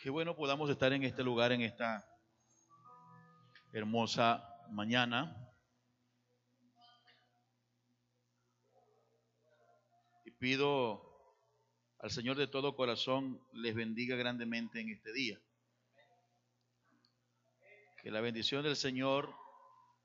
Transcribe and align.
Qué 0.00 0.10
bueno 0.10 0.36
podamos 0.36 0.70
estar 0.70 0.92
en 0.92 1.02
este 1.02 1.24
lugar, 1.24 1.50
en 1.50 1.60
esta 1.60 2.08
hermosa 3.72 4.48
mañana. 4.70 5.36
Y 10.24 10.30
pido 10.30 11.02
al 11.98 12.12
Señor 12.12 12.36
de 12.36 12.46
todo 12.46 12.76
corazón 12.76 13.44
les 13.52 13.74
bendiga 13.74 14.14
grandemente 14.14 14.80
en 14.80 14.90
este 14.90 15.12
día. 15.12 15.40
Que 18.00 18.12
la 18.12 18.20
bendición 18.20 18.62
del 18.62 18.76
Señor 18.76 19.34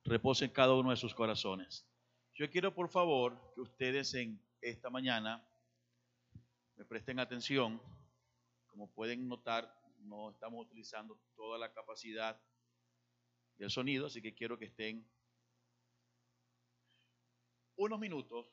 repose 0.06 0.46
en 0.46 0.52
cada 0.52 0.74
uno 0.74 0.90
de 0.90 0.98
sus 0.98 1.14
corazones. 1.14 1.88
Yo 2.34 2.50
quiero, 2.50 2.74
por 2.74 2.90
favor, 2.90 3.54
que 3.54 3.62
ustedes 3.62 4.16
en 4.16 4.44
esta 4.60 4.90
mañana 4.90 5.48
me 6.78 6.84
presten 6.84 7.20
atención. 7.20 7.80
Como 8.66 8.92
pueden 8.92 9.28
notar, 9.28 9.83
no 10.04 10.32
estamos 10.32 10.66
utilizando 10.66 11.20
toda 11.36 11.58
la 11.58 11.72
capacidad 11.74 12.40
del 13.58 13.70
sonido, 13.70 14.08
así 14.08 14.22
que 14.22 14.34
quiero 14.34 14.58
que 14.58 14.66
estén 14.66 15.08
unos 17.76 18.00
minutos 18.00 18.48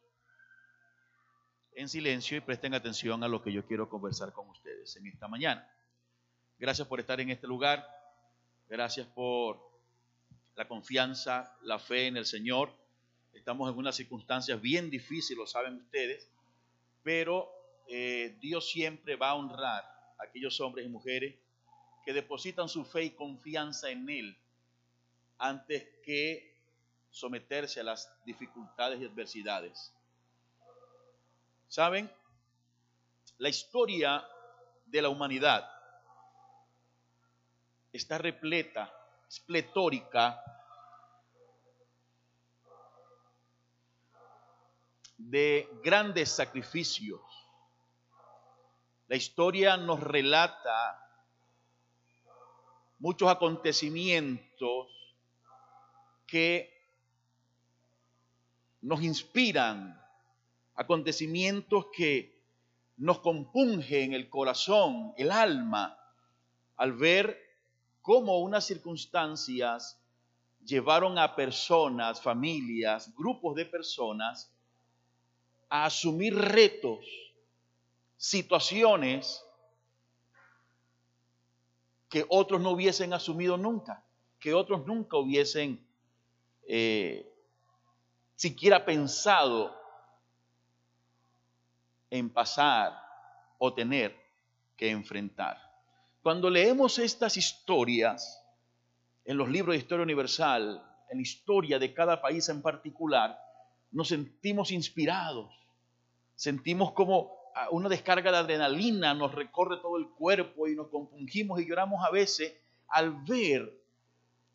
en 1.72 1.88
silencio 1.88 2.36
y 2.36 2.40
presten 2.40 2.74
atención 2.74 3.22
a 3.22 3.28
lo 3.28 3.42
que 3.42 3.52
yo 3.52 3.66
quiero 3.66 3.88
conversar 3.88 4.32
con 4.32 4.48
ustedes 4.48 4.96
en 4.96 5.06
esta 5.06 5.28
mañana. 5.28 5.68
Gracias 6.58 6.86
por 6.86 7.00
estar 7.00 7.20
en 7.20 7.30
este 7.30 7.46
lugar, 7.46 7.86
gracias 8.68 9.06
por 9.06 9.60
la 10.56 10.68
confianza, 10.68 11.56
la 11.62 11.78
fe 11.78 12.06
en 12.06 12.16
el 12.16 12.26
Señor. 12.26 12.70
Estamos 13.32 13.70
en 13.70 13.78
unas 13.78 13.96
circunstancias 13.96 14.60
bien 14.60 14.90
difíciles, 14.90 15.38
lo 15.38 15.46
saben 15.46 15.76
ustedes, 15.76 16.28
pero 17.02 17.50
eh, 17.88 18.36
Dios 18.40 18.70
siempre 18.70 19.16
va 19.16 19.30
a 19.30 19.34
honrar 19.34 19.89
aquellos 20.22 20.60
hombres 20.60 20.86
y 20.86 20.88
mujeres 20.88 21.34
que 22.04 22.12
depositan 22.12 22.68
su 22.68 22.84
fe 22.84 23.04
y 23.04 23.10
confianza 23.10 23.90
en 23.90 24.08
Él 24.08 24.38
antes 25.38 25.88
que 26.04 26.50
someterse 27.10 27.80
a 27.80 27.84
las 27.84 28.12
dificultades 28.24 29.00
y 29.00 29.06
adversidades. 29.06 29.92
¿Saben? 31.68 32.10
La 33.38 33.48
historia 33.48 34.26
de 34.86 35.02
la 35.02 35.08
humanidad 35.08 35.68
está 37.92 38.18
repleta, 38.18 38.92
es 39.28 39.40
pletórica 39.40 40.42
de 45.16 45.68
grandes 45.82 46.30
sacrificios. 46.30 47.20
La 49.10 49.16
historia 49.16 49.76
nos 49.76 49.98
relata 49.98 51.04
muchos 53.00 53.28
acontecimientos 53.28 54.86
que 56.28 56.72
nos 58.82 59.02
inspiran, 59.02 60.00
acontecimientos 60.76 61.86
que 61.92 62.40
nos 62.98 63.18
compungen 63.18 64.12
el 64.12 64.30
corazón, 64.30 65.12
el 65.16 65.32
alma, 65.32 65.98
al 66.76 66.92
ver 66.92 67.36
cómo 68.02 68.38
unas 68.38 68.64
circunstancias 68.64 70.00
llevaron 70.64 71.18
a 71.18 71.34
personas, 71.34 72.22
familias, 72.22 73.12
grupos 73.16 73.56
de 73.56 73.66
personas 73.66 74.54
a 75.68 75.86
asumir 75.86 76.32
retos, 76.32 77.04
situaciones 78.20 79.42
que 82.10 82.26
otros 82.28 82.60
no 82.60 82.72
hubiesen 82.72 83.14
asumido 83.14 83.56
nunca, 83.56 84.04
que 84.38 84.52
otros 84.52 84.86
nunca 84.86 85.16
hubiesen 85.16 85.82
eh, 86.68 87.26
siquiera 88.36 88.84
pensado 88.84 89.74
en 92.10 92.28
pasar 92.28 92.94
o 93.56 93.72
tener 93.72 94.14
que 94.76 94.90
enfrentar. 94.90 95.56
Cuando 96.22 96.50
leemos 96.50 96.98
estas 96.98 97.38
historias 97.38 98.44
en 99.24 99.38
los 99.38 99.48
libros 99.48 99.72
de 99.72 99.78
historia 99.78 100.02
universal, 100.02 100.86
en 101.08 101.16
la 101.16 101.22
historia 101.22 101.78
de 101.78 101.94
cada 101.94 102.20
país 102.20 102.50
en 102.50 102.60
particular, 102.60 103.40
nos 103.92 104.08
sentimos 104.08 104.72
inspirados, 104.72 105.54
sentimos 106.34 106.92
como 106.92 107.39
una 107.70 107.88
descarga 107.88 108.30
de 108.30 108.38
adrenalina 108.38 109.14
nos 109.14 109.34
recorre 109.34 109.78
todo 109.78 109.96
el 109.96 110.08
cuerpo 110.08 110.68
y 110.68 110.74
nos 110.74 110.88
compungimos 110.88 111.60
y 111.60 111.66
lloramos 111.66 112.04
a 112.04 112.10
veces 112.10 112.54
al 112.88 113.12
ver 113.24 113.80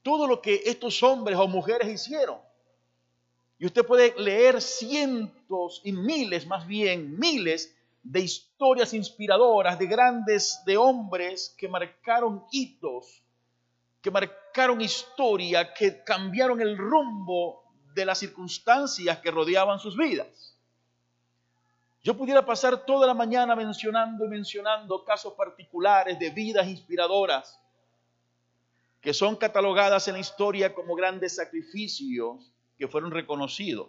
todo 0.02 0.28
lo 0.28 0.42
que 0.42 0.62
estos 0.66 1.02
hombres 1.04 1.38
o 1.38 1.48
mujeres 1.48 1.88
hicieron. 1.88 2.38
Y 3.58 3.66
usted 3.66 3.86
puede 3.86 4.14
leer 4.20 4.62
cientos 4.62 5.82
y 5.84 5.92
miles, 5.92 6.46
más 6.46 6.68
bien 6.68 7.18
miles, 7.18 7.76
de 8.04 8.20
historias 8.20 8.94
inspiradoras 8.94 9.80
de 9.80 9.88
grandes, 9.88 10.62
de 10.66 10.78
hombres 10.78 11.56
que 11.58 11.68
marcaron 11.68 12.44
hitos, 12.52 13.24
que 14.02 14.12
marcaron 14.12 14.82
historia, 14.82 15.74
que 15.74 16.04
cambiaron 16.04 16.62
el 16.62 16.78
rumbo 16.78 17.64
de 17.96 18.06
las 18.06 18.20
circunstancias 18.20 19.18
que 19.20 19.32
rodeaban 19.32 19.80
sus 19.80 19.98
vidas. 19.98 20.55
Yo 22.06 22.16
pudiera 22.16 22.46
pasar 22.46 22.86
toda 22.86 23.08
la 23.08 23.16
mañana 23.16 23.56
mencionando 23.56 24.26
y 24.26 24.28
mencionando 24.28 25.04
casos 25.04 25.34
particulares 25.34 26.20
de 26.20 26.30
vidas 26.30 26.68
inspiradoras 26.68 27.60
que 29.02 29.12
son 29.12 29.36
catalogadas 29.36 30.08
en 30.08 30.14
la 30.14 30.20
historia 30.20 30.76
como 30.76 30.94
grandes 30.94 31.36
sacrificios 31.36 32.54
que 32.78 32.88
fueron 32.88 33.10
reconocidos. 33.10 33.88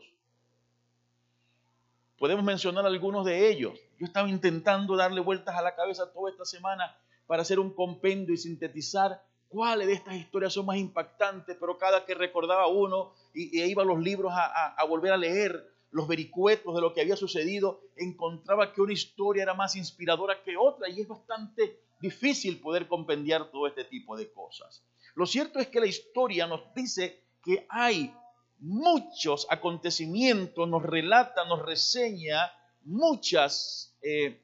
Podemos 2.17 2.43
mencionar 2.43 2.87
algunos 2.87 3.27
de 3.27 3.51
ellos. 3.51 3.79
Yo 3.99 4.07
estaba 4.07 4.31
intentando 4.31 4.97
darle 4.97 5.21
vueltas 5.21 5.55
a 5.55 5.61
la 5.61 5.75
cabeza 5.75 6.11
toda 6.11 6.31
esta 6.31 6.47
semana 6.47 6.97
para 7.27 7.43
hacer 7.43 7.61
un 7.61 7.75
compendio 7.75 8.33
y 8.33 8.39
sintetizar 8.39 9.23
cuáles 9.51 9.89
de 9.89 9.93
estas 9.93 10.15
historias 10.15 10.55
son 10.55 10.65
más 10.65 10.79
impactantes, 10.79 11.55
pero 11.61 11.77
cada 11.77 12.07
que 12.07 12.15
recordaba 12.15 12.67
uno 12.67 13.13
y, 13.35 13.63
iba 13.63 13.83
a 13.83 13.87
los 13.87 14.01
libros 14.01 14.33
a 14.35 14.83
volver 14.89 15.13
a 15.13 15.19
leer, 15.19 15.76
los 15.97 16.07
vericuetos 16.07 16.75
de 16.75 16.83
lo 16.83 16.93
que 16.93 17.01
había 17.01 17.17
sucedido, 17.17 17.81
encontraba 17.97 18.71
que 18.75 18.83
una 18.83 18.93
historia 18.93 19.45
era 19.45 19.55
más 19.55 19.77
inspiradora 19.77 20.43
que 20.43 20.55
otra 20.55 20.91
y 20.91 21.01
es 21.01 21.09
bastante 21.09 21.81
difícil 21.99 22.61
poder 22.61 22.87
compendiar 22.87 23.51
todo 23.51 23.67
este 23.67 23.83
tipo 23.85 24.15
de 24.15 24.31
cosas. 24.31 24.85
Lo 25.15 25.25
cierto 25.25 25.59
es 25.59 25.69
que 25.69 25.81
la 25.81 25.87
historia 25.87 26.47
nos 26.47 26.61
dice 26.75 27.25
que 27.43 27.67
hay 27.71 28.15
muchos 28.59 29.47
acontecimientos, 29.49 30.69
nos 30.69 30.83
relata, 30.83 31.47
nos 31.47 31.65
reseña 31.65 32.53
muchas 32.85 33.97
eh, 34.03 34.43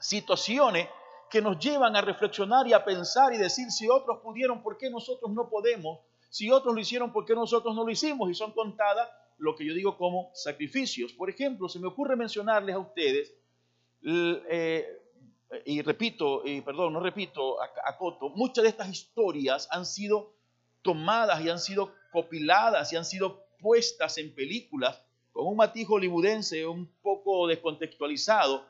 situaciones 0.00 0.88
que 1.30 1.40
nos 1.40 1.60
llevan 1.60 1.94
a 1.94 2.00
reflexionar 2.00 2.66
y 2.66 2.72
a 2.72 2.84
pensar 2.84 3.32
y 3.32 3.38
decir 3.38 3.70
si 3.70 3.88
otros 3.88 4.18
pudieron, 4.18 4.64
¿por 4.64 4.76
qué 4.78 4.90
nosotros 4.90 5.30
no 5.30 5.48
podemos? 5.48 6.00
Si 6.28 6.50
otros 6.50 6.74
lo 6.74 6.80
hicieron, 6.80 7.12
¿por 7.12 7.24
qué 7.24 7.36
nosotros 7.36 7.72
no 7.72 7.84
lo 7.84 7.90
hicimos? 7.92 8.28
Y 8.28 8.34
son 8.34 8.50
contadas 8.50 9.08
lo 9.42 9.56
que 9.56 9.66
yo 9.66 9.74
digo 9.74 9.96
como 9.96 10.30
sacrificios. 10.34 11.12
Por 11.12 11.28
ejemplo, 11.28 11.68
se 11.68 11.80
me 11.80 11.88
ocurre 11.88 12.14
mencionarles 12.14 12.76
a 12.76 12.78
ustedes, 12.78 13.34
eh, 14.04 14.86
y 15.64 15.82
repito, 15.82 16.42
y 16.46 16.60
perdón, 16.60 16.92
no 16.92 17.00
repito, 17.00 17.60
a, 17.60 17.96
Coto, 17.98 18.30
muchas 18.30 18.62
de 18.62 18.70
estas 18.70 18.88
historias 18.88 19.66
han 19.72 19.84
sido 19.84 20.32
tomadas 20.82 21.44
y 21.44 21.50
han 21.50 21.58
sido 21.58 21.92
copiladas 22.12 22.92
y 22.92 22.96
han 22.96 23.04
sido 23.04 23.44
puestas 23.58 24.16
en 24.18 24.32
películas 24.32 25.02
con 25.32 25.46
un 25.46 25.56
matiz 25.56 25.88
hollywoodense 25.88 26.64
un 26.64 26.86
poco 27.02 27.48
descontextualizado 27.48 28.64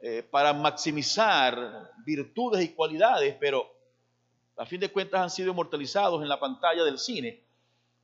eh, 0.00 0.22
para 0.22 0.54
maximizar 0.54 1.92
virtudes 2.06 2.64
y 2.64 2.68
cualidades, 2.70 3.36
pero 3.38 3.70
a 4.56 4.64
fin 4.64 4.80
de 4.80 4.90
cuentas 4.90 5.20
han 5.20 5.30
sido 5.30 5.50
inmortalizados 5.50 6.22
en 6.22 6.28
la 6.28 6.40
pantalla 6.40 6.84
del 6.84 6.98
cine. 6.98 7.47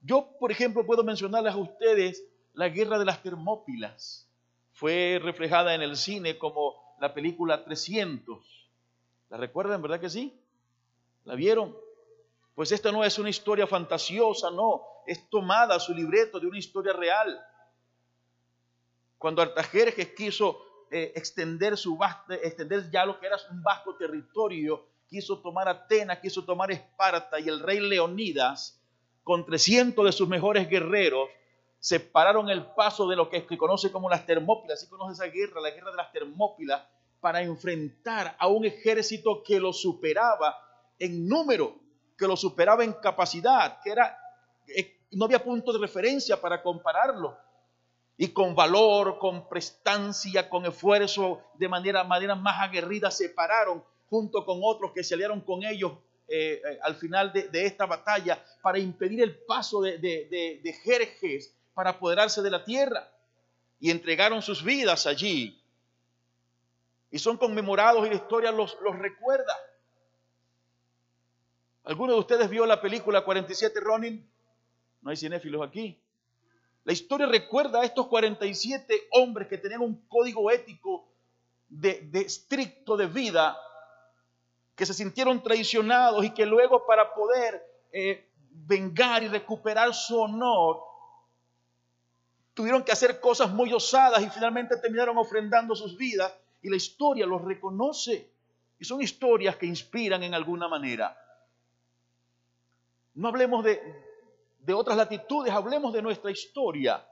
Yo, 0.05 0.37
por 0.39 0.53
ejemplo, 0.53 0.85
puedo 0.85 1.03
mencionarles 1.03 1.55
a 1.55 1.57
ustedes 1.57 2.25
la 2.53 2.69
guerra 2.69 2.99
de 2.99 3.07
las 3.07 3.23
Termópilas. 3.23 4.29
Fue 4.73 5.19
reflejada 5.23 5.75
en 5.75 5.81
el 5.81 5.97
cine 5.97 6.37
como 6.37 6.75
la 7.01 7.15
película 7.15 7.65
300. 7.65 8.71
¿La 9.31 9.39
recuerdan, 9.39 9.81
verdad 9.81 10.01
que 10.01 10.11
sí? 10.11 10.39
¿La 11.25 11.35
vieron? 11.35 11.75
Pues 12.55 12.71
esta 12.71 12.93
no 12.93 13.03
es 13.03 13.19
una 13.19 13.31
historia 13.31 13.67
fantasiosa, 13.67 14.51
no. 14.51 14.83
Es 15.07 15.29
tomada 15.31 15.81
su 15.81 15.95
libreto 15.95 16.39
de 16.39 16.49
una 16.49 16.59
historia 16.59 16.93
real. 16.93 17.41
Cuando 19.17 19.41
Artajerjes 19.41 20.15
quiso 20.15 20.87
eh, 20.91 21.13
extender, 21.17 21.79
su 21.79 21.99
extender 22.29 22.91
ya 22.91 23.07
lo 23.07 23.19
que 23.19 23.27
era 23.27 23.39
un 23.51 23.63
vasto 23.63 23.97
territorio, 23.97 24.87
quiso 25.09 25.41
tomar 25.41 25.67
Atenas, 25.67 26.19
quiso 26.19 26.45
tomar 26.45 26.71
Esparta 26.71 27.41
y 27.41 27.49
el 27.49 27.61
rey 27.61 27.81
Leonidas 27.81 28.84
con 29.25 29.45
300 29.45 30.05
de 30.05 30.13
sus 30.13 30.29
mejores 30.29 30.69
guerreros, 30.69 31.29
separaron 31.81 32.49
el 32.51 32.65
paso 32.67 33.09
de 33.09 33.17
lo 33.17 33.29
que 33.29 33.45
se 33.49 33.59
conoce 33.59 33.91
como 33.91 34.09
las 34.09 34.25
Termópilas, 34.27 34.79
así 34.79 34.89
conoce 34.89 35.15
esa 35.15 35.33
guerra, 35.33 35.61
la 35.61 35.71
guerra 35.71 35.91
de 35.91 35.97
las 35.97 36.13
Termópilas, 36.13 36.83
para 37.21 37.43
enfrentar 37.43 38.37
a 38.39 38.49
un 38.49 38.67
ejército 38.67 39.43
que 39.43 39.59
lo 39.59 39.73
superaba 39.73 40.57
en 40.99 41.27
número, 41.27 41.75
que 42.19 42.27
lo 42.27 42.37
superaba 42.37 42.85
en 42.85 42.93
capacidad, 42.93 43.81
que 43.83 43.91
era, 43.91 44.17
eh, 44.69 45.01
no 45.13 45.25
había 45.25 45.43
punto 45.43 45.73
de 45.73 45.79
referencia 45.79 46.41
para 46.41 46.63
compararlo. 46.63 47.37
Y 48.17 48.29
con 48.29 48.55
valor, 48.55 49.19
con 49.19 49.49
prestancia, 49.49 50.49
con 50.49 50.67
esfuerzo, 50.67 51.41
de 51.55 51.69
manera, 51.69 52.05
manera 52.05 52.35
más 52.35 52.61
aguerrida, 52.61 53.11
se 53.11 53.31
pararon 53.31 53.83
junto 54.09 54.45
con 54.45 54.61
otros 54.63 54.93
que 54.93 55.03
se 55.03 55.15
aliaron 55.15 55.41
con 55.41 55.65
ellos 55.65 55.93
eh, 56.29 56.63
eh, 56.65 56.79
al 56.83 56.97
final 56.97 57.33
de, 57.33 57.67
esta 57.67 57.87
batalla 57.87 58.43
para 58.63 58.79
impedir 58.79 59.23
el 59.23 59.37
paso 59.37 59.83
de, 59.83 60.81
Jerjes 60.85 61.55
para 61.75 61.91
apoderarse 61.91 62.43
de 62.43 62.51
la 62.51 62.65
tierra. 62.65 63.11
Y 63.81 63.91
entregaron 63.91 64.41
sus 64.41 64.65
vidas 64.65 65.07
allí. 65.07 65.61
Y 67.11 67.19
son 67.19 67.37
conmemorados 67.37 68.07
y 68.07 68.11
la 68.11 68.17
historia 68.17 68.51
los, 68.51 68.77
los 68.81 68.99
recuerda. 68.99 69.55
¿Alguno 71.85 72.15
de 72.15 72.21
ustedes 72.21 72.49
vio 72.49 72.65
la 72.65 72.81
película 72.81 73.25
47 73.25 73.79
Ronin? 73.81 74.27
No 75.03 75.11
hay 75.11 75.17
cinéfilos 75.17 75.67
aquí. 75.67 76.01
La 76.85 76.93
historia 76.93 77.27
recuerda 77.27 77.81
a 77.81 77.85
estos 77.85 78.07
47 78.09 79.09
hombres 79.13 79.49
que 79.49 79.59
tenían 79.59 79.81
un 79.81 80.07
código 80.07 80.51
ético 80.51 81.09
de, 81.69 82.11
estricto 82.15 82.97
de 82.97 83.07
vida, 83.07 83.57
que 84.75 84.87
se 84.87 84.95
sintieron 84.95 85.43
traicionados 85.43 86.25
y 86.25 86.31
que 86.31 86.47
luego 86.47 86.85
para 86.87 87.15
poder 87.15 87.65
eh, 87.93 88.29
vengar 88.51 89.23
y 89.23 89.29
recuperar 89.29 89.95
su 89.95 90.21
honor, 90.21 90.81
tuvieron 92.55 92.83
que 92.83 92.93
hacer 92.93 93.21
cosas 93.21 93.51
muy 93.51 93.73
osadas 93.73 94.23
y 94.23 94.31
finalmente 94.31 94.77
terminaron 94.79 95.19
ofrendando 95.19 95.75
sus 95.75 95.97
vidas 95.97 96.33
y 96.63 96.71
la 96.71 96.77
historia 96.77 97.27
los 97.27 97.43
reconoce. 97.43 98.33
Y 98.79 98.85
son 98.85 99.01
historias 99.01 99.57
que 99.57 99.67
inspiran 99.67 100.23
en 100.23 100.35
alguna 100.35 100.67
manera. 100.67 101.17
No 103.15 103.29
hablemos 103.29 103.65
de, 103.65 103.81
de 104.59 104.75
otras 104.75 104.97
latitudes, 104.97 105.53
hablemos 105.53 105.93
de 105.93 106.03
nuestra 106.03 106.31
historia. 106.31 107.07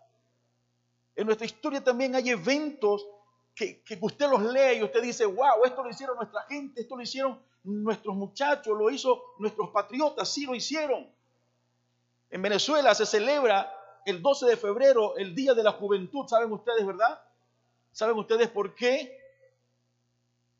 En 1.14 1.26
nuestra 1.26 1.46
historia 1.46 1.82
también 1.82 2.14
hay 2.16 2.30
eventos 2.30 3.06
que, 3.54 3.82
que, 3.82 3.98
usted 4.00 4.28
los 4.28 4.42
lee 4.42 4.78
y 4.78 4.82
usted 4.82 5.02
dice, 5.02 5.26
wow, 5.26 5.64
esto 5.64 5.82
lo 5.82 5.90
hicieron 5.90 6.16
nuestra 6.16 6.42
gente, 6.48 6.80
esto 6.80 6.96
lo 6.96 7.02
hicieron 7.02 7.40
nuestros 7.64 8.16
muchachos, 8.16 8.76
lo 8.76 8.90
hizo 8.90 9.34
nuestros 9.38 9.70
patriotas, 9.70 10.28
sí 10.28 10.46
lo 10.46 10.54
hicieron. 10.54 11.08
En 12.30 12.42
Venezuela 12.42 12.94
se 12.94 13.06
celebra 13.06 13.72
el 14.04 14.22
12 14.22 14.46
de 14.46 14.56
febrero, 14.56 15.16
el 15.16 15.34
Día 15.34 15.54
de 15.54 15.62
la 15.62 15.72
Juventud, 15.72 16.26
¿saben 16.26 16.50
ustedes, 16.50 16.86
verdad? 16.86 17.20
¿Saben 17.92 18.16
ustedes 18.16 18.48
por 18.48 18.74
qué? 18.74 19.18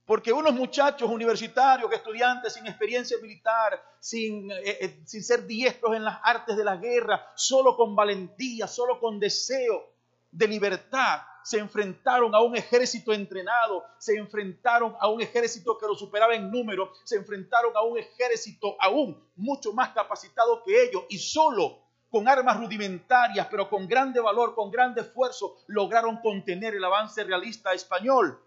Porque 0.05 0.33
unos 0.33 0.53
muchachos 0.53 1.09
universitarios, 1.09 1.91
estudiantes 1.93 2.53
sin 2.53 2.67
experiencia 2.67 3.17
militar, 3.23 3.83
sin, 3.99 4.50
eh, 4.50 4.79
eh, 4.81 5.03
sin 5.06 5.23
ser 5.23 5.47
diestros 5.47 5.97
en 5.97 6.05
las 6.05 6.19
artes 6.23 6.56
de 6.56 6.65
la 6.65 6.77
guerra, 6.77 7.33
solo 7.35 7.77
con 7.77 7.97
valentía, 7.97 8.67
solo 8.67 9.00
con 9.00 9.19
deseo 9.19 9.93
de 10.31 10.49
libertad, 10.49 11.23
se 11.43 11.59
enfrentaron 11.59 12.35
a 12.35 12.41
un 12.41 12.56
ejército 12.56 13.12
entrenado, 13.12 13.85
se 13.99 14.17
enfrentaron 14.17 14.97
a 15.00 15.09
un 15.09 15.21
ejército 15.21 15.77
que 15.79 15.87
lo 15.87 15.94
superaba 15.94 16.35
en 16.35 16.50
número, 16.50 16.93
se 17.05 17.17
enfrentaron 17.17 17.77
a 17.77 17.83
un 17.83 17.99
ejército 17.99 18.77
aún 18.81 19.23
mucho 19.37 19.73
más 19.73 19.91
capacitado 19.91 20.62
que 20.65 20.85
ellos 20.85 21.05
y 21.09 21.19
solo 21.19 21.79
con 22.11 22.29
armas 22.29 22.59
rudimentarias, 22.59 23.49
pero 23.50 23.71
con 23.71 23.89
grande 23.89 24.21
valor, 24.21 24.55
con 24.55 24.71
grande 24.71 25.00
esfuerzo, 25.00 25.56
lograron 25.67 26.19
contener 26.19 26.75
el 26.75 26.85
avance 26.85 27.25
realista 27.25 27.73
español 27.73 28.39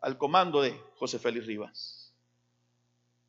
al 0.00 0.16
comando 0.16 0.62
de 0.62 0.80
José 0.96 1.18
Félix 1.18 1.46
Rivas. 1.46 2.14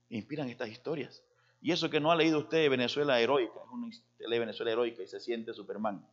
Inspiran 0.09 0.49
estas 0.49 0.69
historias. 0.69 1.23
Y 1.61 1.71
eso 1.71 1.89
que 1.89 1.99
no 1.99 2.11
ha 2.11 2.15
leído 2.15 2.39
usted 2.39 2.69
Venezuela 2.69 3.19
Heroica, 3.19 3.59
es 3.59 3.71
una 3.71 3.89
lee 4.29 4.39
Venezuela 4.39 4.71
Heroica 4.71 5.03
y 5.03 5.07
se 5.07 5.19
siente 5.19 5.53
Superman. 5.53 6.05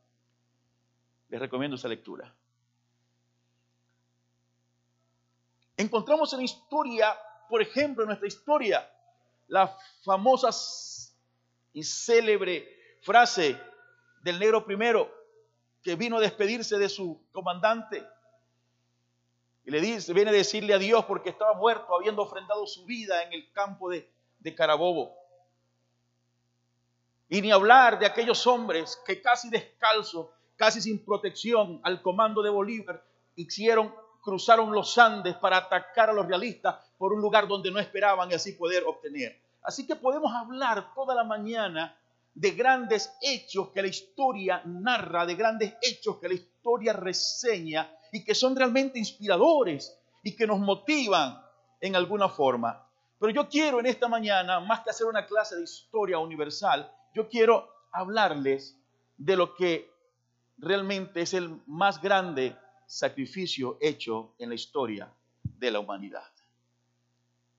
Les 1.29 1.41
recomiendo 1.41 1.77
esa 1.77 1.89
lectura. 1.89 2.33
Encontramos 5.77 6.33
en 6.33 6.39
la 6.39 6.45
historia, 6.45 7.17
por 7.49 7.61
ejemplo, 7.61 8.05
en 8.05 8.09
nuestra 8.09 8.29
historia, 8.29 8.91
la 9.49 9.77
famosa 10.05 10.51
y 11.73 11.83
célebre 11.83 12.99
frase 13.03 13.61
del 14.23 14.39
negro 14.39 14.65
primero 14.65 15.13
que 15.83 15.95
vino 15.95 16.17
a 16.17 16.21
despedirse 16.21 16.79
de 16.79 16.89
su 16.89 17.23
comandante 17.31 18.05
y 19.67 19.73
le 19.73 19.81
dice, 19.81 20.13
viene 20.13 20.31
a 20.31 20.33
decirle 20.33 20.75
a 20.75 20.79
Dios 20.79 21.05
porque 21.07 21.31
estaba 21.31 21.53
muerto, 21.55 21.93
habiendo 21.93 22.23
ofrendado 22.23 22.65
su 22.69 22.85
vida 22.85 23.25
en 23.25 23.33
el 23.33 23.51
campo 23.51 23.91
de, 23.91 24.09
de 24.39 24.55
Carabobo. 24.55 25.17
Y 27.29 27.43
ni 27.43 27.51
hablar 27.51 27.99
de 27.99 28.07
aquellos 28.07 28.47
hombres 28.47 28.97
que 29.05 29.21
casi 29.21 29.51
descalzos, 29.51 30.29
casi 30.57 30.81
sin 30.81 31.05
protección, 31.05 31.81
al 31.85 32.03
comando 32.03 32.43
de 32.43 32.51
Bolívar, 32.51 33.05
hicieron, 33.37 33.95
cruzaron 34.23 34.73
los 34.73 34.97
Andes 34.99 35.37
para 35.37 35.59
atacar 35.59 36.11
a 36.11 36.13
los 36.13 36.27
realistas 36.27 36.77
por 36.99 37.13
un 37.13 37.21
lugar 37.21 37.47
donde 37.47 37.71
no 37.71 37.79
esperaban 37.79 38.31
y 38.31 38.35
así 38.35 38.53
poder 38.53 38.85
obtener. 38.87 39.41
Así 39.63 39.87
que 39.87 39.97
podemos 39.97 40.33
hablar 40.33 40.95
toda 40.95 41.15
la 41.15 41.25
mañana 41.25 41.97
de 42.35 42.51
grandes 42.53 43.13
hechos 43.21 43.71
que 43.71 43.83
la 43.83 43.89
historia 43.89 44.63
narra, 44.65 45.25
de 45.27 45.35
grandes 45.35 45.75
hechos 45.83 46.19
que 46.19 46.29
la 46.29 46.35
historia 46.35 46.93
reseña 46.93 47.91
y 48.13 48.25
que 48.25 48.35
son 48.35 48.55
realmente 48.55 48.99
inspiradores 48.99 49.99
y 50.23 50.37
que 50.37 50.47
nos 50.47 50.59
motivan 50.59 51.41
en 51.81 51.97
alguna 51.97 52.29
forma. 52.29 52.87
Pero 53.19 53.33
yo 53.33 53.49
quiero 53.49 53.81
en 53.81 53.87
esta 53.87 54.09
mañana, 54.09 54.61
más 54.61 54.81
que 54.81 54.91
hacer 54.91 55.07
una 55.07 55.27
clase 55.27 55.57
de 55.57 55.65
historia 55.65 56.19
universal, 56.19 56.93
yo 57.15 57.29
quiero 57.29 57.69
hablarles 57.93 58.79
de 59.17 59.37
lo 59.37 59.55
que 59.55 59.96
realmente 60.59 61.23
es 61.23 61.35
el 61.35 61.61
más 61.67 62.01
grande 62.01 62.57
sacrificio 62.87 63.79
hecho 63.81 64.35
en 64.39 64.49
la 64.49 64.55
historia 64.55 65.13
de 65.43 65.71
la 65.71 65.81
humanidad. 65.81 66.31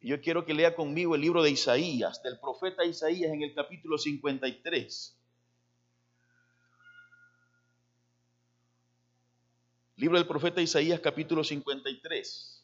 Yo 0.02 0.22
quiero 0.22 0.46
que 0.46 0.54
lea 0.54 0.76
conmigo 0.76 1.16
el 1.16 1.22
libro 1.22 1.44
de 1.44 1.50
Isaías, 1.50 2.22
del 2.24 2.40
profeta 2.40 2.86
Isaías 2.86 3.32
en 3.32 3.42
el 3.42 3.54
capítulo 3.54 3.98
53. 3.98 5.18
Libro 9.98 10.18
del 10.18 10.28
profeta 10.28 10.62
Isaías 10.62 11.00
capítulo 11.00 11.44
53. 11.44 12.64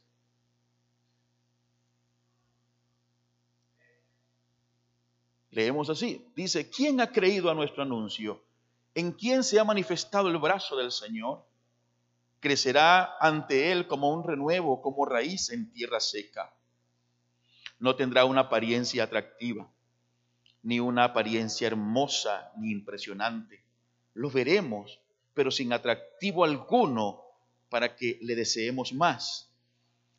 Leemos 5.50 5.89
así. 5.89 6.25
Dice, 6.36 6.69
¿quién 6.69 7.01
ha 7.01 7.12
creído 7.12 7.50
a 7.50 7.55
nuestro 7.55 7.84
anuncio? 7.84 8.41
¿En 8.95 9.12
quién 9.12 9.43
se 9.43 9.59
ha 9.59 9.63
manifestado 9.63 10.29
el 10.29 10.38
brazo 10.38 10.75
del 10.75 10.91
Señor? 10.91 11.43
Crecerá 12.39 13.17
ante 13.19 13.71
él 13.71 13.88
como 13.88 14.13
un 14.13 14.23
renuevo, 14.23 14.81
como 14.81 15.05
raíz 15.05 15.50
en 15.50 15.71
tierra 15.71 16.00
seca. 16.00 16.53
No 17.79 17.95
tendrá 17.95 18.25
una 18.25 18.41
apariencia 18.41 19.05
atractiva, 19.05 19.67
ni 20.62 20.79
una 20.79 21.05
apariencia 21.05 21.67
hermosa 21.67 22.51
ni 22.57 22.71
impresionante. 22.71 23.63
Lo 24.13 24.29
veremos, 24.29 25.00
pero 25.33 25.50
sin 25.50 25.73
atractivo 25.73 26.43
alguno 26.43 27.23
para 27.69 27.95
que 27.95 28.19
le 28.21 28.35
deseemos 28.35 28.93
más. 28.93 29.51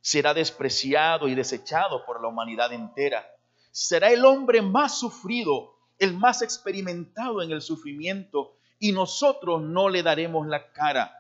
Será 0.01 0.35
despreciado 0.35 1.29
y 1.29 1.37
desechado 1.37 2.05
por 2.05 2.21
la 2.21 2.29
humanidad 2.29 2.73
entera. 2.73 3.25
Será 3.71 4.11
el 4.11 4.25
hombre 4.25 4.61
más 4.61 4.99
sufrido, 4.99 5.77
el 5.99 6.17
más 6.17 6.43
experimentado 6.43 7.41
en 7.41 7.53
el 7.53 7.63
sufrimiento, 7.63 8.57
y 8.85 8.93
nosotros 8.93 9.63
no 9.63 9.89
le 9.89 10.03
daremos 10.03 10.47
la 10.47 10.71
cara. 10.71 11.19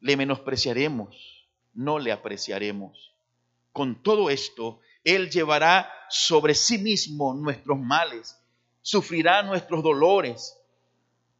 Le 0.00 0.14
menospreciaremos, 0.14 1.48
no 1.72 1.98
le 1.98 2.12
apreciaremos. 2.12 3.14
Con 3.72 4.02
todo 4.02 4.28
esto, 4.28 4.80
Él 5.04 5.30
llevará 5.30 5.90
sobre 6.10 6.54
sí 6.54 6.76
mismo 6.76 7.32
nuestros 7.32 7.78
males, 7.78 8.38
sufrirá 8.82 9.42
nuestros 9.42 9.82
dolores, 9.82 10.60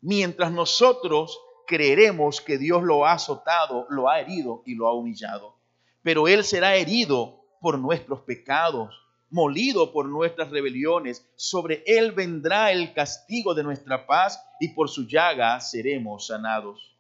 mientras 0.00 0.50
nosotros 0.50 1.38
creeremos 1.66 2.40
que 2.40 2.56
Dios 2.56 2.82
lo 2.82 3.04
ha 3.04 3.12
azotado, 3.12 3.86
lo 3.90 4.08
ha 4.08 4.20
herido 4.20 4.62
y 4.64 4.74
lo 4.74 4.88
ha 4.88 4.94
humillado. 4.94 5.54
Pero 6.02 6.28
Él 6.28 6.44
será 6.44 6.76
herido 6.76 7.44
por 7.60 7.78
nuestros 7.78 8.20
pecados, 8.20 9.01
molido 9.32 9.92
por 9.92 10.06
nuestras 10.08 10.50
rebeliones. 10.50 11.26
Sobre 11.34 11.82
Él 11.86 12.12
vendrá 12.12 12.70
el 12.70 12.92
castigo 12.92 13.54
de 13.54 13.64
nuestra 13.64 14.06
paz 14.06 14.40
y 14.60 14.68
por 14.68 14.88
su 14.88 15.08
llaga 15.08 15.60
seremos 15.60 16.28
sanados. 16.28 16.94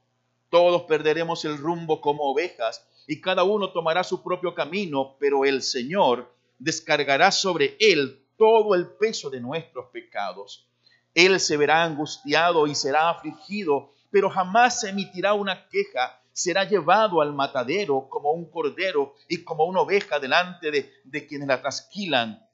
Todos 0.50 0.82
perderemos 0.82 1.44
el 1.44 1.56
rumbo 1.56 2.00
como 2.00 2.24
ovejas 2.24 2.84
y 3.06 3.20
cada 3.20 3.44
uno 3.44 3.70
tomará 3.70 4.02
su 4.02 4.22
propio 4.22 4.54
camino, 4.54 5.16
pero 5.20 5.44
el 5.44 5.62
Señor 5.62 6.28
descargará 6.58 7.30
sobre 7.30 7.76
Él 7.78 8.20
todo 8.36 8.74
el 8.74 8.88
peso 8.88 9.30
de 9.30 9.40
nuestros 9.40 9.86
pecados. 9.92 10.66
Él 11.14 11.38
se 11.38 11.56
verá 11.56 11.84
angustiado 11.84 12.66
y 12.66 12.74
será 12.74 13.10
afligido 13.10 13.92
pero 14.12 14.28
jamás 14.28 14.80
se 14.80 14.90
emitirá 14.90 15.32
una 15.32 15.66
queja. 15.68 16.20
Será 16.32 16.64
llevado 16.64 17.20
al 17.20 17.32
matadero 17.32 18.08
como 18.08 18.32
un 18.32 18.50
cordero 18.50 19.14
y 19.28 19.44
como 19.44 19.64
una 19.64 19.80
oveja 19.80 20.18
delante 20.18 20.70
de, 20.70 20.92
de 21.04 21.26
quienes 21.26 21.48
la 21.48 21.60
trasquilan. 21.60 22.46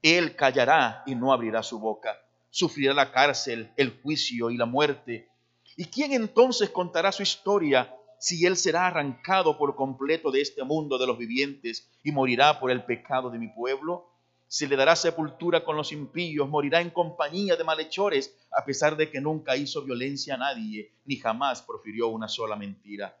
Él 0.00 0.36
callará 0.36 1.02
y 1.06 1.14
no 1.14 1.32
abrirá 1.32 1.62
su 1.62 1.78
boca. 1.78 2.16
Sufrirá 2.50 2.92
la 2.94 3.12
cárcel, 3.12 3.72
el 3.76 4.00
juicio 4.02 4.50
y 4.50 4.56
la 4.56 4.66
muerte. 4.66 5.28
¿Y 5.76 5.86
quién 5.86 6.12
entonces 6.12 6.70
contará 6.70 7.12
su 7.12 7.22
historia 7.22 7.94
si 8.18 8.44
él 8.46 8.56
será 8.56 8.86
arrancado 8.86 9.56
por 9.58 9.74
completo 9.74 10.30
de 10.30 10.42
este 10.42 10.62
mundo 10.62 10.98
de 10.98 11.06
los 11.06 11.18
vivientes 11.18 11.90
y 12.04 12.12
morirá 12.12 12.60
por 12.60 12.70
el 12.70 12.84
pecado 12.84 13.30
de 13.30 13.38
mi 13.38 13.48
pueblo? 13.48 14.11
Se 14.52 14.68
le 14.68 14.76
dará 14.76 14.96
sepultura 14.96 15.64
con 15.64 15.78
los 15.78 15.92
impíos, 15.92 16.46
morirá 16.46 16.82
en 16.82 16.90
compañía 16.90 17.56
de 17.56 17.64
malhechores, 17.64 18.36
a 18.50 18.66
pesar 18.66 18.98
de 18.98 19.10
que 19.10 19.18
nunca 19.18 19.56
hizo 19.56 19.80
violencia 19.80 20.34
a 20.34 20.36
nadie, 20.36 20.92
ni 21.06 21.16
jamás 21.16 21.62
profirió 21.62 22.08
una 22.08 22.28
sola 22.28 22.54
mentira. 22.54 23.18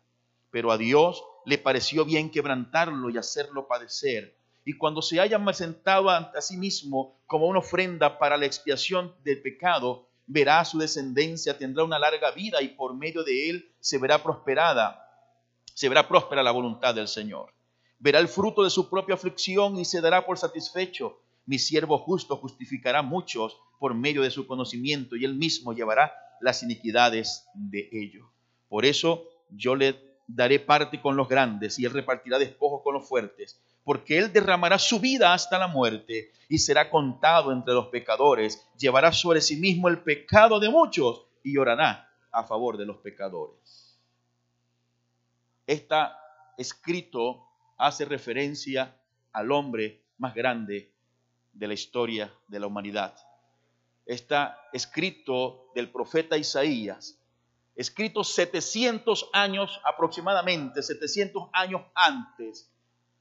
Pero 0.50 0.70
a 0.70 0.76
Dios 0.76 1.24
le 1.46 1.56
pareció 1.56 2.04
bien 2.04 2.30
quebrantarlo 2.30 3.08
y 3.08 3.16
hacerlo 3.16 3.66
padecer. 3.66 4.36
Y 4.66 4.74
cuando 4.74 5.00
se 5.00 5.20
haya 5.20 5.40
sentado 5.54 6.10
ante 6.10 6.42
sí 6.42 6.58
mismo 6.58 7.18
como 7.26 7.46
una 7.46 7.60
ofrenda 7.60 8.18
para 8.18 8.36
la 8.36 8.44
expiación 8.44 9.14
del 9.24 9.40
pecado, 9.40 10.10
verá 10.26 10.62
su 10.66 10.76
descendencia, 10.76 11.56
tendrá 11.56 11.82
una 11.82 11.98
larga 11.98 12.32
vida 12.32 12.60
y 12.60 12.68
por 12.68 12.94
medio 12.94 13.24
de 13.24 13.48
él 13.48 13.72
se 13.80 13.96
verá 13.96 14.22
prosperada, 14.22 15.02
se 15.72 15.88
verá 15.88 16.06
próspera 16.06 16.42
la 16.42 16.50
voluntad 16.50 16.94
del 16.94 17.08
Señor. 17.08 17.54
Verá 17.98 18.18
el 18.18 18.28
fruto 18.28 18.64
de 18.64 18.68
su 18.68 18.90
propia 18.90 19.14
aflicción 19.14 19.78
y 19.78 19.86
se 19.86 20.02
dará 20.02 20.26
por 20.26 20.36
satisfecho 20.36 21.21
mi 21.46 21.58
siervo 21.58 21.98
justo 21.98 22.36
justificará 22.36 23.00
a 23.00 23.02
muchos 23.02 23.58
por 23.78 23.94
medio 23.94 24.22
de 24.22 24.30
su 24.30 24.46
conocimiento 24.46 25.16
y 25.16 25.24
él 25.24 25.34
mismo 25.34 25.72
llevará 25.72 26.12
las 26.40 26.62
iniquidades 26.62 27.46
de 27.54 27.88
ellos. 27.92 28.26
Por 28.68 28.84
eso 28.84 29.24
yo 29.50 29.74
le 29.74 29.96
daré 30.26 30.60
parte 30.60 31.00
con 31.00 31.16
los 31.16 31.28
grandes 31.28 31.78
y 31.78 31.84
él 31.84 31.92
repartirá 31.92 32.38
despojos 32.38 32.82
con 32.82 32.94
los 32.94 33.08
fuertes, 33.08 33.60
porque 33.84 34.18
él 34.18 34.32
derramará 34.32 34.78
su 34.78 35.00
vida 35.00 35.32
hasta 35.34 35.58
la 35.58 35.66
muerte 35.66 36.30
y 36.48 36.58
será 36.58 36.90
contado 36.90 37.52
entre 37.52 37.74
los 37.74 37.88
pecadores, 37.88 38.66
llevará 38.78 39.12
sobre 39.12 39.40
sí 39.40 39.56
mismo 39.56 39.88
el 39.88 40.00
pecado 40.00 40.60
de 40.60 40.70
muchos 40.70 41.26
y 41.42 41.54
llorará 41.54 42.08
a 42.30 42.44
favor 42.44 42.76
de 42.76 42.86
los 42.86 42.98
pecadores. 42.98 44.00
Está 45.66 46.18
escrito 46.56 47.46
hace 47.76 48.04
referencia 48.04 48.96
al 49.32 49.50
hombre 49.50 50.02
más 50.18 50.34
grande 50.34 50.91
de 51.52 51.68
la 51.68 51.74
historia 51.74 52.32
de 52.48 52.60
la 52.60 52.66
humanidad. 52.66 53.14
Está 54.06 54.58
escrito 54.72 55.70
del 55.74 55.90
profeta 55.90 56.36
Isaías, 56.36 57.18
escrito 57.76 58.24
700 58.24 59.30
años 59.32 59.80
aproximadamente, 59.84 60.82
700 60.82 61.48
años 61.52 61.82
antes 61.94 62.70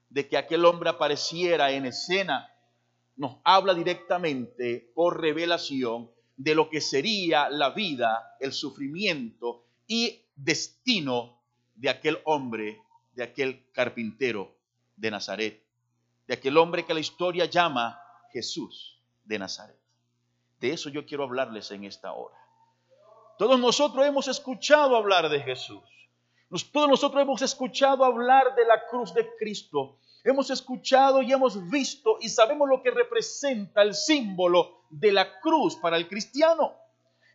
de 0.09 0.27
que 0.27 0.37
aquel 0.37 0.65
hombre 0.65 0.89
apareciera 0.89 1.71
en 1.71 1.85
escena, 1.85 2.53
nos 3.15 3.37
habla 3.43 3.73
directamente 3.73 4.91
por 4.95 5.21
revelación 5.21 6.09
de 6.35 6.55
lo 6.55 6.69
que 6.69 6.81
sería 6.81 7.49
la 7.49 7.69
vida, 7.69 8.35
el 8.39 8.51
sufrimiento 8.51 9.63
y 9.87 10.21
destino 10.35 11.39
de 11.75 11.89
aquel 11.89 12.19
hombre, 12.25 12.81
de 13.13 13.23
aquel 13.23 13.69
carpintero 13.71 14.55
de 14.95 15.11
Nazaret, 15.11 15.63
de 16.27 16.33
aquel 16.33 16.57
hombre 16.57 16.85
que 16.85 16.93
la 16.93 16.99
historia 16.99 17.45
llama 17.45 18.00
Jesús 18.31 18.99
de 19.23 19.39
Nazaret. 19.39 19.79
De 20.59 20.71
eso 20.71 20.89
yo 20.89 21.05
quiero 21.05 21.23
hablarles 21.23 21.71
en 21.71 21.83
esta 21.85 22.13
hora. 22.13 22.37
Todos 23.37 23.59
nosotros 23.59 24.05
hemos 24.05 24.27
escuchado 24.27 24.95
hablar 24.95 25.29
de 25.29 25.41
Jesús. 25.41 25.81
Todos 26.71 26.89
nosotros 26.89 27.21
hemos 27.21 27.41
escuchado 27.41 28.03
hablar 28.03 28.53
de 28.55 28.65
la 28.65 28.85
cruz 28.87 29.13
de 29.13 29.27
Cristo. 29.39 29.97
Hemos 30.23 30.49
escuchado 30.51 31.21
y 31.21 31.31
hemos 31.31 31.69
visto 31.69 32.17
y 32.21 32.29
sabemos 32.29 32.69
lo 32.69 32.83
que 32.83 32.91
representa 32.91 33.81
el 33.81 33.95
símbolo 33.95 34.83
de 34.89 35.11
la 35.11 35.39
cruz 35.39 35.75
para 35.77 35.97
el 35.97 36.07
cristiano. 36.07 36.73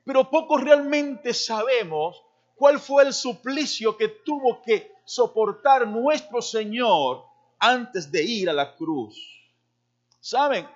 Pero 0.04 0.30
poco 0.30 0.58
realmente 0.58 1.34
sabemos 1.34 2.22
cuál 2.54 2.78
fue 2.78 3.04
el 3.04 3.12
suplicio 3.12 3.96
que 3.96 4.08
tuvo 4.08 4.62
que 4.62 4.92
soportar 5.04 5.88
nuestro 5.88 6.40
Señor 6.40 7.24
antes 7.58 8.12
de 8.12 8.22
ir 8.22 8.50
a 8.50 8.52
la 8.52 8.76
cruz. 8.76 9.16
¿Saben? 10.20 10.68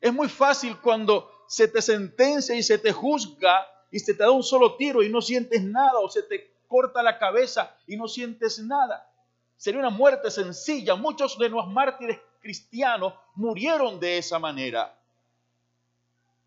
Es 0.00 0.12
muy 0.12 0.28
fácil 0.28 0.76
cuando 0.80 1.30
se 1.48 1.68
te 1.68 1.82
sentencia 1.82 2.54
y 2.54 2.62
se 2.62 2.78
te 2.78 2.92
juzga 2.92 3.66
y 3.90 3.98
se 3.98 4.14
te 4.14 4.22
da 4.22 4.30
un 4.30 4.42
solo 4.42 4.76
tiro 4.76 5.02
y 5.02 5.08
no 5.08 5.20
sientes 5.20 5.62
nada 5.62 5.98
o 5.98 6.08
se 6.08 6.22
te 6.22 6.52
corta 6.68 7.02
la 7.02 7.18
cabeza 7.18 7.74
y 7.86 7.96
no 7.96 8.06
sientes 8.06 8.58
nada. 8.60 9.10
Sería 9.56 9.80
una 9.80 9.90
muerte 9.90 10.30
sencilla. 10.30 10.94
Muchos 10.94 11.38
de 11.38 11.48
los 11.48 11.66
mártires 11.66 12.18
cristianos 12.40 13.14
murieron 13.34 13.98
de 13.98 14.18
esa 14.18 14.38
manera. 14.38 14.94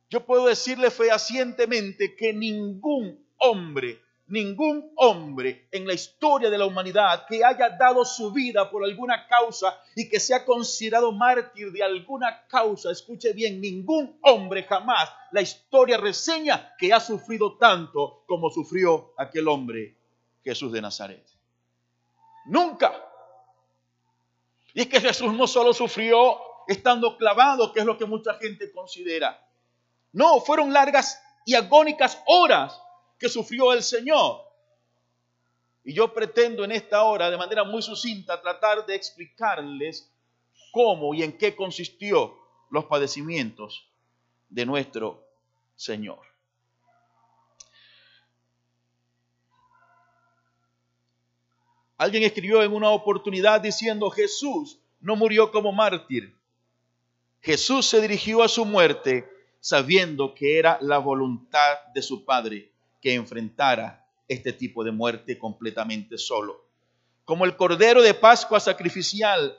Yo 0.10 0.26
puedo 0.26 0.46
decirle 0.46 0.92
fehacientemente 0.92 2.16
que 2.16 2.34
ningún 2.34 3.26
hombre 3.38 4.02
ningún 4.32 4.92
hombre 4.96 5.68
en 5.72 5.86
la 5.86 5.94
historia 5.94 6.50
de 6.50 6.58
la 6.58 6.66
humanidad 6.66 7.26
que 7.28 7.44
haya 7.44 7.70
dado 7.70 8.06
su 8.06 8.32
vida 8.32 8.72
por 8.72 8.84
alguna 8.84 9.28
causa 9.28 9.78
y 9.96 10.08
que 10.10 10.20
sea 10.20 10.46
considerado 10.46 11.12
mártir 11.12 11.72
de 11.72 11.84
alguna 11.84 12.48
causa, 12.48 12.92
escuche 12.92 13.34
bien, 13.34 13.60
ningún 13.60 14.18
hombre 14.22 14.64
jamás 14.64 15.12
la 15.32 15.42
historia 15.42 15.98
reseña 15.98 16.74
que 16.78 16.94
ha 16.94 17.00
sufrido 17.00 17.58
tanto 17.58 18.24
como 18.26 18.50
sufrió 18.50 19.14
aquel 19.18 19.48
hombre 19.48 19.98
Jesús 20.44 20.72
de 20.72 20.82
Nazaret. 20.82 21.26
Nunca. 22.46 22.94
Y 24.74 24.82
es 24.82 24.88
que 24.88 25.02
Jesús 25.02 25.34
no 25.34 25.46
solo 25.46 25.74
sufrió 25.74 26.40
estando 26.68 27.18
clavado, 27.18 27.74
que 27.74 27.82
es 27.82 27.86
lo 27.86 27.98
que 27.98 28.06
mucha 28.06 28.34
gente 28.36 28.72
considera. 28.72 29.46
No, 30.14 30.40
fueron 30.40 30.72
largas 30.72 31.22
y 31.46 31.56
agónicas 31.56 32.22
horas 32.26 32.81
que 33.22 33.30
sufrió 33.30 33.72
el 33.72 33.84
Señor. 33.84 34.42
Y 35.84 35.94
yo 35.94 36.12
pretendo 36.12 36.64
en 36.64 36.72
esta 36.72 37.04
hora, 37.04 37.30
de 37.30 37.38
manera 37.38 37.64
muy 37.64 37.84
sucinta, 37.84 38.42
tratar 38.42 38.84
de 38.88 38.96
explicarles 38.96 40.12
cómo 40.72 41.14
y 41.14 41.22
en 41.22 41.38
qué 41.38 41.56
consistió 41.56 42.36
los 42.72 42.86
padecimientos 42.86 43.88
de 44.50 44.66
nuestro 44.66 45.24
Señor. 45.76 46.20
Alguien 51.98 52.24
escribió 52.24 52.64
en 52.64 52.74
una 52.74 52.90
oportunidad 52.90 53.62
diciendo, 53.62 54.10
Jesús 54.10 54.80
no 55.00 55.16
murió 55.16 55.52
como 55.52 55.72
mártir. 55.72 56.36
Jesús 57.40 57.86
se 57.86 58.02
dirigió 58.02 58.42
a 58.42 58.48
su 58.48 58.66
muerte 58.66 59.30
sabiendo 59.60 60.34
que 60.34 60.58
era 60.58 60.80
la 60.82 60.98
voluntad 60.98 61.78
de 61.94 62.02
su 62.02 62.26
Padre 62.26 62.71
que 63.02 63.14
enfrentara 63.16 64.08
este 64.28 64.54
tipo 64.54 64.84
de 64.84 64.92
muerte 64.92 65.38
completamente 65.38 66.18
solo. 66.18 66.66
Como 67.26 67.46
el 67.46 67.56
cordero 67.56 68.02
de 68.02 68.14
Pascua 68.14 68.60
sacrificial 68.60 69.58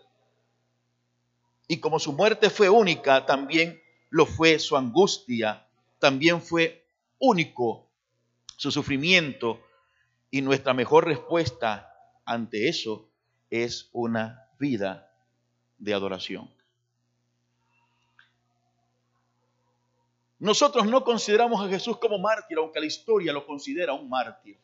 y 1.68 1.78
como 1.78 1.98
su 1.98 2.12
muerte 2.12 2.48
fue 2.50 2.68
única, 2.68 3.26
también 3.26 3.82
lo 4.10 4.26
fue 4.26 4.58
su 4.58 4.76
angustia, 4.76 5.66
también 5.98 6.40
fue 6.40 6.86
único 7.18 7.88
su 8.56 8.70
sufrimiento 8.70 9.60
y 10.30 10.40
nuestra 10.40 10.72
mejor 10.74 11.06
respuesta 11.06 11.92
ante 12.24 12.68
eso 12.68 13.10
es 13.50 13.90
una 13.92 14.48
vida 14.58 15.12
de 15.78 15.94
adoración. 15.94 16.48
Nosotros 20.42 20.86
no 20.86 21.04
consideramos 21.04 21.64
a 21.64 21.68
Jesús 21.68 21.98
como 21.98 22.18
mártir, 22.18 22.58
aunque 22.58 22.80
la 22.80 22.86
historia 22.86 23.32
lo 23.32 23.46
considera 23.46 23.92
un 23.92 24.08
mártir. 24.08 24.58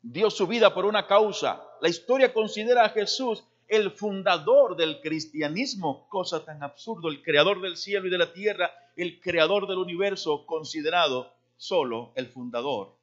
Dio 0.00 0.30
su 0.30 0.46
vida 0.46 0.72
por 0.72 0.86
una 0.86 1.06
causa. 1.06 1.62
La 1.82 1.90
historia 1.90 2.32
considera 2.32 2.86
a 2.86 2.88
Jesús 2.88 3.44
el 3.68 3.90
fundador 3.90 4.74
del 4.74 5.02
cristianismo, 5.02 6.08
cosa 6.08 6.42
tan 6.42 6.62
absurdo, 6.62 7.10
el 7.10 7.22
creador 7.22 7.60
del 7.60 7.76
cielo 7.76 8.06
y 8.06 8.10
de 8.10 8.16
la 8.16 8.32
tierra, 8.32 8.70
el 8.96 9.20
creador 9.20 9.68
del 9.68 9.76
universo, 9.76 10.46
considerado 10.46 11.34
solo 11.58 12.12
el 12.14 12.28
fundador 12.28 12.96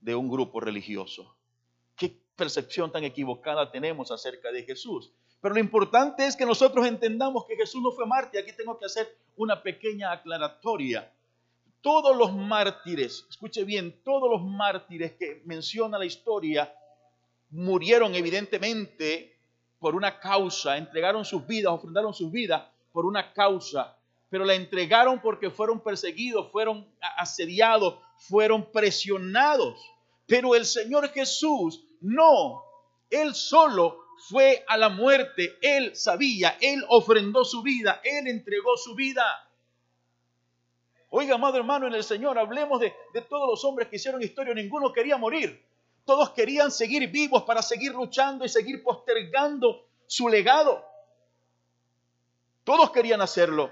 de 0.00 0.14
un 0.14 0.30
grupo 0.30 0.60
religioso. 0.60 1.34
Qué 1.96 2.16
percepción 2.36 2.92
tan 2.92 3.02
equivocada 3.02 3.72
tenemos 3.72 4.12
acerca 4.12 4.52
de 4.52 4.62
Jesús. 4.62 5.10
Pero 5.40 5.54
lo 5.54 5.60
importante 5.60 6.26
es 6.26 6.36
que 6.36 6.44
nosotros 6.44 6.86
entendamos 6.86 7.46
que 7.46 7.56
Jesús 7.56 7.82
no 7.82 7.92
fue 7.92 8.06
mártir. 8.06 8.40
Aquí 8.40 8.52
tengo 8.52 8.78
que 8.78 8.84
hacer 8.84 9.16
una 9.36 9.62
pequeña 9.62 10.12
aclaratoria. 10.12 11.10
Todos 11.80 12.14
los 12.14 12.34
mártires, 12.34 13.26
escuche 13.30 13.64
bien, 13.64 14.02
todos 14.04 14.30
los 14.30 14.42
mártires 14.42 15.12
que 15.12 15.40
menciona 15.46 15.98
la 15.98 16.04
historia 16.04 16.70
murieron 17.50 18.14
evidentemente 18.14 19.38
por 19.78 19.94
una 19.94 20.20
causa, 20.20 20.76
entregaron 20.76 21.24
sus 21.24 21.46
vidas, 21.46 21.72
ofrendaron 21.72 22.12
sus 22.12 22.30
vidas 22.30 22.62
por 22.92 23.06
una 23.06 23.32
causa, 23.32 23.96
pero 24.28 24.44
la 24.44 24.54
entregaron 24.54 25.20
porque 25.20 25.50
fueron 25.50 25.80
perseguidos, 25.80 26.50
fueron 26.52 26.86
asediados, 27.16 27.98
fueron 28.18 28.70
presionados 28.70 29.80
Pero 30.26 30.54
el 30.54 30.66
Señor 30.66 31.08
Jesús 31.08 31.82
no, 32.00 32.62
Él 33.08 33.34
solo 33.34 34.04
fue 34.28 34.64
a 34.68 34.76
la 34.76 34.88
muerte, 34.88 35.58
Él 35.62 35.96
sabía, 35.96 36.56
Él 36.60 36.84
ofrendó 36.88 37.44
su 37.44 37.62
vida, 37.62 38.00
Él 38.04 38.26
entregó 38.28 38.76
su 38.76 38.94
vida. 38.94 39.24
Oiga, 41.08 41.34
amado 41.34 41.56
hermano, 41.56 41.86
en 41.86 41.94
el 41.94 42.04
Señor, 42.04 42.38
hablemos 42.38 42.80
de, 42.80 42.94
de 43.12 43.22
todos 43.22 43.48
los 43.48 43.64
hombres 43.64 43.88
que 43.88 43.96
hicieron 43.96 44.22
historia, 44.22 44.54
ninguno 44.54 44.92
quería 44.92 45.16
morir. 45.16 45.64
Todos 46.04 46.30
querían 46.30 46.70
seguir 46.70 47.08
vivos 47.10 47.42
para 47.44 47.62
seguir 47.62 47.92
luchando 47.92 48.44
y 48.44 48.48
seguir 48.48 48.82
postergando 48.82 49.86
su 50.06 50.28
legado. 50.28 50.84
Todos 52.64 52.90
querían 52.90 53.20
hacerlo. 53.20 53.70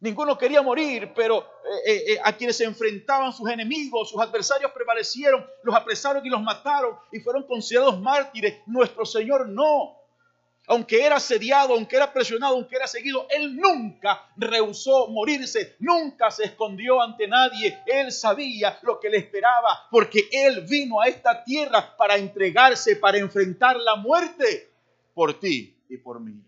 Ninguno 0.00 0.38
quería 0.38 0.62
morir, 0.62 1.12
pero 1.14 1.38
eh, 1.38 1.86
eh, 1.86 2.12
eh, 2.12 2.18
a 2.22 2.32
quienes 2.36 2.56
se 2.56 2.64
enfrentaban 2.64 3.32
sus 3.32 3.50
enemigos, 3.50 4.10
sus 4.10 4.20
adversarios 4.20 4.70
prevalecieron, 4.70 5.44
los 5.64 5.74
apresaron 5.74 6.24
y 6.24 6.28
los 6.28 6.40
mataron 6.40 6.96
y 7.10 7.18
fueron 7.18 7.42
considerados 7.42 8.00
mártires. 8.00 8.58
Nuestro 8.66 9.04
Señor 9.04 9.48
no. 9.48 9.96
Aunque 10.68 11.04
era 11.04 11.16
asediado, 11.16 11.74
aunque 11.74 11.96
era 11.96 12.12
presionado, 12.12 12.54
aunque 12.54 12.76
era 12.76 12.86
seguido, 12.86 13.26
Él 13.30 13.56
nunca 13.56 14.30
rehusó 14.36 15.08
morirse, 15.08 15.76
nunca 15.80 16.30
se 16.30 16.44
escondió 16.44 17.00
ante 17.00 17.26
nadie. 17.26 17.78
Él 17.86 18.12
sabía 18.12 18.78
lo 18.82 19.00
que 19.00 19.08
le 19.08 19.16
esperaba, 19.16 19.88
porque 19.90 20.28
Él 20.30 20.60
vino 20.68 21.00
a 21.00 21.08
esta 21.08 21.42
tierra 21.42 21.96
para 21.96 22.16
entregarse, 22.18 22.96
para 22.96 23.18
enfrentar 23.18 23.76
la 23.78 23.96
muerte 23.96 24.70
por 25.14 25.40
ti 25.40 25.74
y 25.88 25.96
por 25.96 26.20
mí. 26.20 26.47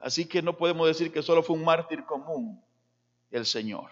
Así 0.00 0.26
que 0.26 0.42
no 0.42 0.56
podemos 0.56 0.86
decir 0.86 1.12
que 1.12 1.22
solo 1.22 1.42
fue 1.42 1.56
un 1.56 1.64
mártir 1.64 2.04
común 2.04 2.62
el 3.30 3.44
Señor. 3.44 3.90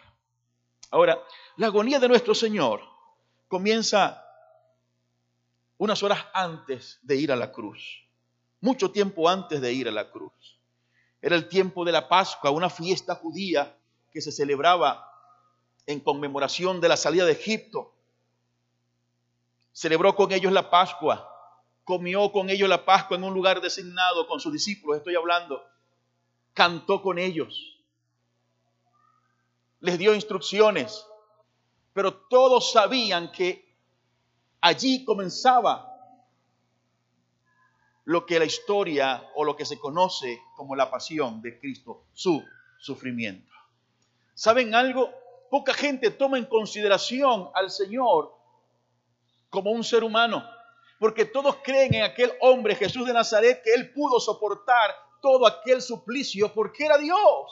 Ahora, 0.90 1.20
la 1.56 1.66
agonía 1.66 1.98
de 1.98 2.08
nuestro 2.08 2.34
Señor 2.34 2.80
comienza 3.48 4.22
unas 5.78 6.02
horas 6.02 6.24
antes 6.32 6.98
de 7.02 7.16
ir 7.16 7.32
a 7.32 7.36
la 7.36 7.52
cruz, 7.52 8.04
mucho 8.60 8.90
tiempo 8.90 9.28
antes 9.28 9.60
de 9.60 9.72
ir 9.72 9.88
a 9.88 9.92
la 9.92 10.10
cruz. 10.10 10.32
Era 11.20 11.34
el 11.34 11.48
tiempo 11.48 11.84
de 11.84 11.92
la 11.92 12.08
Pascua, 12.08 12.50
una 12.50 12.70
fiesta 12.70 13.16
judía 13.16 13.76
que 14.12 14.20
se 14.20 14.30
celebraba 14.30 15.10
en 15.86 16.00
conmemoración 16.00 16.80
de 16.80 16.88
la 16.88 16.96
salida 16.96 17.24
de 17.24 17.32
Egipto. 17.32 17.92
Celebró 19.72 20.14
con 20.14 20.32
ellos 20.32 20.52
la 20.52 20.70
Pascua, 20.70 21.32
comió 21.84 22.30
con 22.32 22.48
ellos 22.48 22.68
la 22.68 22.84
Pascua 22.84 23.16
en 23.16 23.24
un 23.24 23.34
lugar 23.34 23.60
designado 23.60 24.26
con 24.26 24.40
sus 24.40 24.52
discípulos, 24.52 24.98
estoy 24.98 25.16
hablando 25.16 25.62
cantó 26.56 27.02
con 27.02 27.18
ellos, 27.18 27.78
les 29.80 29.98
dio 29.98 30.14
instrucciones, 30.14 31.06
pero 31.92 32.14
todos 32.14 32.72
sabían 32.72 33.30
que 33.30 33.76
allí 34.62 35.04
comenzaba 35.04 35.92
lo 38.04 38.24
que 38.24 38.38
la 38.38 38.46
historia 38.46 39.30
o 39.34 39.44
lo 39.44 39.54
que 39.54 39.66
se 39.66 39.78
conoce 39.78 40.40
como 40.56 40.74
la 40.74 40.90
pasión 40.90 41.42
de 41.42 41.60
Cristo, 41.60 42.06
su 42.14 42.42
sufrimiento. 42.78 43.52
¿Saben 44.32 44.74
algo? 44.74 45.12
Poca 45.50 45.74
gente 45.74 46.10
toma 46.10 46.38
en 46.38 46.46
consideración 46.46 47.50
al 47.52 47.70
Señor 47.70 48.34
como 49.50 49.72
un 49.72 49.84
ser 49.84 50.04
humano, 50.04 50.42
porque 50.98 51.26
todos 51.26 51.56
creen 51.62 51.94
en 51.94 52.02
aquel 52.04 52.32
hombre 52.40 52.74
Jesús 52.76 53.06
de 53.06 53.12
Nazaret 53.12 53.60
que 53.62 53.74
él 53.74 53.92
pudo 53.92 54.20
soportar 54.20 55.05
todo 55.26 55.44
aquel 55.44 55.82
suplicio 55.82 56.52
porque 56.54 56.84
era 56.84 56.96
Dios. 56.98 57.50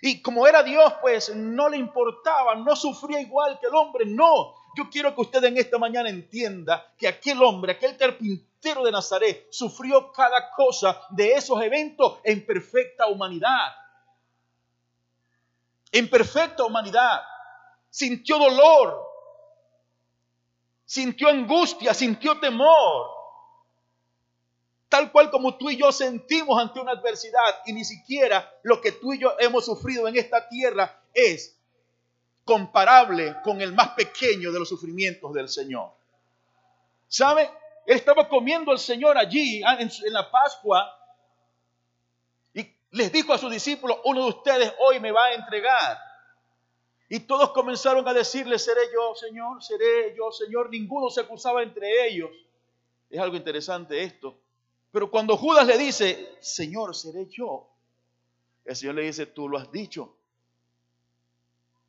Y 0.00 0.22
como 0.22 0.46
era 0.46 0.62
Dios, 0.62 0.92
pues 1.00 1.34
no 1.34 1.68
le 1.68 1.78
importaba, 1.78 2.54
no 2.54 2.76
sufría 2.76 3.20
igual 3.20 3.58
que 3.58 3.66
el 3.66 3.74
hombre, 3.74 4.06
no. 4.06 4.54
Yo 4.76 4.88
quiero 4.88 5.12
que 5.12 5.22
usted 5.22 5.42
en 5.42 5.56
esta 5.56 5.78
mañana 5.78 6.08
entienda 6.08 6.94
que 6.96 7.08
aquel 7.08 7.42
hombre, 7.42 7.72
aquel 7.72 7.96
carpintero 7.96 8.84
de 8.84 8.92
Nazaret, 8.92 9.48
sufrió 9.50 10.12
cada 10.12 10.52
cosa 10.52 11.02
de 11.10 11.32
esos 11.32 11.60
eventos 11.60 12.20
en 12.22 12.46
perfecta 12.46 13.08
humanidad. 13.08 13.74
En 15.90 16.08
perfecta 16.08 16.64
humanidad. 16.64 17.20
Sintió 17.90 18.38
dolor, 18.38 19.02
sintió 20.84 21.30
angustia, 21.30 21.92
sintió 21.92 22.38
temor 22.38 23.15
tal 24.96 25.12
cual 25.12 25.30
como 25.30 25.58
tú 25.58 25.68
y 25.68 25.76
yo 25.76 25.92
sentimos 25.92 26.58
ante 26.58 26.80
una 26.80 26.92
adversidad 26.92 27.60
y 27.66 27.74
ni 27.74 27.84
siquiera 27.84 28.50
lo 28.62 28.80
que 28.80 28.92
tú 28.92 29.12
y 29.12 29.18
yo 29.18 29.36
hemos 29.38 29.66
sufrido 29.66 30.08
en 30.08 30.16
esta 30.16 30.48
tierra 30.48 31.02
es 31.12 31.54
comparable 32.46 33.36
con 33.44 33.60
el 33.60 33.74
más 33.74 33.90
pequeño 33.90 34.50
de 34.50 34.58
los 34.58 34.70
sufrimientos 34.70 35.34
del 35.34 35.50
Señor. 35.50 35.90
¿Sabe? 37.08 37.50
Él 37.84 37.98
estaba 37.98 38.26
comiendo 38.26 38.72
al 38.72 38.78
Señor 38.78 39.18
allí 39.18 39.62
ah, 39.66 39.76
en, 39.78 39.90
la 40.14 40.30
Pascua 40.30 40.98
y 42.54 42.66
les 42.92 43.12
dijo 43.12 43.34
a 43.34 43.38
sus 43.38 43.50
discípulos, 43.50 43.98
uno 44.06 44.22
de 44.22 44.28
ustedes 44.30 44.72
hoy 44.78 44.98
me 44.98 45.12
va 45.12 45.26
a 45.26 45.34
entregar. 45.34 45.98
Y 47.10 47.20
todos 47.20 47.50
comenzaron 47.50 48.08
a 48.08 48.14
decirle, 48.14 48.58
seré 48.58 48.80
yo, 48.94 49.14
Señor, 49.14 49.62
seré 49.62 50.16
yo, 50.16 50.32
Señor. 50.32 50.70
Ninguno 50.70 51.10
se 51.10 51.20
acusaba 51.20 51.62
entre 51.62 52.08
ellos. 52.08 52.30
Es 53.10 53.20
algo 53.20 53.36
interesante 53.36 54.02
esto. 54.02 54.40
Pero 54.96 55.10
cuando 55.10 55.36
Judas 55.36 55.66
le 55.66 55.76
dice, 55.76 56.38
Señor, 56.40 56.96
seré 56.96 57.26
yo, 57.26 57.68
el 58.64 58.74
Señor 58.74 58.94
le 58.94 59.02
dice, 59.02 59.26
tú 59.26 59.46
lo 59.46 59.58
has 59.58 59.70
dicho. 59.70 60.16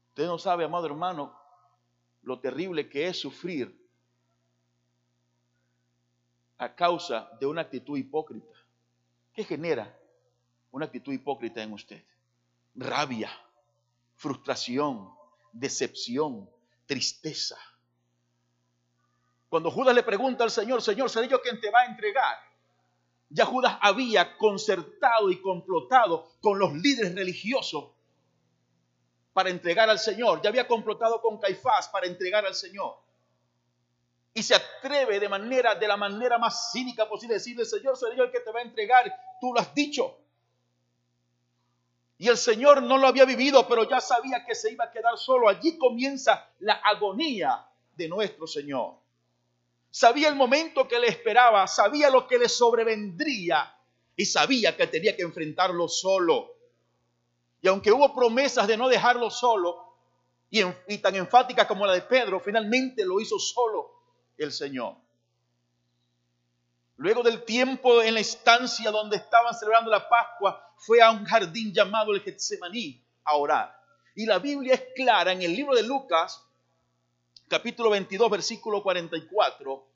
Usted 0.10 0.26
no 0.26 0.38
sabe, 0.38 0.66
amado 0.66 0.88
hermano, 0.88 1.34
lo 2.24 2.38
terrible 2.42 2.90
que 2.90 3.08
es 3.08 3.18
sufrir 3.18 3.74
a 6.58 6.76
causa 6.76 7.32
de 7.40 7.46
una 7.46 7.62
actitud 7.62 7.98
hipócrita. 7.98 8.54
¿Qué 9.32 9.46
genera 9.46 9.98
una 10.72 10.88
actitud 10.88 11.14
hipócrita 11.14 11.64
en 11.64 11.72
usted? 11.72 12.04
Rabia, 12.76 13.32
frustración, 14.18 15.16
decepción, 15.54 16.50
tristeza. 16.86 17.58
Cuando 19.48 19.72
Judas 19.72 19.96
le 19.96 20.04
pregunta 20.04 20.44
al 20.44 20.52
Señor, 20.52 20.82
Señor, 20.82 21.10
¿seré 21.10 21.30
yo 21.30 21.42
quien 21.42 21.62
te 21.62 21.72
va 21.72 21.80
a 21.80 21.86
entregar? 21.86 22.47
Ya 23.30 23.46
Judas 23.46 23.78
había 23.82 24.38
concertado 24.38 25.30
y 25.30 25.42
complotado 25.42 26.28
con 26.42 26.60
los 26.60 26.74
líderes 26.74 27.14
religiosos 27.14 27.92
para 29.34 29.50
entregar 29.50 29.90
al 29.90 30.00
Señor. 30.00 30.42
Ya 30.42 30.50
había 30.50 30.68
complotado 30.68 31.22
con 31.22 31.38
Caifás 31.38 31.90
para 31.90 32.08
entregar 32.08 32.46
al 32.46 32.56
Señor. 32.56 32.96
Y 34.34 34.44
se 34.44 34.56
atreve 34.56 35.20
de 35.20 35.28
manera, 35.28 35.76
de 35.76 35.88
la 35.88 35.98
manera 35.98 36.38
más 36.38 36.72
cínica 36.72 37.10
posible, 37.10 37.36
decirle, 37.36 37.66
Señor, 37.66 37.98
soy 37.98 38.16
yo 38.16 38.24
el 38.24 38.32
que 38.32 38.40
te 38.40 38.52
va 38.52 38.60
a 38.60 38.64
entregar. 38.64 39.12
Tú 39.42 39.54
lo 39.54 39.60
has 39.60 39.74
dicho. 39.74 40.18
Y 42.20 42.30
el 42.30 42.38
Señor 42.38 42.82
no 42.82 42.98
lo 42.98 43.08
había 43.08 43.26
vivido, 43.26 43.68
pero 43.68 43.88
ya 43.90 44.00
sabía 44.00 44.46
que 44.46 44.56
se 44.56 44.72
iba 44.72 44.86
a 44.86 44.92
quedar 44.92 45.18
solo. 45.18 45.50
Allí 45.50 45.78
comienza 45.78 46.50
la 46.60 46.74
agonía 46.74 47.68
de 47.96 48.08
nuestro 48.08 48.48
Señor 48.48 49.07
sabía 49.98 50.28
el 50.28 50.36
momento 50.36 50.88
que 50.88 51.00
le 51.00 51.08
esperaba, 51.08 51.66
sabía 51.66 52.12
lo 52.12 52.28
que 52.28 52.38
le 52.38 52.48
sobrevendría 52.48 53.76
y 54.16 54.26
sabía 54.26 54.78
que 54.78 54.86
tenía 54.86 55.16
que 55.16 55.24
enfrentarlo 55.24 55.88
solo. 55.88 56.54
Y 57.62 57.68
aunque 57.68 57.92
hubo 57.92 58.14
promesas 58.14 58.68
de 58.68 58.78
no 58.78 58.90
dejarlo 58.90 59.32
solo, 59.32 59.96
y, 60.52 60.62
tan 61.00 61.16
enfáticas 61.16 61.66
como 61.66 61.88
la 61.88 61.94
de 61.94 62.04
Pedro, 62.04 62.40
finalmente 62.40 63.04
lo 63.04 63.20
hizo 63.20 63.40
solo 63.40 63.90
el 64.38 64.52
Señor. 64.52 64.98
Luego 66.98 67.24
del 67.24 67.44
tiempo 67.44 68.04
en 68.04 68.14
la 68.14 68.20
estancia 68.20 68.92
donde 68.92 69.18
estaban 69.18 69.56
celebrando 69.56 69.90
la 69.90 70.08
Pascua, 70.08 70.74
fue 70.78 71.02
a 71.02 71.10
un 71.10 71.26
jardín 71.26 71.74
llamado 71.74 72.14
el 72.14 72.22
Getsemaní 72.22 73.04
a 73.24 73.36
orar. 73.36 73.76
Y 74.16 74.28
la 74.28 74.38
Biblia 74.38 74.76
es 74.76 74.84
clara 74.96 75.32
en 75.32 75.42
el 75.42 75.54
libro 75.54 75.74
de 75.76 75.82
Lucas, 75.82 76.47
capítulo 77.48 77.90
22, 77.90 78.30
versículo 78.30 78.84
44, 78.84 79.88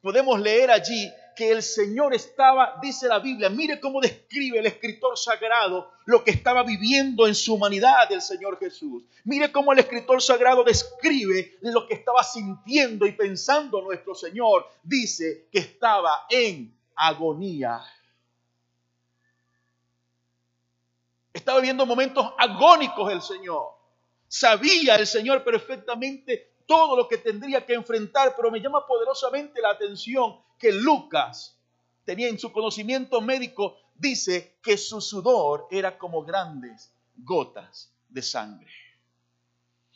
podemos 0.00 0.40
leer 0.40 0.70
allí 0.70 1.12
que 1.36 1.50
el 1.50 1.62
Señor 1.62 2.14
estaba, 2.14 2.78
dice 2.80 3.08
la 3.08 3.18
Biblia, 3.18 3.48
mire 3.50 3.80
cómo 3.80 4.00
describe 4.00 4.58
el 4.58 4.66
escritor 4.66 5.18
sagrado 5.18 5.90
lo 6.06 6.22
que 6.22 6.30
estaba 6.30 6.62
viviendo 6.62 7.26
en 7.26 7.34
su 7.34 7.54
humanidad 7.54 8.10
el 8.10 8.22
Señor 8.22 8.58
Jesús. 8.58 9.02
Mire 9.24 9.50
cómo 9.50 9.72
el 9.72 9.80
escritor 9.80 10.22
sagrado 10.22 10.62
describe 10.62 11.58
lo 11.62 11.86
que 11.86 11.94
estaba 11.94 12.22
sintiendo 12.22 13.06
y 13.06 13.12
pensando 13.12 13.82
nuestro 13.82 14.14
Señor. 14.14 14.68
Dice 14.82 15.48
que 15.50 15.58
estaba 15.58 16.26
en 16.30 16.72
agonía. 16.94 17.80
Estaba 21.32 21.58
viviendo 21.58 21.84
momentos 21.84 22.32
agónicos 22.38 23.12
el 23.12 23.22
Señor. 23.22 23.70
Sabía 24.28 24.94
el 24.96 25.06
Señor 25.06 25.42
perfectamente 25.42 26.53
todo 26.66 26.96
lo 26.96 27.08
que 27.08 27.18
tendría 27.18 27.64
que 27.64 27.74
enfrentar, 27.74 28.34
pero 28.36 28.50
me 28.50 28.60
llama 28.60 28.86
poderosamente 28.86 29.60
la 29.60 29.70
atención 29.70 30.40
que 30.58 30.72
Lucas 30.72 31.58
tenía 32.04 32.28
en 32.28 32.38
su 32.38 32.52
conocimiento 32.52 33.20
médico, 33.20 33.76
dice 33.94 34.58
que 34.62 34.76
su 34.76 35.00
sudor 35.00 35.66
era 35.70 35.98
como 35.98 36.24
grandes 36.24 36.92
gotas 37.16 37.92
de 38.08 38.22
sangre. 38.22 38.70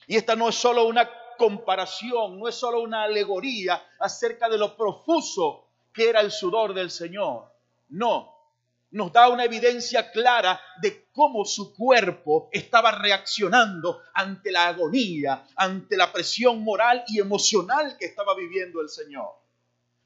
Y 0.07 0.17
esta 0.17 0.35
no 0.35 0.49
es 0.49 0.55
solo 0.55 0.87
una 0.87 1.09
comparación, 1.37 2.39
no 2.39 2.49
es 2.49 2.55
solo 2.55 2.81
una 2.81 3.05
alegoría 3.05 3.83
acerca 4.01 4.49
de 4.49 4.59
lo 4.59 4.77
profuso 4.77 5.67
que 5.93 6.09
era 6.09 6.21
el 6.21 6.31
sudor 6.31 6.75
del 6.75 6.91
Señor. 6.91 7.53
No, 7.91 8.38
nos 8.91 9.13
da 9.13 9.29
una 9.29 9.45
evidencia 9.45 10.11
clara 10.11 10.61
de 10.81 11.09
cómo 11.13 11.45
su 11.45 11.75
cuerpo 11.75 12.49
estaba 12.53 12.93
reaccionando 12.93 14.01
ante 14.15 14.51
la 14.51 14.69
agonía, 14.69 15.47
ante 15.57 15.97
la 15.97 16.13
presión 16.13 16.63
moral 16.63 17.05
y 17.09 17.21
emocional 17.21 17.97
que 17.99 18.07
estaba 18.07 18.35
viviendo 18.35 18.81
el 18.81 18.89
Señor. 18.89 19.35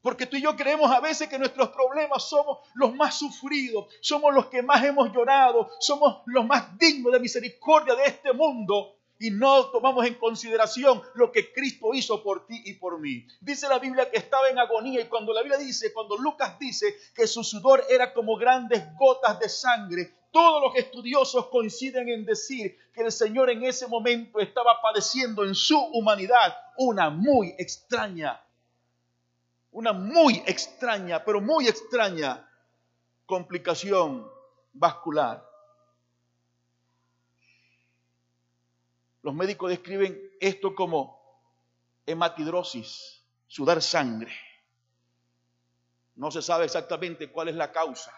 Porque 0.01 0.27
tú 0.27 0.37
y 0.37 0.43
yo 0.43 0.57
creemos 0.57 0.91
a 0.91 0.99
veces 0.99 1.29
que 1.29 1.39
nuestros 1.39 1.69
problemas 1.69 2.29
somos 2.29 2.59
los 2.75 2.93
más 2.95 3.17
sufridos, 3.17 3.87
somos 4.01 4.35
los 4.35 4.47
que 4.47 4.61
más 4.61 4.83
hemos 4.85 5.13
llorado, 5.13 5.71
somos 5.79 6.23
los 6.27 6.45
más 6.45 6.77
dignos 6.77 7.13
de 7.13 7.21
misericordia 7.21 7.95
de 7.95 8.07
este 8.07 8.33
mundo 8.33 8.97
y 9.23 9.31
no 9.31 9.71
tomamos 9.71 10.05
en 10.05 10.15
consideración 10.15 11.01
lo 11.15 11.31
que 11.31 11.53
Cristo 11.53 11.95
hizo 11.95 12.23
por 12.25 12.45
ti 12.45 12.61
y 12.65 12.75
por 12.75 12.99
mí. 12.99 13.25
Dice 13.41 13.69
la 13.69 13.79
Biblia 13.79 14.11
que 14.11 14.19
estaba 14.19 14.49
en 14.49 14.59
agonía 14.59 15.01
y 15.01 15.07
cuando 15.07 15.33
la 15.33 15.43
Biblia 15.43 15.59
dice, 15.59 15.93
cuando 15.93 16.17
Lucas 16.17 16.59
dice 16.59 16.97
que 17.15 17.29
su 17.29 17.45
sudor 17.45 17.85
era 17.89 18.13
como 18.13 18.37
grandes 18.37 18.83
gotas 18.97 19.39
de 19.39 19.49
sangre, 19.49 20.13
todos 20.33 20.61
los 20.61 20.77
estudiosos 20.77 21.47
coinciden 21.47 22.09
en 22.09 22.25
decir 22.25 22.77
que 22.93 23.03
el 23.03 23.13
Señor 23.13 23.49
en 23.51 23.63
ese 23.63 23.87
momento 23.87 24.41
estaba 24.41 24.83
padeciendo 24.83 25.45
en 25.45 25.55
su 25.55 25.79
humanidad 25.79 26.57
una 26.77 27.09
muy 27.09 27.55
extraña 27.59 28.43
una 29.73 29.95
muy 29.95 30.43
extraña, 30.47 31.25
pero 31.25 31.41
muy 31.41 31.67
extraña 31.67 32.47
complicación 33.25 34.31
vascular. 34.75 35.52
Los 39.23 39.35
médicos 39.35 39.71
describen 39.71 40.21
esto 40.41 40.75
como 40.75 41.21
hematidrosis, 42.07 43.23
sudar 43.47 43.81
sangre. 43.81 44.33
No 46.17 46.31
se 46.31 46.43
sabe 46.43 46.65
exactamente 46.65 47.31
cuál 47.31 47.49
es 47.49 47.55
la 47.55 47.73
causa 47.73 48.13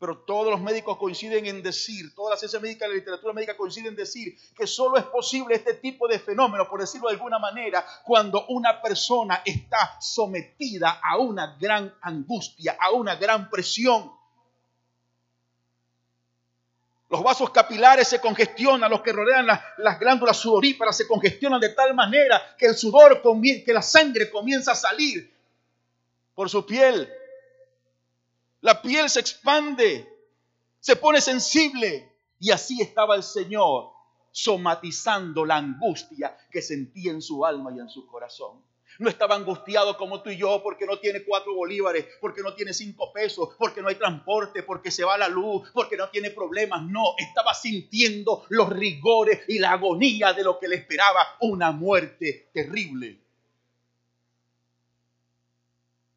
pero 0.00 0.16
todos 0.16 0.50
los 0.50 0.60
médicos 0.62 0.96
coinciden 0.96 1.44
en 1.44 1.62
decir, 1.62 2.14
todas 2.14 2.30
las 2.30 2.40
ciencias 2.40 2.62
médicas, 2.62 2.88
la 2.88 2.94
literatura 2.94 3.34
médica 3.34 3.54
coinciden 3.54 3.88
en 3.88 3.96
decir 3.96 4.34
que 4.56 4.66
solo 4.66 4.96
es 4.96 5.04
posible 5.04 5.54
este 5.54 5.74
tipo 5.74 6.08
de 6.08 6.18
fenómeno, 6.18 6.66
por 6.70 6.80
decirlo 6.80 7.08
de 7.08 7.16
alguna 7.16 7.38
manera, 7.38 7.84
cuando 8.02 8.46
una 8.46 8.80
persona 8.80 9.42
está 9.44 10.00
sometida 10.00 11.00
a 11.04 11.18
una 11.18 11.58
gran 11.60 11.94
angustia, 12.00 12.78
a 12.80 12.92
una 12.92 13.16
gran 13.16 13.50
presión. 13.50 14.10
Los 17.10 17.22
vasos 17.22 17.50
capilares 17.50 18.08
se 18.08 18.20
congestionan, 18.20 18.90
los 18.90 19.02
que 19.02 19.12
rodean 19.12 19.46
las, 19.46 20.00
glándulas 20.00 20.38
sudoríparas 20.38 20.96
se 20.96 21.06
congestionan 21.06 21.60
de 21.60 21.70
tal 21.70 21.94
manera 21.94 22.54
que 22.56 22.66
el 22.66 22.76
sudor, 22.76 23.20
que 23.42 23.72
la 23.72 23.82
sangre 23.82 24.30
comienza 24.30 24.72
a 24.72 24.76
salir 24.76 25.30
por 26.34 26.48
su 26.48 26.64
piel 26.64 27.12
la 28.60 28.82
piel 28.82 29.08
se 29.08 29.20
expande, 29.20 30.06
se 30.80 30.96
pone 30.96 31.20
sensible. 31.20 32.12
Y 32.38 32.50
así 32.50 32.80
estaba 32.80 33.16
el 33.16 33.22
Señor 33.22 33.90
somatizando 34.32 35.44
la 35.44 35.56
angustia 35.56 36.36
que 36.50 36.62
sentía 36.62 37.10
en 37.10 37.20
su 37.20 37.44
alma 37.44 37.72
y 37.74 37.80
en 37.80 37.88
su 37.88 38.06
corazón. 38.06 38.62
No 38.98 39.08
estaba 39.08 39.34
angustiado 39.34 39.96
como 39.96 40.22
tú 40.22 40.30
y 40.30 40.36
yo 40.36 40.62
porque 40.62 40.86
no 40.86 40.98
tiene 40.98 41.22
cuatro 41.22 41.54
bolívares, 41.54 42.06
porque 42.20 42.42
no 42.42 42.54
tiene 42.54 42.74
cinco 42.74 43.12
pesos, 43.12 43.50
porque 43.58 43.80
no 43.80 43.88
hay 43.88 43.94
transporte, 43.94 44.62
porque 44.62 44.90
se 44.90 45.04
va 45.04 45.16
la 45.16 45.28
luz, 45.28 45.70
porque 45.72 45.96
no 45.96 46.10
tiene 46.10 46.30
problemas. 46.30 46.82
No, 46.82 47.14
estaba 47.16 47.54
sintiendo 47.54 48.44
los 48.48 48.68
rigores 48.68 49.42
y 49.48 49.58
la 49.58 49.72
agonía 49.72 50.32
de 50.32 50.44
lo 50.44 50.58
que 50.58 50.68
le 50.68 50.76
esperaba, 50.76 51.26
una 51.40 51.72
muerte 51.72 52.50
terrible. 52.52 53.18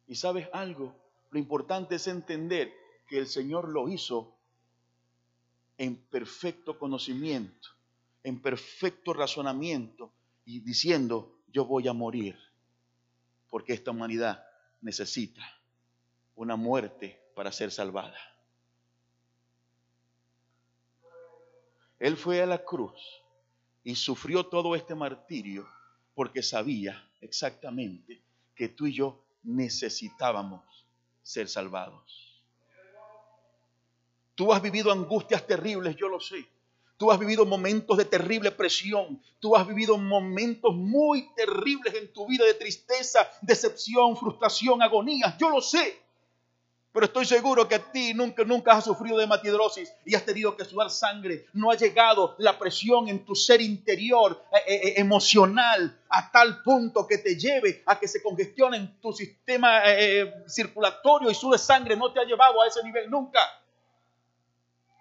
¿Y 0.06 0.14
sabes 0.16 0.48
algo? 0.52 0.94
Lo 1.30 1.38
importante 1.38 1.94
es 1.96 2.06
entender 2.06 2.72
que 3.08 3.18
el 3.18 3.26
Señor 3.26 3.68
lo 3.68 3.88
hizo 3.88 4.36
en 5.78 5.96
perfecto 5.96 6.78
conocimiento, 6.78 7.68
en 8.22 8.40
perfecto 8.40 9.12
razonamiento 9.12 10.12
y 10.44 10.60
diciendo, 10.60 11.38
yo 11.48 11.64
voy 11.64 11.88
a 11.88 11.92
morir 11.92 12.38
porque 13.54 13.72
esta 13.72 13.92
humanidad 13.92 14.44
necesita 14.80 15.40
una 16.34 16.56
muerte 16.56 17.22
para 17.36 17.52
ser 17.52 17.70
salvada. 17.70 18.18
Él 22.00 22.16
fue 22.16 22.42
a 22.42 22.46
la 22.46 22.64
cruz 22.64 23.00
y 23.84 23.94
sufrió 23.94 24.44
todo 24.46 24.74
este 24.74 24.96
martirio 24.96 25.68
porque 26.16 26.42
sabía 26.42 27.08
exactamente 27.20 28.20
que 28.56 28.70
tú 28.70 28.88
y 28.88 28.94
yo 28.94 29.24
necesitábamos 29.44 30.64
ser 31.22 31.48
salvados. 31.48 32.42
Tú 34.34 34.52
has 34.52 34.60
vivido 34.60 34.90
angustias 34.90 35.46
terribles, 35.46 35.94
yo 35.94 36.08
lo 36.08 36.18
sé. 36.18 36.44
Tú 37.04 37.12
has 37.12 37.18
vivido 37.18 37.44
momentos 37.44 37.98
de 37.98 38.06
terrible 38.06 38.50
presión. 38.50 39.22
Tú 39.38 39.54
has 39.54 39.68
vivido 39.68 39.98
momentos 39.98 40.74
muy 40.74 41.28
terribles 41.36 41.92
en 41.92 42.10
tu 42.10 42.26
vida 42.26 42.46
de 42.46 42.54
tristeza, 42.54 43.30
decepción, 43.42 44.16
frustración, 44.16 44.80
agonía. 44.80 45.36
Yo 45.38 45.50
lo 45.50 45.60
sé. 45.60 46.00
Pero 46.94 47.04
estoy 47.04 47.26
seguro 47.26 47.68
que 47.68 47.74
a 47.74 47.92
ti 47.92 48.14
nunca, 48.14 48.42
nunca 48.44 48.72
has 48.72 48.84
sufrido 48.84 49.18
de 49.18 49.26
matidrosis 49.26 49.92
y 50.06 50.14
has 50.14 50.24
tenido 50.24 50.56
que 50.56 50.64
sudar 50.64 50.88
sangre. 50.88 51.44
No 51.52 51.70
ha 51.70 51.74
llegado 51.74 52.36
la 52.38 52.58
presión 52.58 53.06
en 53.08 53.22
tu 53.26 53.34
ser 53.34 53.60
interior, 53.60 54.42
eh, 54.50 54.56
eh, 54.66 54.80
eh, 54.88 54.94
emocional, 54.96 56.00
a 56.08 56.32
tal 56.32 56.62
punto 56.62 57.06
que 57.06 57.18
te 57.18 57.36
lleve 57.36 57.82
a 57.84 58.00
que 58.00 58.08
se 58.08 58.22
congestione 58.22 58.78
en 58.78 58.98
tu 58.98 59.12
sistema 59.12 59.82
circulatorio 60.48 61.30
y 61.30 61.34
sude 61.34 61.58
sangre. 61.58 61.96
No 61.96 62.10
te 62.14 62.20
ha 62.20 62.24
llevado 62.24 62.62
a 62.62 62.66
ese 62.66 62.82
nivel 62.82 63.10
nunca. 63.10 63.40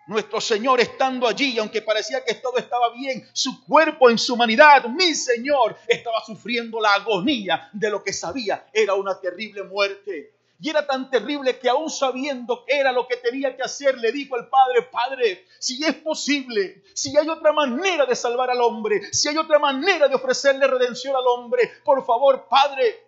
Nuestro 0.07 0.41
Señor 0.41 0.81
estando 0.81 1.27
allí, 1.27 1.57
aunque 1.59 1.81
parecía 1.81 2.23
que 2.25 2.35
todo 2.35 2.57
estaba 2.57 2.93
bien, 2.93 3.25
su 3.31 3.63
cuerpo 3.63 4.09
en 4.09 4.17
su 4.17 4.33
humanidad, 4.33 4.85
mi 4.89 5.15
Señor, 5.15 5.77
estaba 5.87 6.23
sufriendo 6.25 6.81
la 6.81 6.93
agonía 6.95 7.69
de 7.71 7.89
lo 7.89 8.03
que 8.03 8.11
sabía 8.11 8.67
era 8.73 8.95
una 8.95 9.19
terrible 9.19 9.63
muerte. 9.63 10.33
Y 10.59 10.69
era 10.69 10.85
tan 10.85 11.09
terrible 11.09 11.59
que 11.59 11.69
aún 11.69 11.89
sabiendo 11.89 12.63
que 12.65 12.77
era 12.77 12.91
lo 12.91 13.07
que 13.07 13.17
tenía 13.17 13.55
que 13.55 13.63
hacer, 13.63 13.97
le 13.97 14.11
dijo 14.11 14.35
al 14.35 14.47
Padre, 14.47 14.83
Padre, 14.83 15.45
si 15.59 15.83
es 15.83 15.95
posible, 15.95 16.83
si 16.93 17.15
hay 17.17 17.27
otra 17.27 17.51
manera 17.51 18.05
de 18.05 18.15
salvar 18.15 18.49
al 18.49 18.61
hombre, 18.61 19.13
si 19.13 19.27
hay 19.27 19.37
otra 19.37 19.59
manera 19.59 20.07
de 20.07 20.15
ofrecerle 20.15 20.67
redención 20.67 21.15
al 21.15 21.27
hombre, 21.27 21.69
por 21.83 22.05
favor, 22.05 22.47
Padre, 22.49 23.07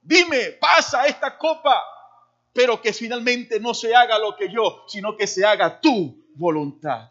dime, 0.00 0.52
pasa 0.60 1.06
esta 1.06 1.36
copa, 1.36 1.82
pero 2.52 2.80
que 2.80 2.92
finalmente 2.92 3.58
no 3.58 3.74
se 3.74 3.94
haga 3.94 4.18
lo 4.18 4.36
que 4.36 4.48
yo, 4.48 4.84
sino 4.86 5.16
que 5.16 5.26
se 5.26 5.44
haga 5.44 5.80
tu 5.80 6.21
voluntad. 6.34 7.10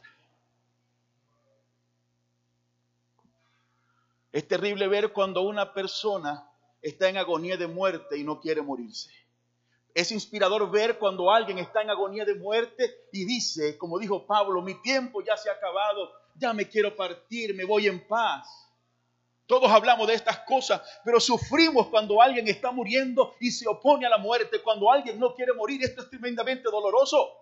Es 4.31 4.47
terrible 4.47 4.87
ver 4.87 5.11
cuando 5.11 5.41
una 5.41 5.73
persona 5.73 6.49
está 6.81 7.09
en 7.09 7.17
agonía 7.17 7.57
de 7.57 7.67
muerte 7.67 8.17
y 8.17 8.23
no 8.23 8.39
quiere 8.39 8.61
morirse. 8.61 9.11
Es 9.93 10.11
inspirador 10.11 10.71
ver 10.71 10.97
cuando 10.97 11.29
alguien 11.29 11.57
está 11.57 11.81
en 11.81 11.89
agonía 11.89 12.23
de 12.23 12.35
muerte 12.35 13.07
y 13.11 13.25
dice, 13.25 13.77
como 13.77 13.99
dijo 13.99 14.25
Pablo, 14.25 14.61
mi 14.61 14.81
tiempo 14.81 15.21
ya 15.21 15.35
se 15.35 15.49
ha 15.49 15.53
acabado, 15.53 16.11
ya 16.35 16.53
me 16.53 16.67
quiero 16.67 16.95
partir, 16.95 17.53
me 17.53 17.65
voy 17.65 17.87
en 17.87 18.07
paz. 18.07 18.47
Todos 19.45 19.69
hablamos 19.69 20.07
de 20.07 20.13
estas 20.13 20.39
cosas, 20.39 20.81
pero 21.03 21.19
sufrimos 21.19 21.87
cuando 21.87 22.21
alguien 22.21 22.47
está 22.47 22.71
muriendo 22.71 23.35
y 23.41 23.51
se 23.51 23.67
opone 23.67 24.05
a 24.05 24.09
la 24.09 24.17
muerte, 24.17 24.61
cuando 24.61 24.89
alguien 24.89 25.19
no 25.19 25.35
quiere 25.35 25.51
morir. 25.51 25.83
Esto 25.83 26.03
es 26.03 26.09
tremendamente 26.09 26.69
doloroso. 26.71 27.35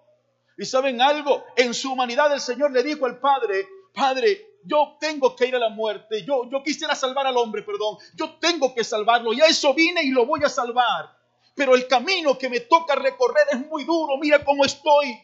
Y 0.60 0.66
saben 0.66 1.02
algo, 1.02 1.46
en 1.56 1.74
su 1.74 1.94
humanidad 1.94 2.32
el 2.32 2.42
Señor 2.42 2.72
le 2.72 2.84
dijo 2.84 3.08
al 3.08 3.20
Padre, 3.20 3.68
Padre, 3.94 4.60
yo 4.64 4.98
tengo 5.00 5.36
que 5.36 5.48
ir 5.48 5.56
a 5.56 5.60
la 5.60 5.70
muerte, 5.70 6.24
yo, 6.24 6.48
yo 6.52 6.62
quisiera 6.62 6.94
salvar 6.94 7.26
al 7.26 7.38
hombre, 7.38 7.64
perdón, 7.64 7.98
yo 8.16 8.38
tengo 8.40 8.76
que 8.76 8.84
salvarlo, 8.84 9.34
y 9.34 9.42
a 9.42 9.46
eso 9.46 9.74
vine 9.74 10.04
y 10.04 10.12
lo 10.12 10.28
voy 10.28 10.44
a 10.44 10.50
salvar 10.50 11.18
pero 11.60 11.76
el 11.76 11.90
camino 11.90 12.38
que 12.38 12.48
me 12.48 12.62
toca 12.62 12.96
recorrer 12.96 13.48
es 13.52 13.68
muy 13.68 13.84
duro, 13.84 14.18
mira 14.18 14.46
cómo 14.46 14.64
estoy. 14.64 15.22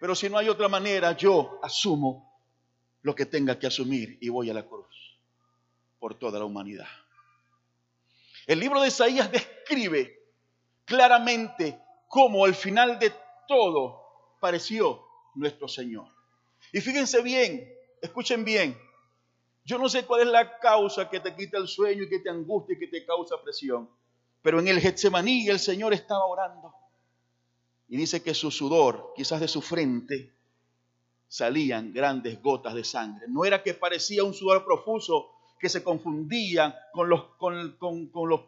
Pero 0.00 0.16
si 0.16 0.28
no 0.28 0.38
hay 0.38 0.48
otra 0.48 0.66
manera, 0.66 1.16
yo 1.16 1.60
asumo 1.62 2.36
lo 3.02 3.14
que 3.14 3.24
tenga 3.24 3.56
que 3.60 3.68
asumir 3.68 4.18
y 4.20 4.28
voy 4.28 4.50
a 4.50 4.54
la 4.54 4.66
cruz 4.66 5.20
por 6.00 6.16
toda 6.16 6.40
la 6.40 6.46
humanidad. 6.46 6.88
El 8.44 8.58
libro 8.58 8.80
de 8.80 8.88
Isaías 8.88 9.30
describe 9.30 10.18
claramente 10.84 11.80
cómo 12.08 12.44
al 12.44 12.56
final 12.56 12.98
de 12.98 13.12
todo 13.46 14.00
pareció 14.40 15.02
nuestro 15.34 15.68
Señor. 15.68 16.06
Y 16.72 16.80
fíjense 16.80 17.22
bien, 17.22 17.68
escuchen 18.00 18.44
bien, 18.44 18.76
yo 19.64 19.78
no 19.78 19.88
sé 19.88 20.04
cuál 20.04 20.22
es 20.22 20.26
la 20.28 20.58
causa 20.58 21.08
que 21.08 21.20
te 21.20 21.34
quita 21.34 21.58
el 21.58 21.68
sueño 21.68 22.04
y 22.04 22.08
que 22.08 22.18
te 22.18 22.30
angustia 22.30 22.74
y 22.74 22.78
que 22.78 22.88
te 22.88 23.06
causa 23.06 23.40
presión. 23.42 23.88
Pero 24.42 24.58
en 24.58 24.68
el 24.68 24.80
Getsemaní 24.80 25.48
el 25.48 25.60
Señor 25.60 25.92
estaba 25.92 26.26
orando. 26.26 26.74
Y 27.88 27.96
dice 27.96 28.22
que 28.22 28.34
su 28.34 28.50
sudor, 28.50 29.12
quizás 29.14 29.40
de 29.40 29.48
su 29.48 29.62
frente, 29.62 30.32
salían 31.28 31.92
grandes 31.92 32.42
gotas 32.42 32.74
de 32.74 32.84
sangre. 32.84 33.26
No 33.28 33.44
era 33.44 33.62
que 33.62 33.74
parecía 33.74 34.24
un 34.24 34.34
sudor 34.34 34.64
profuso 34.64 35.30
que 35.58 35.68
se 35.68 35.84
confundía 35.84 36.76
con, 36.92 37.08
los, 37.08 37.24
con, 37.36 37.78
los, 38.28 38.40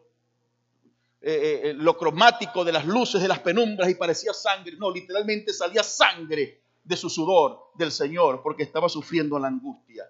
eh, 1.27 1.69
eh, 1.69 1.73
lo 1.73 1.97
cromático 1.97 2.63
de 2.63 2.71
las 2.71 2.85
luces 2.85 3.19
de 3.19 3.27
las 3.27 3.39
penumbras 3.39 3.89
y 3.89 3.95
parecía 3.95 4.31
sangre. 4.31 4.77
No, 4.77 4.91
literalmente 4.91 5.53
salía 5.53 5.81
sangre 5.81 6.61
de 6.83 6.95
su 6.95 7.09
sudor 7.09 7.71
del 7.73 7.91
Señor 7.91 8.43
porque 8.43 8.61
estaba 8.61 8.87
sufriendo 8.87 9.39
la 9.39 9.47
angustia 9.47 10.05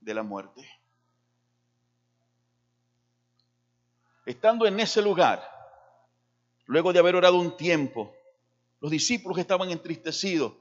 de 0.00 0.14
la 0.14 0.24
muerte. 0.24 0.68
Estando 4.26 4.66
en 4.66 4.80
ese 4.80 5.00
lugar, 5.00 5.48
luego 6.66 6.92
de 6.92 6.98
haber 6.98 7.14
orado 7.14 7.38
un 7.38 7.56
tiempo, 7.56 8.12
los 8.80 8.90
discípulos 8.90 9.38
estaban 9.38 9.70
entristecidos, 9.70 10.54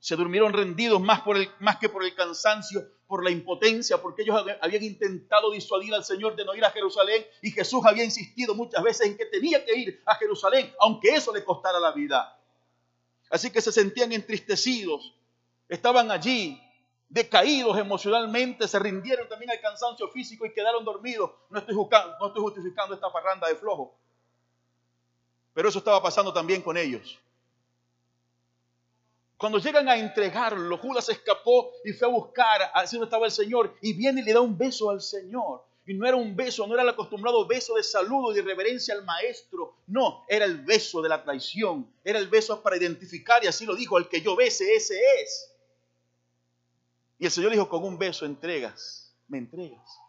se 0.00 0.16
durmieron 0.16 0.52
rendidos 0.52 1.00
más, 1.00 1.20
por 1.22 1.36
más 1.60 1.78
que 1.78 1.88
por 1.88 2.04
el 2.04 2.14
cansancio, 2.14 2.82
por 3.06 3.24
la 3.24 3.30
impotencia, 3.30 4.00
porque 4.00 4.22
ellos 4.22 4.36
habían 4.60 4.82
intentado 4.82 5.50
disuadir 5.50 5.94
al 5.94 6.04
Señor 6.04 6.36
de 6.36 6.44
no 6.44 6.54
ir 6.54 6.64
a 6.64 6.70
Jerusalén 6.70 7.24
y 7.42 7.50
Jesús 7.50 7.84
había 7.84 8.04
insistido 8.04 8.54
muchas 8.54 8.82
veces 8.82 9.06
en 9.08 9.16
que 9.16 9.26
tenía 9.26 9.64
que 9.64 9.76
ir 9.76 10.02
a 10.06 10.14
Jerusalén, 10.16 10.72
aunque 10.80 11.10
eso 11.10 11.32
le 11.34 11.42
costara 11.42 11.80
la 11.80 11.92
vida. 11.92 12.38
Así 13.30 13.50
que 13.50 13.60
se 13.60 13.72
sentían 13.72 14.12
entristecidos, 14.12 15.14
estaban 15.68 16.10
allí 16.10 16.60
decaídos 17.08 17.78
emocionalmente, 17.78 18.68
se 18.68 18.78
rindieron 18.78 19.28
también 19.28 19.50
al 19.50 19.60
cansancio 19.60 20.08
físico 20.08 20.46
y 20.46 20.52
quedaron 20.52 20.84
dormidos. 20.84 21.30
No 21.50 21.58
estoy, 21.58 21.74
no 21.74 22.26
estoy 22.26 22.42
justificando 22.42 22.94
esta 22.94 23.12
parranda 23.12 23.48
de 23.48 23.56
flojo, 23.56 23.98
pero 25.54 25.68
eso 25.68 25.78
estaba 25.78 26.02
pasando 26.02 26.32
también 26.32 26.62
con 26.62 26.76
ellos. 26.76 27.18
Cuando 29.38 29.58
llegan 29.58 29.88
a 29.88 29.96
entregarlo, 29.96 30.78
Judas 30.78 31.08
escapó 31.08 31.70
y 31.84 31.92
fue 31.92 32.08
a 32.08 32.10
buscar 32.10 32.60
a 32.74 32.82
donde 32.82 33.04
estaba 33.04 33.24
el 33.24 33.30
Señor 33.30 33.72
y 33.80 33.92
viene 33.92 34.20
y 34.20 34.24
le 34.24 34.32
da 34.32 34.40
un 34.40 34.58
beso 34.58 34.90
al 34.90 35.00
Señor. 35.00 35.64
Y 35.86 35.94
no 35.94 36.06
era 36.06 36.16
un 36.16 36.34
beso, 36.34 36.66
no 36.66 36.74
era 36.74 36.82
el 36.82 36.88
acostumbrado 36.88 37.46
beso 37.46 37.76
de 37.76 37.84
saludo 37.84 38.32
y 38.32 38.34
de 38.34 38.42
reverencia 38.42 38.94
al 38.94 39.04
maestro. 39.04 39.76
No, 39.86 40.24
era 40.28 40.44
el 40.44 40.62
beso 40.64 41.00
de 41.00 41.08
la 41.08 41.22
traición. 41.22 41.88
Era 42.02 42.18
el 42.18 42.26
beso 42.26 42.60
para 42.60 42.76
identificar, 42.76 43.42
y 43.44 43.46
así 43.46 43.64
lo 43.64 43.76
dijo, 43.76 43.96
el 43.96 44.08
que 44.08 44.20
yo 44.20 44.34
bese, 44.34 44.74
ese 44.74 44.98
es. 45.22 45.54
Y 47.20 47.26
el 47.26 47.30
Señor 47.30 47.52
dijo, 47.52 47.68
con 47.68 47.84
un 47.84 47.96
beso 47.96 48.26
entregas, 48.26 49.14
me 49.28 49.38
entregas. 49.38 50.00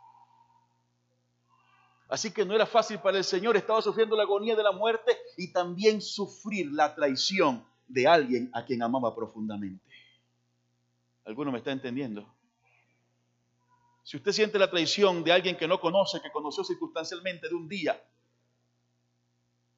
Así 2.09 2.31
que 2.31 2.43
no 2.43 2.55
era 2.55 2.65
fácil 2.65 2.97
para 2.99 3.19
el 3.19 3.23
Señor, 3.23 3.55
estaba 3.55 3.83
sufriendo 3.83 4.17
la 4.17 4.23
agonía 4.23 4.55
de 4.55 4.63
la 4.63 4.71
muerte 4.71 5.15
y 5.37 5.53
también 5.53 6.01
sufrir 6.01 6.71
la 6.71 6.95
traición 6.95 7.68
de 7.89 8.07
alguien 8.07 8.49
a 8.53 8.63
quien 8.63 8.81
amaba 8.81 9.13
profundamente. 9.13 9.83
¿Alguno 11.25 11.51
me 11.51 11.57
está 11.57 11.71
entendiendo? 11.71 12.25
Si 14.03 14.17
usted 14.17 14.31
siente 14.31 14.57
la 14.57 14.69
traición 14.69 15.23
de 15.23 15.31
alguien 15.31 15.57
que 15.57 15.67
no 15.67 15.79
conoce, 15.79 16.21
que 16.21 16.31
conoció 16.31 16.63
circunstancialmente 16.63 17.49
de 17.49 17.55
un 17.55 17.67
día, 17.67 18.01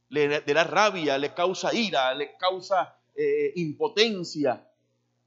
le, 0.09 0.41
da 0.41 0.63
rabia, 0.63 1.17
le 1.17 1.33
causa 1.33 1.73
ira, 1.73 2.13
le 2.13 2.35
causa 2.37 2.97
eh, 3.15 3.53
impotencia, 3.55 4.69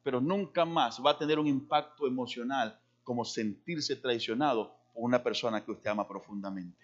pero 0.03 0.20
nunca 0.20 0.64
más 0.64 1.01
va 1.05 1.12
a 1.12 1.18
tener 1.18 1.38
un 1.38 1.47
impacto 1.47 2.07
emocional 2.07 2.79
como 3.03 3.25
sentirse 3.25 3.97
traicionado 3.97 4.75
por 4.92 5.05
una 5.05 5.23
persona 5.23 5.64
que 5.64 5.73
usted 5.73 5.90
ama 5.90 6.07
profundamente. 6.07 6.79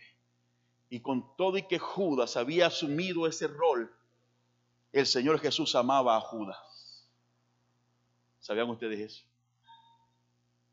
Y 0.89 1.01
con 1.01 1.37
todo 1.37 1.57
y 1.57 1.63
que 1.63 1.79
Judas 1.79 2.37
había 2.37 2.67
asumido 2.67 3.27
ese 3.27 3.47
rol 3.47 3.91
el 4.93 5.07
Señor 5.07 5.39
Jesús 5.39 5.75
amaba 5.75 6.17
a 6.17 6.21
Judas. 6.21 7.07
¿Sabían 8.41 8.71
ustedes 8.71 9.01
eso? 9.01 9.25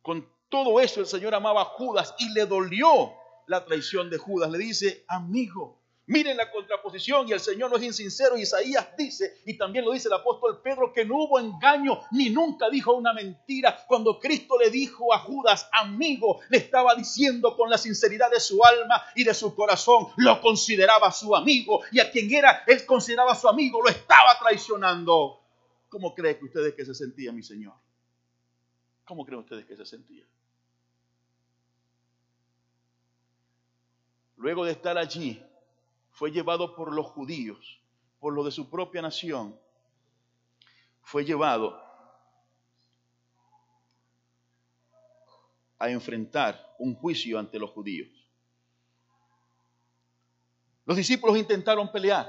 Con 0.01 0.27
todo 0.49 0.79
eso 0.79 1.01
el 1.01 1.07
Señor 1.07 1.35
amaba 1.35 1.61
a 1.61 1.65
Judas 1.65 2.15
y 2.17 2.29
le 2.29 2.45
dolió 2.45 3.13
la 3.47 3.65
traición 3.65 4.09
de 4.09 4.17
Judas. 4.17 4.49
Le 4.49 4.57
dice, 4.57 5.05
amigo, 5.07 5.76
Miren 6.09 6.37
la 6.37 6.49
contraposición 6.49 7.27
y 7.27 7.33
el 7.33 7.41
Señor 7.41 7.69
no 7.69 7.75
es 7.75 7.83
insincero. 7.83 8.37
Isaías 8.37 8.87
dice, 8.97 9.41
y 9.45 9.57
también 9.57 9.83
lo 9.83 9.91
dice 9.91 10.07
el 10.07 10.13
apóstol 10.13 10.61
Pedro, 10.61 10.93
que 10.93 11.03
no 11.03 11.15
hubo 11.15 11.37
engaño 11.37 11.99
ni 12.11 12.29
nunca 12.29 12.69
dijo 12.69 12.93
una 12.93 13.11
mentira. 13.11 13.83
Cuando 13.85 14.17
Cristo 14.17 14.57
le 14.57 14.69
dijo 14.69 15.13
a 15.13 15.19
Judas, 15.19 15.67
amigo, 15.73 16.39
le 16.49 16.59
estaba 16.59 16.95
diciendo 16.95 17.57
con 17.57 17.69
la 17.69 17.77
sinceridad 17.77 18.31
de 18.31 18.39
su 18.39 18.63
alma 18.63 19.03
y 19.15 19.25
de 19.25 19.33
su 19.33 19.53
corazón, 19.53 20.07
lo 20.15 20.39
consideraba 20.39 21.11
su 21.11 21.35
amigo 21.35 21.81
y 21.91 21.99
a 21.99 22.09
quien 22.09 22.33
era, 22.33 22.63
él 22.67 22.85
consideraba 22.85 23.35
su 23.35 23.49
amigo, 23.49 23.81
lo 23.81 23.89
estaba 23.89 24.39
traicionando. 24.39 25.41
¿Cómo 25.89 26.15
cree 26.15 26.37
que 26.37 26.45
ustedes 26.45 26.73
que 26.73 26.85
se 26.85 26.95
sentía 26.95 27.33
mi 27.33 27.43
Señor? 27.43 27.73
¿Cómo 29.03 29.25
creen 29.25 29.41
ustedes 29.41 29.65
que 29.65 29.75
se 29.75 29.85
sentía? 29.85 30.23
Luego 34.37 34.63
de 34.63 34.71
estar 34.71 34.97
allí, 34.97 35.41
fue 36.17 36.31
llevado 36.31 36.73
por 36.73 36.95
los 36.95 37.05
judíos, 37.05 37.79
por 38.19 38.33
lo 38.33 38.43
de 38.43 38.49
su 38.49 38.71
propia 38.71 39.03
nación, 39.03 39.55
fue 41.03 41.23
llevado 41.23 41.79
a 45.77 45.91
enfrentar 45.91 46.73
un 46.79 46.95
juicio 46.95 47.37
ante 47.37 47.59
los 47.59 47.69
judíos. 47.69 48.09
Los 50.85 50.97
discípulos 50.97 51.37
intentaron 51.37 51.91
pelear, 51.91 52.27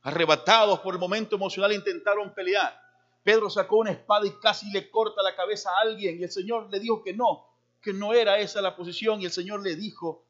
arrebatados 0.00 0.80
por 0.80 0.94
el 0.94 1.00
momento 1.00 1.36
emocional 1.36 1.70
intentaron 1.70 2.32
pelear. 2.32 2.80
Pedro 3.22 3.50
sacó 3.50 3.76
una 3.76 3.90
espada 3.90 4.26
y 4.26 4.30
casi 4.40 4.70
le 4.70 4.90
corta 4.90 5.22
la 5.22 5.36
cabeza 5.36 5.68
a 5.68 5.82
alguien 5.82 6.18
y 6.18 6.22
el 6.22 6.30
Señor 6.30 6.70
le 6.70 6.80
dijo 6.80 7.02
que 7.02 7.12
no, 7.12 7.46
que 7.82 7.92
no 7.92 8.14
era 8.14 8.38
esa 8.38 8.62
la 8.62 8.74
posición 8.74 9.20
y 9.20 9.26
el 9.26 9.32
Señor 9.32 9.62
le 9.62 9.76
dijo, 9.76 10.24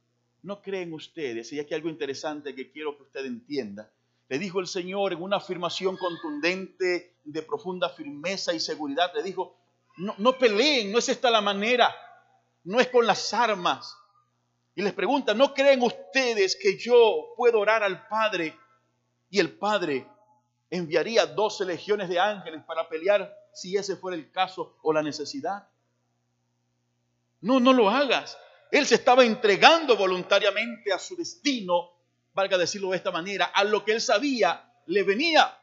¿No 0.44 0.60
creen 0.60 0.92
ustedes? 0.92 1.50
Y 1.54 1.58
aquí 1.58 1.72
hay 1.72 1.78
algo 1.78 1.88
interesante 1.88 2.54
que 2.54 2.70
quiero 2.70 2.94
que 2.98 3.04
usted 3.04 3.24
entienda. 3.24 3.90
Le 4.28 4.38
dijo 4.38 4.60
el 4.60 4.66
Señor 4.66 5.14
en 5.14 5.22
una 5.22 5.38
afirmación 5.38 5.96
contundente, 5.96 7.16
de 7.24 7.40
profunda 7.40 7.88
firmeza 7.88 8.52
y 8.52 8.60
seguridad, 8.60 9.10
le 9.14 9.22
dijo, 9.22 9.56
no, 9.96 10.14
no 10.18 10.36
peleen, 10.36 10.92
no 10.92 10.98
es 10.98 11.08
esta 11.08 11.30
la 11.30 11.40
manera, 11.40 11.94
no 12.64 12.78
es 12.78 12.88
con 12.88 13.06
las 13.06 13.32
armas. 13.32 13.96
Y 14.74 14.82
les 14.82 14.92
pregunta, 14.92 15.32
¿no 15.32 15.54
creen 15.54 15.82
ustedes 15.82 16.56
que 16.60 16.76
yo 16.76 17.32
puedo 17.38 17.60
orar 17.60 17.82
al 17.82 18.06
Padre 18.06 18.54
y 19.30 19.40
el 19.40 19.56
Padre 19.56 20.06
enviaría 20.68 21.24
doce 21.24 21.64
legiones 21.64 22.10
de 22.10 22.20
ángeles 22.20 22.62
para 22.64 22.86
pelear 22.86 23.34
si 23.54 23.78
ese 23.78 23.96
fuera 23.96 24.14
el 24.14 24.30
caso 24.30 24.76
o 24.82 24.92
la 24.92 25.02
necesidad? 25.02 25.66
No, 27.40 27.60
no 27.60 27.72
lo 27.72 27.88
hagas. 27.88 28.36
Él 28.74 28.88
se 28.88 28.96
estaba 28.96 29.24
entregando 29.24 29.96
voluntariamente 29.96 30.92
a 30.92 30.98
su 30.98 31.14
destino, 31.14 31.92
valga 32.32 32.58
decirlo 32.58 32.90
de 32.90 32.96
esta 32.96 33.12
manera, 33.12 33.44
a 33.44 33.62
lo 33.62 33.84
que 33.84 33.92
él 33.92 34.00
sabía 34.00 34.68
le 34.86 35.04
venía. 35.04 35.56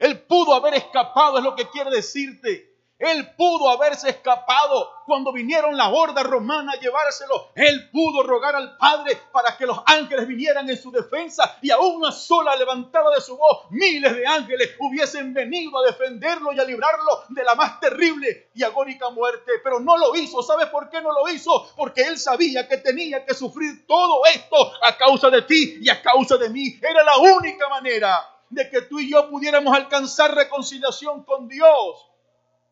Él 0.00 0.20
pudo 0.22 0.52
haber 0.52 0.74
escapado, 0.74 1.38
es 1.38 1.44
lo 1.44 1.54
que 1.54 1.68
quiere 1.68 1.92
decirte. 1.92 2.77
Él 2.98 3.30
pudo 3.36 3.70
haberse 3.70 4.10
escapado 4.10 4.90
cuando 5.06 5.32
vinieron 5.32 5.76
la 5.76 5.88
horda 5.88 6.24
romana 6.24 6.72
a 6.72 6.80
llevárselo. 6.80 7.52
Él 7.54 7.88
pudo 7.90 8.24
rogar 8.24 8.56
al 8.56 8.76
Padre 8.76 9.16
para 9.32 9.56
que 9.56 9.66
los 9.66 9.78
ángeles 9.86 10.26
vinieran 10.26 10.68
en 10.68 10.76
su 10.76 10.90
defensa 10.90 11.58
y 11.62 11.70
a 11.70 11.78
una 11.78 12.10
sola 12.10 12.56
levantada 12.56 13.14
de 13.14 13.20
su 13.20 13.36
voz, 13.36 13.70
miles 13.70 14.16
de 14.16 14.26
ángeles 14.26 14.74
hubiesen 14.80 15.32
venido 15.32 15.78
a 15.78 15.86
defenderlo 15.86 16.52
y 16.52 16.58
a 16.58 16.64
librarlo 16.64 17.24
de 17.28 17.44
la 17.44 17.54
más 17.54 17.78
terrible 17.78 18.50
y 18.52 18.64
agónica 18.64 19.10
muerte. 19.10 19.52
Pero 19.62 19.78
no 19.78 19.96
lo 19.96 20.16
hizo. 20.16 20.42
¿Sabes 20.42 20.66
por 20.66 20.90
qué 20.90 21.00
no 21.00 21.12
lo 21.12 21.28
hizo? 21.28 21.70
Porque 21.76 22.02
él 22.02 22.18
sabía 22.18 22.66
que 22.66 22.78
tenía 22.78 23.24
que 23.24 23.34
sufrir 23.34 23.86
todo 23.86 24.22
esto 24.26 24.72
a 24.82 24.96
causa 24.96 25.30
de 25.30 25.42
ti 25.42 25.78
y 25.80 25.88
a 25.88 26.02
causa 26.02 26.36
de 26.36 26.50
mí. 26.50 26.76
Era 26.82 27.04
la 27.04 27.18
única 27.18 27.68
manera 27.68 28.28
de 28.50 28.68
que 28.68 28.82
tú 28.82 28.98
y 28.98 29.10
yo 29.10 29.30
pudiéramos 29.30 29.72
alcanzar 29.76 30.34
reconciliación 30.34 31.22
con 31.22 31.46
Dios 31.46 32.07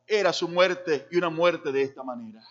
era 0.07 0.33
su 0.33 0.49
muerte 0.49 1.09
y 1.11 1.16
una 1.16 1.31
muerte 1.31 1.73
de 1.73 1.83
esta 1.83 2.03
manera. 2.03 2.42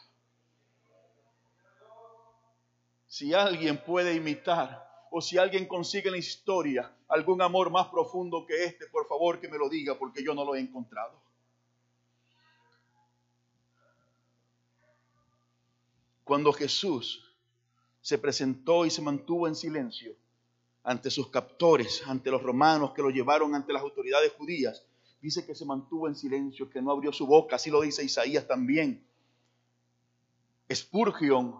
Si 3.08 3.34
alguien 3.34 3.82
puede 3.84 4.13
imitar 4.13 4.86
o 5.12 5.22
si 5.22 5.38
alguien 5.38 5.65
consigue 5.68 6.08
en 6.08 6.13
la 6.13 6.18
historia 6.18 6.94
algún 7.08 7.41
amor 7.41 7.70
más 7.70 7.88
profundo 7.88 8.46
que 8.46 8.65
este, 8.65 8.88
por 8.88 9.08
favor 9.08 9.39
que 9.39 9.48
me 9.48 9.58
lo 9.58 9.70
diga 9.70 9.98
porque 9.98 10.24
yo 10.24 10.34
no 10.34 10.44
lo 10.44 10.56
he 10.56 10.60
encontrado. 10.60 11.22
Cuando 16.26 16.52
Jesús 16.52 17.24
se 18.02 18.18
presentó 18.18 18.86
y 18.86 18.89
se 18.89 19.02
mantuvo 19.02 19.48
en 19.48 19.56
silencio 19.56 20.15
ante 20.84 21.10
sus 21.10 21.30
captores, 21.30 22.04
ante 22.08 22.30
los 22.30 22.44
romanos 22.44 22.94
que 22.94 23.02
lo 23.02 23.10
llevaron 23.10 23.56
ante 23.56 23.74
las 23.74 23.82
autoridades 23.82 24.34
judías, 24.34 24.86
dice 25.26 25.44
que 25.44 25.56
se 25.56 25.66
mantuvo 25.66 26.08
en 26.08 26.16
silencio, 26.16 26.70
que 26.70 26.84
no 26.84 26.92
abrió 26.92 27.12
su 27.12 27.26
boca, 27.26 27.56
así 27.56 27.72
lo 27.72 27.82
dice 27.82 28.04
Isaías 28.04 28.46
también. 28.46 29.04
Spurgeon, 30.72 31.60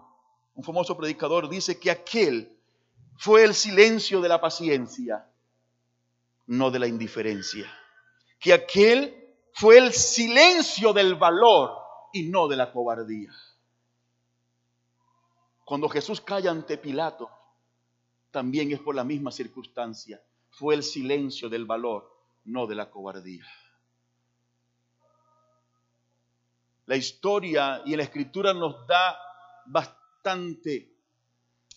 un 0.54 0.64
famoso 0.64 0.96
predicador, 0.96 1.48
dice 1.48 1.80
que 1.80 1.90
aquel 1.90 2.56
fue 3.18 3.42
el 3.42 3.54
silencio 3.54 4.20
de 4.20 4.28
la 4.28 4.40
paciencia, 4.40 5.28
no 6.46 6.70
de 6.70 6.78
la 6.78 6.86
indiferencia. 6.86 7.66
Que 8.38 8.52
aquel 8.52 9.34
fue 9.52 9.78
el 9.78 9.92
silencio 9.92 10.92
del 10.92 11.16
valor 11.16 11.72
y 12.12 12.28
no 12.28 12.46
de 12.46 12.56
la 12.56 12.70
cobardía. 12.70 13.32
Cuando 15.64 15.88
Jesús 15.88 16.20
calla 16.20 16.52
ante 16.52 16.78
Pilato, 16.78 17.28
también 18.30 18.70
es 18.70 18.78
por 18.78 18.94
la 18.94 19.02
misma 19.02 19.32
circunstancia. 19.32 20.22
Fue 20.50 20.76
el 20.76 20.84
silencio 20.84 21.48
del 21.48 21.64
valor, 21.64 22.15
no 22.46 22.66
de 22.66 22.74
la 22.74 22.90
cobardía. 22.90 23.44
La 26.86 26.96
historia 26.96 27.82
y 27.84 27.96
la 27.96 28.04
escritura 28.04 28.54
nos 28.54 28.86
da 28.86 29.18
bastante 29.66 30.92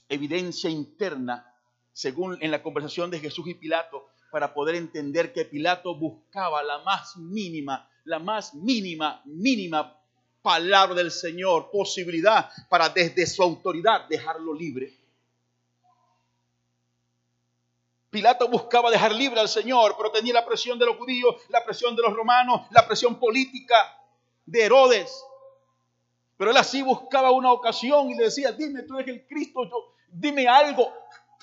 evidencia 0.08 0.70
interna, 0.70 1.52
según 1.92 2.38
en 2.42 2.52
la 2.52 2.62
conversación 2.62 3.10
de 3.10 3.20
Jesús 3.20 3.48
y 3.48 3.56
Pilato, 3.56 4.10
para 4.32 4.54
poder 4.54 4.76
entender 4.76 5.34
que 5.34 5.46
Pilato 5.46 5.96
buscaba 5.96 6.62
la 6.62 6.80
más 6.80 7.18
mínima, 7.18 7.90
la 8.04 8.20
más 8.20 8.54
mínima, 8.54 9.22
mínima 9.26 10.00
palabra 10.42 10.96
del 10.96 11.12
Señor, 11.12 11.70
posibilidad 11.72 12.50
para 12.70 12.90
desde 12.90 13.26
su 13.26 13.42
autoridad 13.42 14.08
dejarlo 14.08 14.54
libre. 14.54 14.99
Pilato 18.10 18.48
buscaba 18.48 18.90
dejar 18.90 19.12
libre 19.14 19.40
al 19.40 19.50
Señor, 19.50 19.96
pero 19.96 20.12
tenía 20.12 20.34
la 20.34 20.46
presión 20.46 20.80
de 20.80 20.86
los 20.86 20.98
judíos, 20.98 21.36
la 21.50 21.64
presión 21.64 21.96
de 21.96 22.02
los 22.02 22.14
romanos, 22.14 22.62
la 22.72 22.88
presión 22.88 23.20
política 23.20 23.76
de 24.46 24.64
Herodes. 24.64 25.24
Pero 26.36 26.52
él 26.52 26.58
así 26.58 26.82
buscaba 26.82 27.32
una 27.32 27.52
ocasión 27.52 28.10
y 28.10 28.16
le 28.16 28.24
decía, 28.26 28.52
dime, 28.52 28.84
tú 28.84 28.98
eres 28.98 29.16
el 29.16 29.28
Cristo, 29.28 29.66
yo, 29.66 29.94
dime 30.08 30.48
algo. 30.48 30.92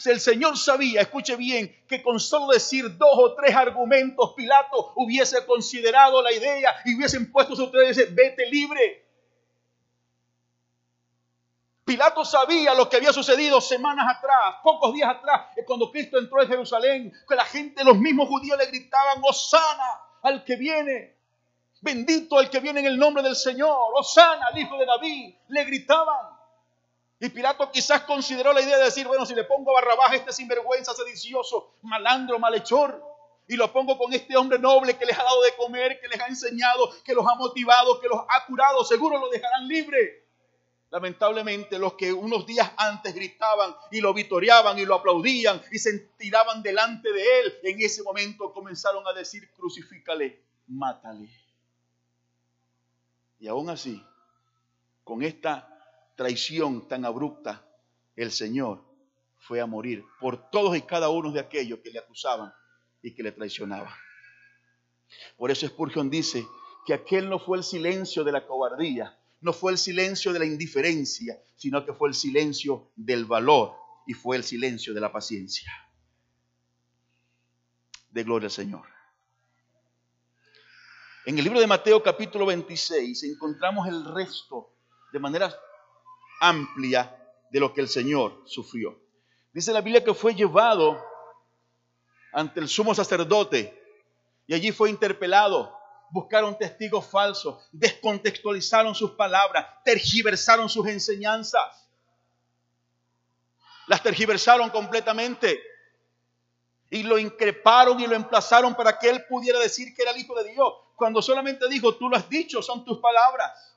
El 0.05 0.21
Señor 0.21 0.59
sabía, 0.59 1.03
escuche 1.03 1.37
bien, 1.37 1.85
que 1.87 2.03
con 2.03 2.19
solo 2.19 2.53
decir 2.53 2.97
dos 2.97 3.13
o 3.13 3.35
tres 3.35 3.55
argumentos, 3.55 4.35
Pilato 4.35 4.93
hubiese 4.97 5.47
considerado 5.47 6.21
la 6.21 6.33
idea 6.33 6.75
y 6.85 6.97
hubiesen 6.97 7.31
puesto 7.31 7.55
a 7.55 7.65
ustedes, 7.65 8.15
vete 8.15 8.47
libre. 8.51 9.06
Pilato 11.87 12.25
sabía 12.25 12.75
lo 12.75 12.89
que 12.89 12.97
había 12.97 13.13
sucedido 13.13 13.61
semanas 13.61 14.17
atrás, 14.19 14.57
pocos 14.65 14.93
días 14.93 15.09
atrás, 15.09 15.51
cuando 15.65 15.93
Cristo 15.93 16.19
entró 16.19 16.43
en 16.43 16.49
Jerusalén, 16.49 17.13
que 17.29 17.37
la 17.37 17.45
gente, 17.45 17.85
los 17.85 17.97
mismos 17.97 18.29
judíos 18.29 18.59
le 18.59 18.67
gritaban, 18.67 19.21
Osana 19.23 20.01
al 20.23 20.43
que 20.43 20.57
viene, 20.57 21.15
bendito 21.83 22.41
el 22.41 22.51
que 22.51 22.59
viene 22.59 22.81
en 22.81 22.87
el 22.87 22.99
nombre 22.99 23.23
del 23.23 23.37
Señor, 23.37 23.93
Osana 23.95 24.49
al 24.49 24.59
hijo 24.59 24.77
de 24.77 24.85
David, 24.85 25.35
le 25.47 25.65
gritaban. 25.65 26.27
Y 27.21 27.29
Pilato 27.29 27.71
quizás 27.71 28.01
consideró 28.03 28.53
la 28.53 28.63
idea 28.63 28.79
de 28.79 28.87
decir, 28.87 29.07
bueno, 29.07 29.25
si 29.25 29.37
le 29.37 29.45
pongo 29.45 29.71
a 29.71 29.81
Barrabás 29.81 30.13
este 30.15 30.33
sinvergüenza, 30.33 30.93
sedicioso, 30.93 31.75
malandro, 31.83 32.41
malhechor, 32.41 33.01
y 33.47 33.55
lo 33.55 33.73
pongo 33.73 33.97
con 33.97 34.13
este 34.13 34.37
hombre 34.37 34.59
noble 34.59 34.99
que 34.99 35.07
les 35.07 35.17
ha 35.17 35.23
dado 35.23 35.41
de 35.41 35.55
comer, 35.55 36.01
que 36.01 36.09
les 36.09 36.21
ha 36.21 36.27
enseñado, 36.27 36.91
que 37.05 37.15
los 37.15 37.25
ha 37.25 37.37
motivado, 37.37 38.01
que 38.01 38.09
los 38.09 38.19
ha 38.29 38.45
curado, 38.45 38.85
seguro 38.85 39.19
lo 39.19 39.29
dejarán 39.29 39.69
libre. 39.69 40.26
Lamentablemente 40.97 41.79
los 41.79 41.93
que 41.93 42.11
unos 42.11 42.47
días 42.47 42.73
antes 42.75 43.15
gritaban 43.15 43.77
y 43.91 44.01
lo 44.01 44.15
vitoreaban 44.15 44.79
y 44.79 44.87
lo 44.87 44.95
aplaudían 44.95 45.61
y 45.71 45.79
se 45.79 45.99
tiraban 46.17 46.63
delante 46.63 47.13
de 47.13 47.41
él, 47.41 47.55
en 47.65 47.83
ese 47.83 48.03
momento 48.03 48.51
comenzaron 48.51 49.07
a 49.07 49.13
decir, 49.13 49.53
crucifícale, 49.53 50.43
mátale. 50.69 51.29
Y 53.39 53.47
aún 53.47 53.69
así, 53.69 54.03
con 55.05 55.23
esta 55.23 55.69
traición 56.17 56.89
tan 56.89 57.05
abrupta, 57.05 57.63
el 58.15 58.33
Señor 58.33 58.83
fue 59.37 59.61
a 59.61 59.67
morir 59.67 60.03
por 60.19 60.49
todos 60.49 60.79
y 60.79 60.81
cada 60.81 61.11
uno 61.11 61.31
de 61.31 61.41
aquellos 61.41 61.81
que 61.81 61.91
le 61.91 61.99
acusaban 61.99 62.55
y 63.03 63.15
que 63.15 63.23
le 63.23 63.33
traicionaban. 63.33 63.93
Por 65.37 65.51
eso 65.51 65.67
Spurgeon 65.67 66.09
dice 66.09 66.47
que 66.87 66.95
aquel 66.95 67.29
no 67.29 67.39
fue 67.39 67.59
el 67.59 67.65
silencio 67.65 68.25
de 68.25 68.33
la 68.33 68.47
cobardía, 68.47 69.15
no 69.41 69.53
fue 69.53 69.73
el 69.73 69.79
silencio 69.79 70.33
de 70.33 70.39
la 70.39 70.45
indiferencia, 70.45 71.41
sino 71.57 71.85
que 71.85 71.93
fue 71.93 72.09
el 72.09 72.15
silencio 72.15 72.91
del 72.97 73.25
valor 73.25 73.75
y 74.07 74.15
fue 74.15 74.37
el 74.37 74.45
silencio 74.45 74.95
de 74.95 75.01
la 75.01 75.13
paciencia. 75.13 75.71
De 78.11 78.25
gloria 78.25 78.47
al 78.47 78.53
Señor. 78.53 78.87
En 81.27 81.37
el 81.37 81.45
libro 81.45 81.61
de 81.61 81.67
Mateo 81.67 82.03
capítulo 82.03 82.47
26 82.47 83.25
encontramos 83.25 83.89
el 83.89 84.05
resto 84.05 84.75
de 85.13 85.19
manera 85.19 85.55
amplia 86.41 87.17
de 87.51 87.61
lo 87.61 87.75
que 87.75 87.81
el 87.81 87.89
Señor 87.89 88.43
sufrió. 88.47 89.01
Dice 89.53 89.73
la 89.73 89.81
Biblia 89.81 90.05
que 90.05 90.15
fue 90.15 90.35
llevado 90.35 91.03
ante 92.33 92.61
el 92.61 92.69
sumo 92.69 92.95
sacerdote 92.95 93.83
y 94.47 94.55
allí 94.55 94.71
fue 94.71 94.91
interpelado 94.91 95.76
buscaron 96.17 96.57
testigos 96.57 97.05
falsos, 97.05 97.69
descontextualizaron 97.73 98.95
sus 98.95 99.11
palabras, 99.11 99.67
tergiversaron 99.85 100.67
sus 100.67 100.87
enseñanzas. 100.89 101.87
Las 103.87 104.03
tergiversaron 104.03 104.71
completamente 104.71 105.61
y 106.89 107.03
lo 107.03 107.19
increparon 107.19 108.01
y 108.01 108.07
lo 108.07 108.17
emplazaron 108.17 108.75
para 108.75 108.99
que 108.99 109.11
él 109.11 109.27
pudiera 109.29 109.59
decir 109.59 109.95
que 109.95 110.01
era 110.01 110.13
el 110.13 110.17
Hijo 110.17 110.35
de 110.43 110.51
Dios, 110.53 110.73
cuando 110.95 111.21
solamente 111.21 111.69
dijo, 111.69 111.95
tú 111.97 112.09
lo 112.09 112.17
has 112.17 112.31
dicho, 112.31 112.63
son 112.63 112.83
tus 112.83 112.99
palabras. 112.99 113.77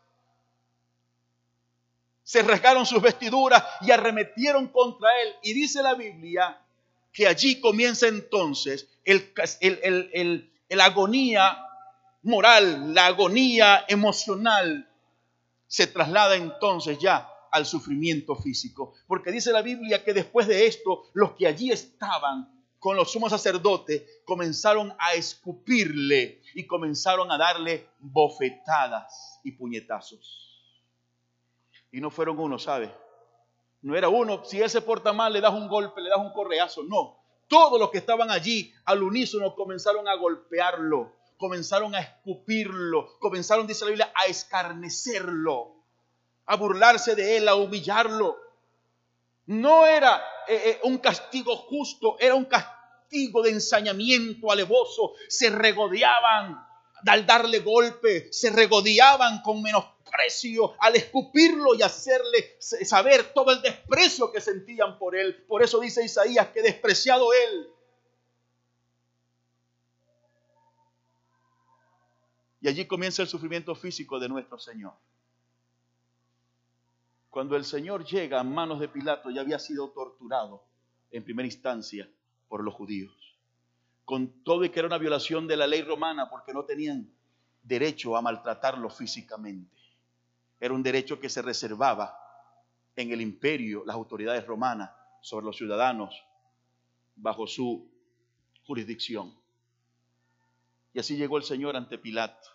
Se 2.24 2.42
rasgaron 2.42 2.86
sus 2.86 3.02
vestiduras 3.02 3.62
y 3.82 3.92
arremetieron 3.92 4.68
contra 4.70 5.10
él. 5.24 5.36
Y 5.44 5.52
dice 5.52 5.84
la 5.84 5.94
Biblia 5.96 6.58
que 7.12 7.28
allí 7.28 7.60
comienza 7.60 8.08
entonces 8.08 8.88
el, 9.04 9.34
el, 9.60 10.50
el 10.70 10.80
agonía 10.80 11.66
moral, 12.24 12.94
la 12.94 13.08
agonía 13.08 13.86
emocional, 13.88 14.90
se 15.68 15.88
traslada 15.88 16.36
entonces 16.36 16.98
ya 17.00 17.30
al 17.52 17.66
sufrimiento 17.66 18.36
físico. 18.36 18.94
Porque 19.08 19.32
dice 19.32 19.52
la 19.52 19.62
Biblia 19.62 20.04
que 20.04 20.14
después 20.14 20.48
de 20.48 20.68
esto, 20.68 21.04
los 21.14 21.34
que 21.34 21.48
allí 21.48 21.72
estaban 21.72 22.60
con 22.80 22.96
los 22.96 23.12
sumos 23.12 23.32
sacerdotes 23.32 24.04
comenzaron 24.26 24.94
a 24.98 25.14
escupirle 25.14 26.42
y 26.56 26.66
comenzaron 26.66 27.32
a 27.32 27.38
darle 27.38 27.90
bofetadas 28.00 29.40
y 29.44 29.52
puñetazos. 29.52 30.46
Y 31.92 32.00
no 32.00 32.10
fueron 32.10 32.40
uno, 32.40 32.58
¿sabe? 32.58 32.94
No 33.82 33.96
era 33.96 34.10
uno, 34.10 34.44
si 34.44 34.62
él 34.62 34.70
se 34.70 34.82
porta 34.82 35.14
mal, 35.14 35.34
le 35.34 35.42
das 35.42 35.54
un 35.54 35.68
golpe, 35.68 36.02
le 36.02 36.10
das 36.10 36.20
un 36.20 36.32
correazo. 36.32 36.84
No, 36.84 37.20
todos 37.48 37.80
los 37.80 37.90
que 37.90 37.98
estaban 37.98 38.32
allí 38.32 38.74
al 38.86 39.04
unísono 39.04 39.56
comenzaron 39.56 40.08
a 40.08 40.16
golpearlo 40.16 41.19
comenzaron 41.40 41.96
a 41.96 42.02
escupirlo, 42.02 43.18
comenzaron, 43.18 43.66
dice 43.66 43.86
la 43.86 43.92
Biblia, 43.92 44.14
a 44.14 44.26
escarnecerlo, 44.26 45.74
a 46.46 46.58
burlarse 46.58 47.16
de 47.16 47.38
él, 47.38 47.48
a 47.48 47.56
humillarlo. 47.56 48.38
No 49.46 49.88
era 49.88 50.22
eh, 50.48 50.62
eh, 50.66 50.80
un 50.84 50.98
castigo 50.98 51.56
justo, 51.56 52.18
era 52.20 52.36
un 52.36 52.44
castigo 52.44 53.42
de 53.42 53.52
ensañamiento 53.52 54.52
alevoso. 54.52 55.14
Se 55.30 55.50
regodeaban 55.50 56.62
al 57.08 57.26
darle 57.26 57.60
golpe, 57.60 58.28
se 58.34 58.50
regodeaban 58.50 59.42
con 59.42 59.62
menosprecio 59.62 60.76
al 60.80 60.98
escupirlo 60.98 61.74
y 61.74 61.82
hacerle 61.82 62.58
saber 62.60 63.32
todo 63.34 63.52
el 63.54 63.62
desprecio 63.62 64.30
que 64.30 64.42
sentían 64.42 65.00
por 65.00 65.16
él. 65.16 65.46
Por 65.48 65.64
eso 65.64 65.80
dice 65.80 66.04
Isaías 66.04 66.50
que 66.50 66.62
despreciado 66.62 67.32
él 67.32 67.79
Y 72.62 72.68
allí 72.68 72.86
comienza 72.86 73.22
el 73.22 73.28
sufrimiento 73.28 73.74
físico 73.76 74.20
de 74.20 74.30
nuestro 74.30 74.60
Señor. 74.60 74.94
Cuando 77.30 77.56
el 77.56 77.64
Señor 77.64 78.06
llega 78.06 78.40
a 78.40 78.44
manos 78.44 78.80
de 78.80 78.90
Pilato 78.90 79.30
ya 79.30 79.42
había 79.42 79.60
sido 79.60 79.90
torturado 79.92 80.64
en 81.12 81.24
primera 81.24 81.46
instancia 81.46 82.10
por 82.48 82.64
los 82.64 82.74
judíos. 82.74 83.14
Con 84.04 84.44
todo 84.44 84.66
y 84.66 84.70
que 84.70 84.80
era 84.80 84.88
una 84.88 84.98
violación 84.98 85.48
de 85.48 85.56
la 85.56 85.68
ley 85.68 85.84
romana 85.84 86.30
porque 86.30 86.54
no 86.54 86.66
tenían 86.66 87.10
derecho 87.62 88.18
a 88.18 88.22
maltratarlo 88.22 88.90
físicamente. 88.90 89.78
Era 90.60 90.74
un 90.74 90.84
derecho 90.84 91.20
que 91.20 91.30
se 91.30 91.42
reservaba 91.42 92.18
en 92.96 93.12
el 93.12 93.22
imperio, 93.22 93.84
las 93.86 93.96
autoridades 93.96 94.46
romanas, 94.46 94.92
sobre 95.22 95.46
los 95.46 95.56
ciudadanos 95.56 96.16
bajo 97.16 97.48
su 97.48 97.90
jurisdicción. 98.66 99.39
Y 100.94 101.00
así 101.00 101.16
llegó 101.18 101.38
el 101.38 101.44
Señor 101.44 101.76
ante 101.76 101.98
Pilato. 101.98 102.50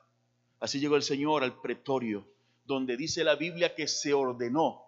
Así 0.60 0.80
llegó 0.80 0.96
el 0.96 1.02
Señor 1.02 1.44
al 1.44 1.60
pretorio, 1.60 2.26
donde 2.64 2.96
dice 2.96 3.24
la 3.24 3.36
Biblia 3.36 3.74
que 3.74 3.86
se 3.86 4.14
ordenó 4.14 4.82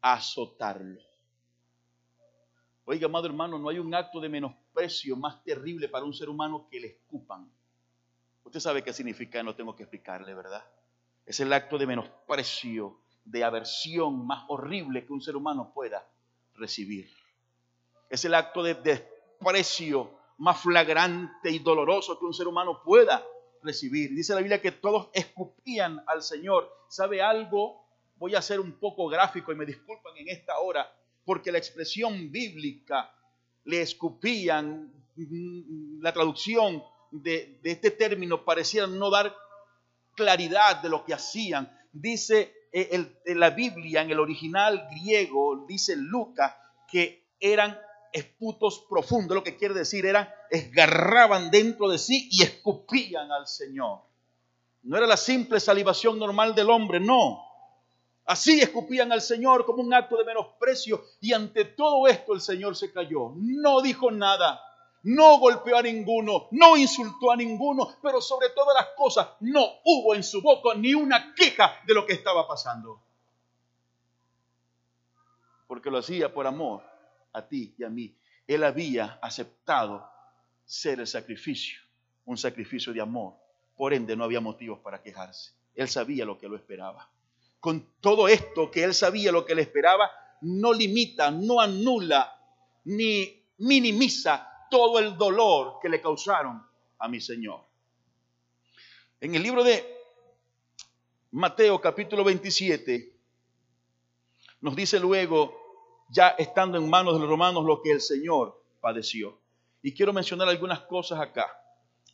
azotarlo. 0.00 1.00
Oiga, 2.84 3.06
amado 3.06 3.26
hermano, 3.26 3.58
no 3.58 3.70
hay 3.70 3.78
un 3.78 3.94
acto 3.94 4.20
de 4.20 4.28
menosprecio 4.28 5.16
más 5.16 5.42
terrible 5.42 5.88
para 5.88 6.04
un 6.04 6.12
ser 6.12 6.28
humano 6.28 6.68
que 6.70 6.80
le 6.80 6.88
escupan. 6.88 7.50
Usted 8.44 8.60
sabe 8.60 8.84
qué 8.84 8.92
significa, 8.92 9.42
no 9.42 9.54
tengo 9.54 9.74
que 9.74 9.84
explicarle, 9.84 10.34
¿verdad? 10.34 10.64
Es 11.24 11.40
el 11.40 11.52
acto 11.52 11.78
de 11.78 11.86
menosprecio, 11.86 13.00
de 13.24 13.42
aversión 13.42 14.26
más 14.26 14.44
horrible 14.48 15.06
que 15.06 15.12
un 15.12 15.22
ser 15.22 15.34
humano 15.34 15.72
pueda 15.72 16.06
recibir. 16.54 17.10
Es 18.10 18.24
el 18.26 18.34
acto 18.34 18.62
de 18.62 18.74
desprecio 18.74 20.18
más 20.38 20.60
flagrante 20.60 21.50
y 21.50 21.58
doloroso 21.58 22.18
que 22.18 22.24
un 22.24 22.34
ser 22.34 22.48
humano 22.48 22.82
pueda 22.84 23.24
recibir. 23.62 24.14
Dice 24.14 24.34
la 24.34 24.40
Biblia 24.40 24.60
que 24.60 24.72
todos 24.72 25.08
escupían 25.12 26.02
al 26.06 26.22
Señor. 26.22 26.70
¿Sabe 26.88 27.22
algo? 27.22 27.84
Voy 28.16 28.34
a 28.34 28.42
ser 28.42 28.60
un 28.60 28.78
poco 28.78 29.08
gráfico 29.08 29.52
y 29.52 29.56
me 29.56 29.66
disculpan 29.66 30.16
en 30.16 30.28
esta 30.28 30.58
hora, 30.58 30.88
porque 31.24 31.50
la 31.50 31.58
expresión 31.58 32.30
bíblica 32.30 33.12
le 33.64 33.80
escupían, 33.80 34.92
mm, 35.16 36.00
la 36.02 36.12
traducción 36.12 36.82
de, 37.10 37.60
este 37.64 37.90
término 37.90 38.44
parecía 38.44 38.86
no 38.86 39.10
dar 39.10 39.34
claridad 40.14 40.82
de 40.82 40.88
lo 40.88 41.04
que 41.04 41.14
hacían. 41.14 41.70
Dice 41.92 42.52
eh, 42.72 43.34
la 43.34 43.50
Biblia, 43.50 44.02
en 44.02 44.10
el 44.10 44.20
original 44.20 44.88
griego, 44.90 45.64
dice 45.66 45.96
Lucas, 45.96 46.54
que 46.90 47.24
eran 47.40 47.78
esputos 48.14 48.86
profundos, 48.88 49.34
lo 49.34 49.42
que 49.42 49.56
quiere 49.56 49.74
decir 49.74 50.06
era 50.06 50.32
esgarraban 50.48 51.50
dentro 51.50 51.88
de 51.88 51.98
sí 51.98 52.28
y 52.30 52.44
escupían 52.44 53.32
al 53.32 53.48
Señor. 53.48 54.02
No 54.84 54.96
era 54.96 55.06
la 55.06 55.16
simple 55.16 55.58
salivación 55.58 56.18
normal 56.18 56.54
del 56.54 56.70
hombre, 56.70 57.00
no. 57.00 57.42
Así 58.24 58.60
escupían 58.60 59.10
al 59.10 59.20
Señor 59.20 59.66
como 59.66 59.82
un 59.82 59.92
acto 59.92 60.16
de 60.16 60.24
menosprecio 60.24 61.04
y 61.20 61.32
ante 61.32 61.64
todo 61.64 62.06
esto 62.06 62.32
el 62.34 62.40
Señor 62.40 62.76
se 62.76 62.92
cayó. 62.92 63.32
No 63.34 63.82
dijo 63.82 64.12
nada, 64.12 64.60
no 65.02 65.38
golpeó 65.38 65.76
a 65.76 65.82
ninguno, 65.82 66.46
no 66.52 66.76
insultó 66.76 67.32
a 67.32 67.36
ninguno, 67.36 67.96
pero 68.00 68.20
sobre 68.22 68.50
todas 68.50 68.76
las 68.76 68.94
cosas 68.96 69.28
no 69.40 69.66
hubo 69.84 70.14
en 70.14 70.22
su 70.22 70.40
boca 70.40 70.76
ni 70.76 70.94
una 70.94 71.34
queja 71.34 71.80
de 71.84 71.94
lo 71.94 72.06
que 72.06 72.12
estaba 72.12 72.46
pasando. 72.46 73.00
Porque 75.66 75.90
lo 75.90 75.98
hacía 75.98 76.32
por 76.32 76.46
amor 76.46 76.93
a 77.34 77.46
ti 77.46 77.74
y 77.76 77.84
a 77.84 77.90
mí. 77.90 78.16
Él 78.46 78.64
había 78.64 79.18
aceptado 79.20 80.08
ser 80.64 81.00
el 81.00 81.06
sacrificio, 81.06 81.78
un 82.24 82.38
sacrificio 82.38 82.92
de 82.92 83.00
amor. 83.00 83.34
Por 83.76 83.92
ende, 83.92 84.16
no 84.16 84.24
había 84.24 84.40
motivos 84.40 84.78
para 84.80 85.02
quejarse. 85.02 85.52
Él 85.74 85.88
sabía 85.88 86.24
lo 86.24 86.38
que 86.38 86.48
lo 86.48 86.56
esperaba. 86.56 87.10
Con 87.60 87.86
todo 88.00 88.28
esto 88.28 88.70
que 88.70 88.84
él 88.84 88.94
sabía 88.94 89.32
lo 89.32 89.44
que 89.44 89.54
le 89.54 89.62
esperaba, 89.62 90.10
no 90.42 90.72
limita, 90.72 91.30
no 91.30 91.60
anula, 91.60 92.34
ni 92.84 93.42
minimiza 93.58 94.48
todo 94.70 94.98
el 94.98 95.16
dolor 95.16 95.78
que 95.80 95.88
le 95.88 96.00
causaron 96.00 96.64
a 96.98 97.08
mi 97.08 97.20
Señor. 97.20 97.60
En 99.20 99.34
el 99.34 99.42
libro 99.42 99.64
de 99.64 99.84
Mateo 101.32 101.80
capítulo 101.80 102.22
27, 102.22 103.16
nos 104.60 104.76
dice 104.76 105.00
luego 105.00 105.63
ya 106.14 106.28
estando 106.38 106.78
en 106.78 106.88
manos 106.88 107.14
de 107.14 107.20
los 107.20 107.28
romanos 107.28 107.64
lo 107.64 107.82
que 107.82 107.90
el 107.90 108.00
Señor 108.00 108.62
padeció. 108.80 109.40
Y 109.82 109.92
quiero 109.92 110.12
mencionar 110.12 110.48
algunas 110.48 110.80
cosas 110.82 111.20
acá. 111.20 111.46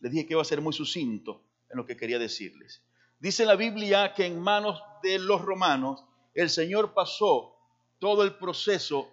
Les 0.01 0.11
dije 0.11 0.27
que 0.27 0.33
iba 0.33 0.41
a 0.43 0.47
ser 0.47 0.63
muy 0.63 0.73
sucinto 0.73 1.43
en 1.69 1.77
lo 1.77 1.85
que 1.85 1.99
quería 1.99 2.19
decirles. 2.19 2.83
Dice 3.19 3.45
la 3.45 3.57
Biblia 3.57 4.15
que 4.15 4.25
en 4.25 4.41
manos 4.41 4.83
de 5.03 5.19
los 5.19 5.43
romanos 5.43 6.03
el 6.33 6.49
Señor 6.49 6.95
pasó 6.95 7.55
todo 7.99 8.25
el 8.25 8.37
proceso 8.37 9.13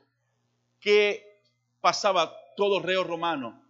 que 0.79 1.41
pasaba 1.81 2.33
todo 2.55 2.79
reo 2.79 3.03
romano 3.03 3.66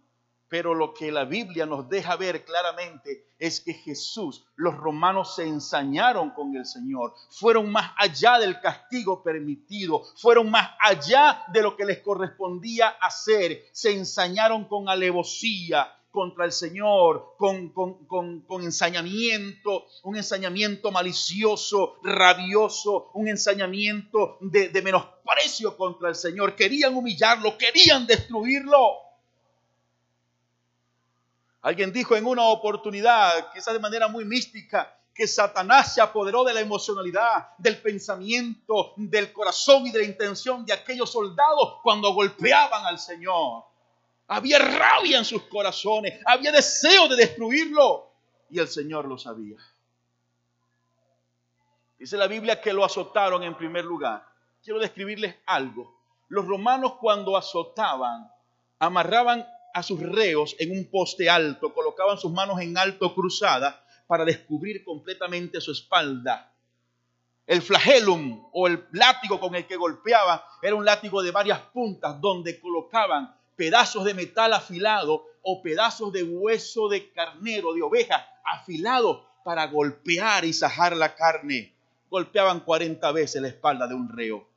pero 0.48 0.74
lo 0.74 0.94
que 0.94 1.12
la 1.12 1.24
Biblia 1.24 1.66
nos 1.66 1.88
deja 1.88 2.16
ver 2.16 2.44
claramente 2.44 3.26
es 3.38 3.60
que 3.60 3.74
Jesús, 3.74 4.44
los 4.56 4.74
romanos 4.76 5.34
se 5.36 5.46
ensañaron 5.46 6.30
con 6.30 6.56
el 6.56 6.66
Señor, 6.66 7.14
fueron 7.30 7.70
más 7.70 7.92
allá 7.96 8.38
del 8.38 8.60
castigo 8.60 9.22
permitido, 9.22 10.02
fueron 10.16 10.50
más 10.50 10.70
allá 10.80 11.44
de 11.52 11.62
lo 11.62 11.76
que 11.76 11.84
les 11.84 11.98
correspondía 12.00 12.88
hacer, 12.88 13.64
se 13.72 13.92
ensañaron 13.92 14.64
con 14.64 14.88
alevosía 14.88 15.92
contra 16.10 16.46
el 16.46 16.52
Señor, 16.52 17.34
con, 17.36 17.68
con, 17.68 18.62
ensañamiento, 18.62 19.86
un 20.02 20.16
ensañamiento 20.16 20.90
malicioso, 20.90 21.96
rabioso, 22.02 23.10
un 23.14 23.28
ensañamiento 23.28 24.38
de, 24.40 24.70
de 24.70 24.82
menosprecio 24.82 25.76
contra 25.76 26.08
el 26.08 26.14
Señor. 26.14 26.56
Querían 26.56 26.96
humillarlo, 26.96 27.56
querían 27.56 28.06
destruirlo. 28.06 29.07
Alguien 31.68 31.92
dijo 31.92 32.16
en 32.16 32.24
una 32.24 32.44
oportunidad, 32.44 33.52
quizás 33.52 33.74
de 33.74 33.78
manera 33.78 34.08
muy 34.08 34.24
mística, 34.24 34.90
que 35.14 35.26
Satanás 35.26 35.92
se 35.92 36.00
apoderó 36.00 36.42
de 36.42 36.54
la 36.54 36.60
emocionalidad, 36.60 37.50
del 37.58 37.76
pensamiento, 37.82 38.94
del 38.96 39.34
corazón 39.34 39.86
y 39.86 39.90
de 39.90 39.98
la 39.98 40.06
intención 40.06 40.64
de 40.64 40.72
aquellos 40.72 41.12
soldados 41.12 41.74
cuando 41.82 42.14
golpeaban 42.14 42.86
al 42.86 42.98
Señor. 42.98 43.64
Había 44.28 44.58
rabia 44.60 45.18
en 45.18 45.26
sus 45.26 45.42
corazones, 45.42 46.18
había 46.24 46.52
deseo 46.52 47.06
de 47.06 47.16
destruirlo 47.16 48.12
y 48.48 48.60
el 48.60 48.68
Señor 48.68 49.04
lo 49.04 49.18
sabía. 49.18 49.58
Dice 51.98 52.16
la 52.16 52.28
Biblia 52.28 52.62
que 52.62 52.72
lo 52.72 52.82
azotaron 52.82 53.42
en 53.42 53.54
primer 53.54 53.84
lugar. 53.84 54.26
Quiero 54.64 54.80
describirles 54.80 55.36
algo. 55.44 56.00
Los 56.28 56.46
romanos 56.46 56.94
cuando 56.98 57.36
azotaban, 57.36 58.32
amarraban 58.78 59.46
a 59.74 59.82
sus 59.82 60.00
reos 60.00 60.56
en 60.58 60.72
un 60.72 60.90
poste 60.90 61.28
alto, 61.28 61.72
colocaban 61.72 62.18
sus 62.18 62.32
manos 62.32 62.60
en 62.60 62.76
alto 62.76 63.14
cruzadas 63.14 63.76
para 64.06 64.24
descubrir 64.24 64.84
completamente 64.84 65.60
su 65.60 65.72
espalda. 65.72 66.52
El 67.46 67.62
flagelum 67.62 68.48
o 68.52 68.66
el 68.66 68.84
látigo 68.92 69.38
con 69.40 69.54
el 69.54 69.66
que 69.66 69.76
golpeaba 69.76 70.44
era 70.62 70.74
un 70.74 70.84
látigo 70.84 71.22
de 71.22 71.30
varias 71.30 71.60
puntas 71.60 72.20
donde 72.20 72.60
colocaban 72.60 73.34
pedazos 73.56 74.04
de 74.04 74.14
metal 74.14 74.52
afilado 74.52 75.26
o 75.42 75.62
pedazos 75.62 76.12
de 76.12 76.22
hueso 76.22 76.88
de 76.88 77.10
carnero, 77.12 77.74
de 77.74 77.82
oveja 77.82 78.26
afilado 78.44 79.26
para 79.44 79.66
golpear 79.66 80.44
y 80.44 80.52
sajar 80.52 80.96
la 80.96 81.14
carne. 81.14 81.74
Golpeaban 82.10 82.60
40 82.60 83.12
veces 83.12 83.42
la 83.42 83.48
espalda 83.48 83.86
de 83.86 83.94
un 83.94 84.08
reo. 84.08 84.47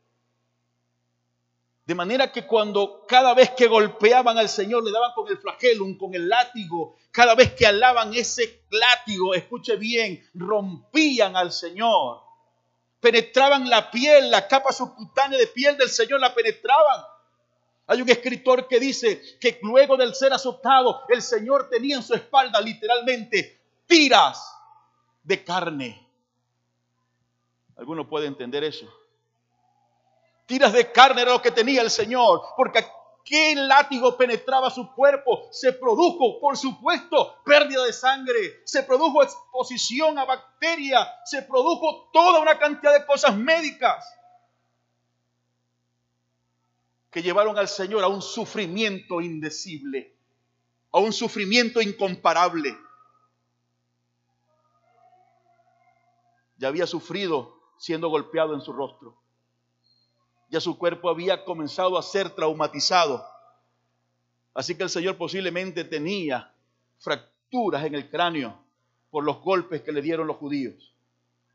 De 1.92 1.96
manera 1.96 2.32
que 2.32 2.48
cuando 2.48 3.06
cada 3.06 3.34
vez 3.34 3.50
que 3.50 3.68
golpeaban 3.68 4.38
al 4.38 4.48
Señor 4.48 4.82
le 4.82 4.94
daban 4.94 5.12
con 5.14 5.28
el 5.28 5.38
flagelum, 5.38 5.98
con 5.98 6.16
el 6.16 6.30
látigo, 6.30 6.96
cada 7.12 7.36
vez 7.36 7.52
que 7.52 7.68
alaban 7.68 8.14
ese 8.14 8.64
látigo, 8.70 9.36
escuche 9.36 9.76
bien, 9.76 10.26
rompían 10.34 11.36
al 11.36 11.52
Señor. 11.52 12.22
Penetraban 13.02 13.70
la 13.70 13.92
piel, 13.92 14.32
la 14.32 14.48
capa 14.48 14.72
subcutánea 14.72 15.38
de 15.38 15.48
piel 15.48 15.78
del 15.78 15.90
Señor 15.90 16.22
la 16.22 16.34
penetraban. 16.34 17.04
Hay 17.88 18.02
un 18.02 18.10
escritor 18.10 18.70
que 18.70 18.80
dice 18.80 19.22
que 19.38 19.60
luego 19.62 19.98
del 19.98 20.16
ser 20.16 20.32
azotado, 20.32 21.02
el 21.10 21.22
Señor 21.22 21.70
tenía 21.70 21.98
en 21.98 22.04
su 22.04 22.14
espalda 22.14 22.62
literalmente 22.62 23.60
tiras 23.86 24.56
de 25.24 25.44
carne. 25.44 26.08
¿Alguno 27.76 28.08
puede 28.08 28.28
entender 28.28 28.64
eso? 28.64 29.01
Tiras 30.52 30.74
de 30.74 30.92
carne 30.92 31.22
era 31.22 31.32
lo 31.32 31.42
que 31.42 31.50
tenía 31.50 31.82
el 31.82 31.90
Señor, 31.90 32.42
porque 32.58 32.80
aquel 32.80 33.70
látigo 33.70 34.18
penetraba 34.18 34.70
su 34.70 34.94
cuerpo. 34.94 35.48
Se 35.50 35.72
produjo, 35.72 36.42
por 36.42 36.58
supuesto, 36.58 37.42
pérdida 37.46 37.86
de 37.86 37.94
sangre, 37.94 38.62
se 38.66 38.84
produjo 38.84 39.24
exposición 39.24 40.20
a 40.20 40.26
bacterias, 40.26 41.08
se 41.24 41.42
produjo 41.44 42.10
toda 42.12 42.42
una 42.42 42.60
cantidad 42.60 42.92
de 42.92 43.06
cosas 43.06 43.38
médicas 43.38 44.06
que 47.10 47.24
llevaron 47.24 47.58
al 47.58 47.70
Señor 47.70 48.04
a 48.04 48.10
un 48.10 48.22
sufrimiento 48.22 49.22
indecible, 49.22 50.14
a 50.92 51.00
un 51.00 51.14
sufrimiento 51.14 51.82
incomparable. 51.82 52.78
Ya 56.58 56.68
había 56.68 56.88
sufrido 56.88 57.58
siendo 57.78 58.10
golpeado 58.10 58.54
en 58.54 58.60
su 58.60 58.74
rostro 58.74 59.21
ya 60.52 60.60
su 60.60 60.78
cuerpo 60.78 61.10
había 61.10 61.46
comenzado 61.46 61.98
a 61.98 62.04
ser 62.04 62.30
traumatizado. 62.30 63.26
Así 64.54 64.76
que 64.76 64.84
el 64.84 64.90
Señor 64.90 65.16
posiblemente 65.16 65.86
tenía 65.86 66.54
fracturas 67.00 67.86
en 67.86 67.96
el 67.96 68.10
cráneo 68.10 68.62
por 69.10 69.24
los 69.24 69.40
golpes 69.40 69.82
que 69.82 69.94
le 69.94 70.02
dieron 70.02 70.28
los 70.28 70.36
judíos. 70.36 70.94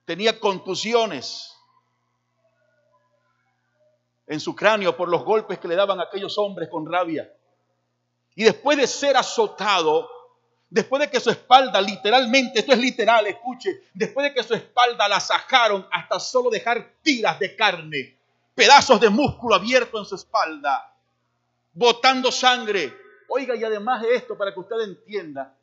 Tenía 0.07 0.41
contusiones 0.41 1.55
en 4.27 4.41
su 4.41 4.57
cráneo 4.57 4.97
por 4.97 5.11
los 5.11 5.25
golpes 5.25 5.59
que 5.59 5.69
le 5.69 5.77
daban 5.77 6.01
aquellos 6.01 6.39
hombres 6.39 6.71
con 6.71 6.91
rabia. 6.91 7.31
Y 8.35 8.45
después 8.45 8.79
de 8.79 8.87
ser 8.87 9.19
azotado, 9.19 10.09
después 10.71 11.01
de 11.01 11.11
que 11.11 11.21
su 11.21 11.29
espalda 11.29 11.83
literalmente, 11.83 12.61
esto 12.61 12.73
es 12.73 12.79
literal, 12.79 13.27
escuche, 13.27 13.83
después 13.93 14.25
de 14.25 14.33
que 14.33 14.43
su 14.43 14.55
espalda 14.55 15.07
la 15.07 15.21
sajaron 15.21 15.87
hasta 15.93 16.19
solo 16.19 16.49
dejar 16.49 16.95
tiras 17.03 17.39
de 17.39 17.55
carne, 17.55 18.16
pedazos 18.57 18.99
de 18.99 19.11
músculo 19.11 19.55
abierto 19.55 19.99
en 19.99 20.07
su 20.07 20.15
espalda, 20.17 20.93
botando 21.75 22.33
sangre. 22.33 22.93
Oiga, 23.29 23.55
y 23.55 23.63
además 23.63 24.01
de 24.03 24.15
esto, 24.15 24.37
para 24.37 24.53
que 24.55 24.61
usted 24.61 24.81
entienda, 24.81 25.55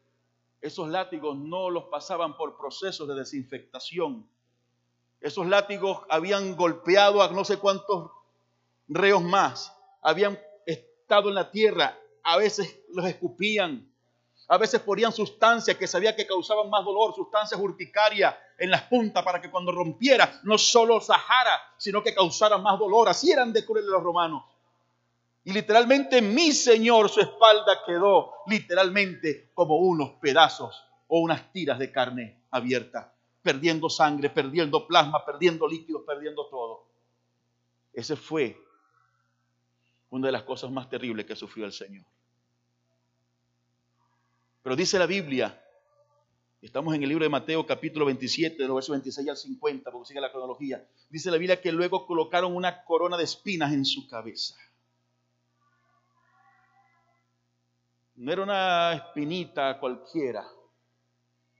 esos 0.62 0.88
látigos 0.88 1.36
no 1.36 1.72
los 1.72 1.86
pasaban 1.86 2.38
por 2.38 2.56
procesos 2.56 3.08
de 3.08 3.16
desinfectación. 3.16 4.30
Esos 5.20 5.48
látigos 5.48 6.02
habían 6.08 6.56
golpeado 6.56 7.24
a 7.24 7.32
no 7.32 7.44
sé 7.44 7.58
cuántos 7.58 8.12
reos 8.88 9.24
más, 9.24 9.76
habían 10.02 10.40
estado 10.66 11.30
en 11.30 11.36
la 11.36 11.50
tierra, 11.50 11.98
a 12.22 12.38
veces 12.38 12.80
los 12.90 13.06
escupían, 13.06 13.90
A 14.48 14.58
veces 14.58 14.82
ponían 14.82 15.14
sustancias 15.14 15.78
que 15.78 15.88
sabía 15.88 16.16
que 16.16 16.28
causaban 16.28 16.70
más 16.70 16.84
dolor, 16.84 17.16
sustancias 17.16 17.60
urticarias 17.60 18.36
en 18.64 18.72
las 18.72 18.84
puntas 18.84 19.22
para 19.26 19.42
que 19.42 19.52
cuando 19.52 19.74
rompiera 19.74 20.40
no 20.44 20.58
solo 20.58 21.02
sajara, 21.02 21.62
sino 21.78 22.02
que 22.02 22.16
causara 22.16 22.58
más 22.58 22.80
dolor. 22.80 23.10
Así 23.10 23.30
eran 23.30 23.52
de 23.52 23.66
crueles 23.66 23.90
los 23.90 24.02
romanos. 24.02 24.46
Y 25.44 25.52
literalmente 25.52 26.22
mi 26.22 26.54
Señor, 26.54 27.10
su 27.10 27.20
espalda 27.20 27.84
quedó 27.86 28.36
literalmente 28.48 29.52
como 29.54 29.76
unos 29.80 30.12
pedazos 30.12 30.82
o 31.10 31.20
unas 31.20 31.52
tiras 31.52 31.78
de 31.78 31.92
carne 31.92 32.44
abierta, 32.52 33.14
perdiendo 33.42 33.90
sangre, 33.90 34.30
perdiendo 34.30 34.88
plasma, 34.88 35.26
perdiendo 35.26 35.68
líquidos, 35.68 36.04
perdiendo 36.08 36.46
todo. 36.46 36.86
Ese 37.92 38.16
fue 38.16 38.58
una 40.10 40.28
de 40.28 40.32
las 40.32 40.44
cosas 40.44 40.72
más 40.72 40.88
terribles 40.88 41.26
que 41.26 41.36
sufrió 41.36 41.66
el 41.66 41.74
Señor. 41.74 42.06
Pero 44.62 44.78
dice 44.78 44.98
la 44.98 45.06
Biblia, 45.06 45.63
estamos 46.66 46.96
en 46.96 47.04
el 47.04 47.10
libro 47.10 47.26
de 47.26 47.30
Mateo 47.30 47.66
capítulo 47.66 48.06
27, 48.06 48.56
de 48.58 48.68
los 48.68 48.76
versos 48.76 48.94
26 48.94 49.28
al 49.28 49.38
50, 49.38 49.92
porque 49.92 50.08
sigue 50.08 50.22
la 50.22 50.32
cronología, 50.32 50.88
dice 51.10 51.30
la 51.30 51.38
Biblia 51.38 51.60
que 51.60 51.72
luego 51.72 52.06
colocaron 52.06 52.56
una 52.56 52.86
corona 52.86 53.18
de 53.18 53.26
espinas 53.26 53.74
en 53.74 53.84
su 53.86 54.08
cabeza. 54.08 54.56
No 58.16 58.32
era 58.32 58.44
una 58.44 58.94
espinita 58.94 59.78
cualquiera, 59.80 60.48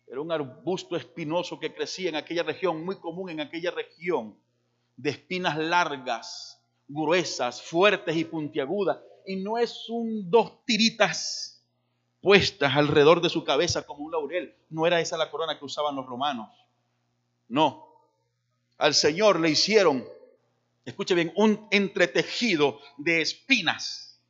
era 0.08 0.22
un 0.22 0.32
arbusto 0.32 0.96
espinoso 0.96 1.60
que 1.60 1.74
crecía 1.74 2.10
en 2.10 2.16
aquella 2.16 2.44
región, 2.44 2.86
muy 2.86 2.96
común 2.96 3.30
en 3.30 3.42
aquella 3.42 3.72
región, 3.72 4.38
de 4.96 5.10
espinas 5.10 5.58
largas, 5.58 6.62
gruesas, 6.88 7.62
fuertes 7.62 8.16
y 8.16 8.24
puntiagudas. 8.24 9.00
Y 9.26 9.38
no 9.38 9.58
es 9.58 9.90
un 9.90 10.30
dos 10.30 10.64
tiritas 10.66 11.53
puestas 12.24 12.78
alrededor 12.78 13.22
de 13.22 13.30
su 13.30 13.44
cabeza 13.44 13.86
como 13.86 14.06
un 14.06 14.12
laurel. 14.14 14.56
No 14.70 14.88
era 14.88 15.02
esa 15.02 15.18
la 15.18 15.30
corona 15.30 15.60
que 15.60 15.66
usaban 15.66 15.96
los 15.98 16.06
romanos. 16.06 16.50
No. 17.50 17.86
Al 18.78 18.94
Señor 18.94 19.42
le 19.42 19.50
hicieron, 19.50 20.08
escuche 20.86 21.16
bien, 21.16 21.34
un 21.36 21.68
entretejido 21.70 22.80
de 22.98 23.22
espinas. 23.22 24.22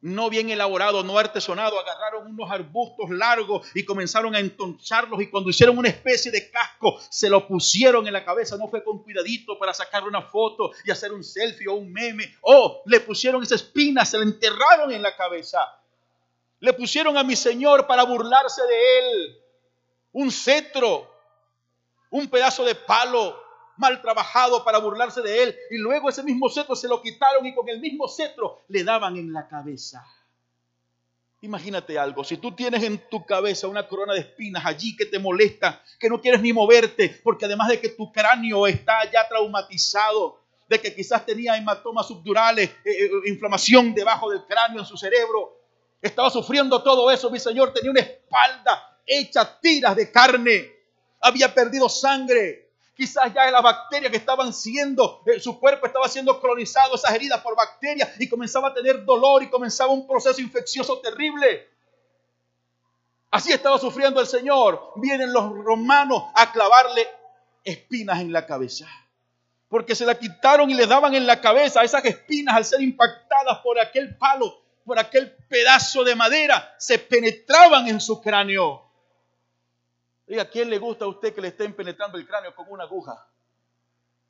No 0.00 0.28
bien 0.28 0.50
elaborado, 0.50 1.04
no 1.04 1.18
artesonado. 1.18 1.78
Agarraron 1.78 2.26
unos 2.26 2.50
arbustos 2.50 3.10
largos 3.10 3.68
y 3.74 3.84
comenzaron 3.84 4.34
a 4.34 4.40
entoncharlos. 4.40 5.20
Y 5.22 5.30
cuando 5.30 5.50
hicieron 5.50 5.78
una 5.78 5.88
especie 5.88 6.32
de 6.32 6.50
casco, 6.50 6.98
se 7.10 7.30
lo 7.30 7.46
pusieron 7.46 8.08
en 8.08 8.12
la 8.12 8.24
cabeza. 8.24 8.56
No 8.56 8.66
fue 8.66 8.82
con 8.82 9.04
cuidadito 9.04 9.56
para 9.56 9.72
sacarle 9.72 10.08
una 10.08 10.22
foto 10.22 10.72
y 10.84 10.90
hacer 10.90 11.12
un 11.12 11.22
selfie 11.22 11.68
o 11.68 11.74
un 11.74 11.92
meme. 11.92 12.34
Oh, 12.42 12.82
le 12.86 12.98
pusieron 13.00 13.42
esa 13.44 13.54
espina, 13.54 14.04
se 14.04 14.18
la 14.18 14.24
enterraron 14.24 14.90
en 14.90 15.02
la 15.02 15.14
cabeza. 15.16 15.60
Le 16.60 16.72
pusieron 16.72 17.16
a 17.16 17.24
mi 17.24 17.36
Señor 17.36 17.86
para 17.86 18.04
burlarse 18.04 18.62
de 18.62 18.98
él. 18.98 19.42
Un 20.12 20.30
cetro, 20.30 21.10
un 22.10 22.28
pedazo 22.28 22.64
de 22.64 22.74
palo 22.74 23.36
mal 23.76 24.00
trabajado 24.00 24.64
para 24.64 24.78
burlarse 24.78 25.20
de 25.20 25.42
él. 25.42 25.56
Y 25.70 25.78
luego 25.78 26.08
ese 26.08 26.22
mismo 26.22 26.48
cetro 26.48 26.74
se 26.74 26.88
lo 26.88 27.02
quitaron 27.02 27.44
y 27.44 27.54
con 27.54 27.68
el 27.68 27.80
mismo 27.80 28.08
cetro 28.08 28.62
le 28.68 28.84
daban 28.84 29.16
en 29.16 29.32
la 29.32 29.48
cabeza. 29.48 30.04
Imagínate 31.42 31.98
algo, 31.98 32.24
si 32.24 32.38
tú 32.38 32.52
tienes 32.52 32.82
en 32.82 32.98
tu 33.10 33.24
cabeza 33.24 33.68
una 33.68 33.86
corona 33.86 34.14
de 34.14 34.20
espinas 34.20 34.64
allí 34.64 34.96
que 34.96 35.04
te 35.04 35.18
molesta, 35.18 35.82
que 36.00 36.08
no 36.08 36.20
quieres 36.20 36.40
ni 36.40 36.52
moverte, 36.52 37.20
porque 37.22 37.44
además 37.44 37.68
de 37.68 37.78
que 37.78 37.90
tu 37.90 38.10
cráneo 38.10 38.66
está 38.66 39.04
ya 39.12 39.28
traumatizado, 39.28 40.40
de 40.68 40.80
que 40.80 40.94
quizás 40.94 41.26
tenía 41.26 41.56
hematomas 41.56 42.08
subdurales, 42.08 42.70
eh, 42.84 42.90
eh, 42.90 43.10
inflamación 43.26 43.94
debajo 43.94 44.30
del 44.30 44.44
cráneo 44.46 44.80
en 44.80 44.86
su 44.86 44.96
cerebro, 44.96 45.60
estaba 46.00 46.30
sufriendo 46.30 46.82
todo 46.82 47.10
eso, 47.10 47.30
mi 47.30 47.38
Señor 47.38 47.72
tenía 47.72 47.90
una 47.90 48.00
espalda 48.00 48.98
hecha 49.06 49.58
tiras 49.60 49.96
de 49.96 50.10
carne. 50.10 50.72
Había 51.20 51.52
perdido 51.54 51.88
sangre. 51.88 52.70
Quizás 52.94 53.32
ya 53.34 53.50
las 53.50 53.62
bacterias 53.62 54.10
que 54.10 54.16
estaban 54.16 54.54
siendo, 54.54 55.22
eh, 55.26 55.38
su 55.38 55.60
cuerpo 55.60 55.86
estaba 55.86 56.08
siendo 56.08 56.40
cronizado, 56.40 56.94
esas 56.94 57.14
heridas 57.14 57.42
por 57.42 57.54
bacterias, 57.54 58.10
y 58.18 58.28
comenzaba 58.28 58.68
a 58.68 58.74
tener 58.74 59.04
dolor 59.04 59.42
y 59.42 59.50
comenzaba 59.50 59.92
un 59.92 60.06
proceso 60.06 60.40
infeccioso 60.40 60.98
terrible. 61.00 61.68
Así 63.30 63.52
estaba 63.52 63.78
sufriendo 63.78 64.20
el 64.20 64.26
Señor. 64.26 64.92
Vienen 64.96 65.32
los 65.32 65.50
romanos 65.50 66.24
a 66.34 66.52
clavarle 66.52 67.06
espinas 67.64 68.20
en 68.20 68.32
la 68.32 68.46
cabeza. 68.46 68.86
Porque 69.68 69.94
se 69.94 70.06
la 70.06 70.18
quitaron 70.18 70.70
y 70.70 70.74
le 70.74 70.86
daban 70.86 71.14
en 71.14 71.26
la 71.26 71.40
cabeza 71.40 71.82
esas 71.82 72.04
espinas 72.04 72.56
al 72.56 72.64
ser 72.64 72.80
impactadas 72.80 73.58
por 73.58 73.78
aquel 73.78 74.16
palo 74.16 74.65
por 74.86 75.00
aquel 75.00 75.34
pedazo 75.48 76.04
de 76.04 76.14
madera, 76.14 76.74
se 76.78 77.00
penetraban 77.00 77.88
en 77.88 78.00
su 78.00 78.22
cráneo. 78.22 78.88
¿Y 80.28 80.38
a 80.38 80.48
quién 80.48 80.70
le 80.70 80.78
gusta 80.78 81.04
a 81.04 81.08
usted 81.08 81.34
que 81.34 81.40
le 81.40 81.48
estén 81.48 81.74
penetrando 81.74 82.16
el 82.16 82.26
cráneo 82.26 82.54
con 82.54 82.66
una 82.70 82.84
aguja? 82.84 83.28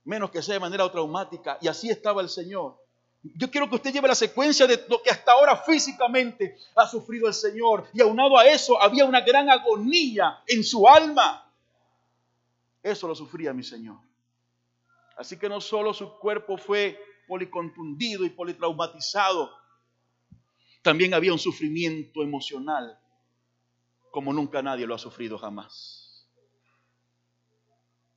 Menos 0.04 0.30
que 0.30 0.42
sea 0.42 0.54
de 0.54 0.60
manera 0.60 0.90
traumática. 0.90 1.58
Y 1.60 1.68
así 1.68 1.90
estaba 1.90 2.22
el 2.22 2.30
Señor. 2.30 2.78
Yo 3.22 3.50
quiero 3.50 3.68
que 3.68 3.76
usted 3.76 3.92
lleve 3.92 4.08
la 4.08 4.14
secuencia 4.14 4.66
de 4.66 4.82
lo 4.88 5.02
que 5.02 5.10
hasta 5.10 5.32
ahora 5.32 5.58
físicamente 5.58 6.56
ha 6.74 6.88
sufrido 6.88 7.28
el 7.28 7.34
Señor. 7.34 7.88
Y 7.92 8.00
aunado 8.00 8.38
a 8.38 8.46
eso, 8.46 8.80
había 8.80 9.04
una 9.04 9.20
gran 9.20 9.50
agonía 9.50 10.42
en 10.46 10.64
su 10.64 10.88
alma. 10.88 11.52
Eso 12.82 13.08
lo 13.08 13.14
sufría 13.14 13.52
mi 13.52 13.62
Señor. 13.62 13.98
Así 15.18 15.38
que 15.38 15.50
no 15.50 15.60
solo 15.60 15.92
su 15.92 16.18
cuerpo 16.18 16.56
fue 16.56 16.98
policontundido 17.28 18.24
y 18.24 18.30
politraumatizado, 18.30 19.50
también 20.82 21.14
había 21.14 21.32
un 21.32 21.38
sufrimiento 21.38 22.22
emocional 22.22 22.98
como 24.10 24.32
nunca 24.32 24.62
nadie 24.62 24.86
lo 24.86 24.94
ha 24.94 24.98
sufrido 24.98 25.36
jamás. 25.36 26.26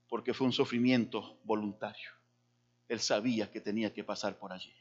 Porque 0.07 0.34
fue 0.34 0.47
un 0.47 0.53
sufrimiento 0.53 1.39
voluntario. 1.43 2.10
Él 2.88 3.01
sabía 3.01 3.51
que 3.51 3.60
tenía 3.60 3.93
que 3.93 4.03
pasar 4.03 4.39
por 4.39 4.53
allí. 4.53 4.74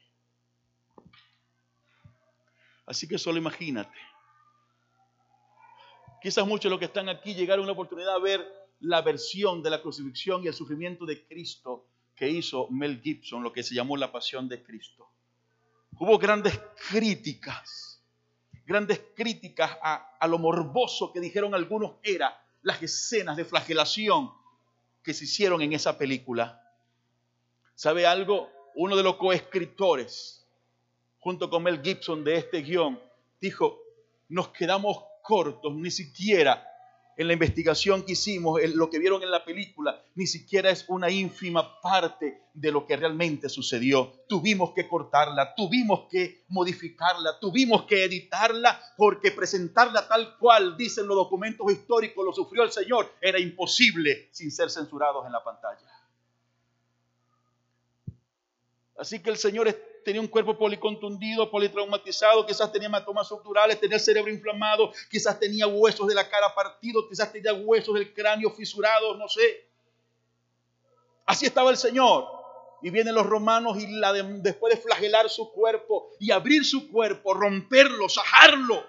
Así 2.87 3.09
que 3.09 3.19
solo 3.19 3.39
imagínate. 3.39 3.99
Quizás 6.23 6.47
muchos 6.47 6.65
de 6.65 6.71
los 6.71 6.79
que 6.79 6.87
están 6.87 7.09
aquí 7.09 7.35
llegaron 7.35 7.65
a 7.65 7.65
una 7.65 7.73
oportunidad 7.73 8.15
a 8.15 8.21
ver 8.21 8.47
la 8.81 9.03
versión 9.03 9.63
de 9.63 9.71
la 9.71 9.83
crucifixión 9.83 10.45
y 10.45 10.47
el 10.47 10.55
sufrimiento 10.55 11.05
de 11.05 11.27
Cristo 11.27 11.89
que 12.15 12.29
hizo 12.29 12.69
Mel 12.71 13.01
Gibson, 13.01 13.43
lo 13.43 13.53
que 13.53 13.63
se 13.63 13.75
llamó 13.75 13.97
la 13.97 14.11
pasión 14.11 14.49
de 14.49 14.63
Cristo. 14.63 15.11
Hubo 16.01 16.17
grandes 16.19 16.61
críticas, 16.91 18.01
grandes 18.65 19.01
críticas 19.17 19.77
a, 19.83 20.27
lo 20.29 20.39
morboso 20.39 21.13
que 21.13 21.19
dijeron 21.19 21.55
algunos 21.55 21.97
era 22.05 22.41
las 22.63 22.81
escenas 22.83 23.37
de 23.37 23.45
flagelación 23.45 24.33
que 25.03 25.13
se 25.13 25.25
hicieron 25.25 25.61
en 25.61 25.73
esa 25.73 25.99
película. 25.99 26.63
¿Sabe 27.75 28.07
algo? 28.07 28.49
Uno 28.77 28.95
de 28.95 29.03
los 29.03 29.17
coescritores, 29.17 30.47
junto 31.19 31.51
con 31.51 31.65
Mel 31.65 31.83
Gibson 31.83 32.23
de 32.23 32.37
este 32.37 32.63
guion, 32.63 33.01
dijo, 33.41 33.81
nos 34.29 34.49
quedamos 34.49 35.03
cortos, 35.23 35.75
ni 35.75 35.91
siquiera 35.91 36.68
en 37.19 37.27
la 37.27 37.33
investigación 37.33 38.05
que 38.05 38.13
hicimos, 38.13 38.63
en 38.63 38.77
lo 38.77 38.89
que 38.89 39.01
vieron 39.01 39.25
en 39.25 39.33
la 39.33 39.45
película, 39.45 40.01
ni 40.15 40.29
siquiera 40.29 40.71
es 40.71 40.85
una 40.87 41.11
ínfima 41.11 41.81
parte 41.81 42.45
de 42.55 42.71
lo 42.71 42.87
que 42.87 42.97
realmente 42.97 43.49
sucedió. 43.49 44.23
Tuvimos 44.29 44.73
que 44.73 44.87
cortarla, 44.87 45.53
tuvimos 45.57 46.07
que 46.09 46.45
modificarla, 46.47 47.41
tuvimos 47.41 47.87
que 47.87 48.05
editarla, 48.05 48.81
porque 48.97 49.33
presentarla 49.33 50.07
tal 50.07 50.39
cual 50.39 50.77
dicen 50.77 51.09
los 51.09 51.17
documentos 51.17 51.71
históricos, 51.73 52.25
lo 52.25 52.33
sufrió 52.33 52.63
el 52.63 52.71
Señor, 52.71 53.13
era 53.21 53.41
imposible 53.41 54.29
sin 54.31 54.53
ser 54.53 54.71
censurados 54.71 55.27
en 55.27 55.33
la 55.33 55.43
pantalla. 55.43 55.91
Así 58.97 59.19
que 59.21 59.31
el 59.31 59.39
Señor 59.39 59.67
tenía 60.05 60.21
un 60.21 60.29
cuerpo 60.29 60.57
policontundido, 60.57 61.51
politraumatizado, 61.51 62.47
quizás 62.47 62.71
tenía 62.73 62.89
hematomas 62.89 63.29
subdurales, 63.29 63.81
tenía 63.81 63.97
el 63.97 64.03
cerebro 64.03 64.31
inflamado, 64.33 64.93
quizás 65.11 65.39
tenía 65.39 65.67
huesos 65.67 66.07
de 66.09 66.15
la 66.15 66.29
cara 66.29 66.55
partidos, 66.55 67.07
quizás 67.09 67.33
tenía 67.33 67.53
huesos 67.55 67.95
del 67.95 68.13
cráneo 68.13 68.51
fisurados, 68.51 69.19
no 69.19 69.29
sé. 69.29 69.67
Así 71.27 71.47
estaba 71.47 71.71
el 71.71 71.77
Señor. 71.77 72.27
Y 72.81 72.91
vienen 72.91 73.15
los 73.15 73.27
romanos 73.27 73.77
y 73.79 73.87
la 73.89 74.13
después 74.13 74.75
de 74.75 74.81
flagelar 74.81 75.29
su 75.29 75.53
cuerpo 75.53 76.11
y 76.21 76.31
abrir 76.31 76.65
su 76.65 76.91
cuerpo, 76.91 77.35
romperlo, 77.35 78.09
sajarlo, 78.09 78.85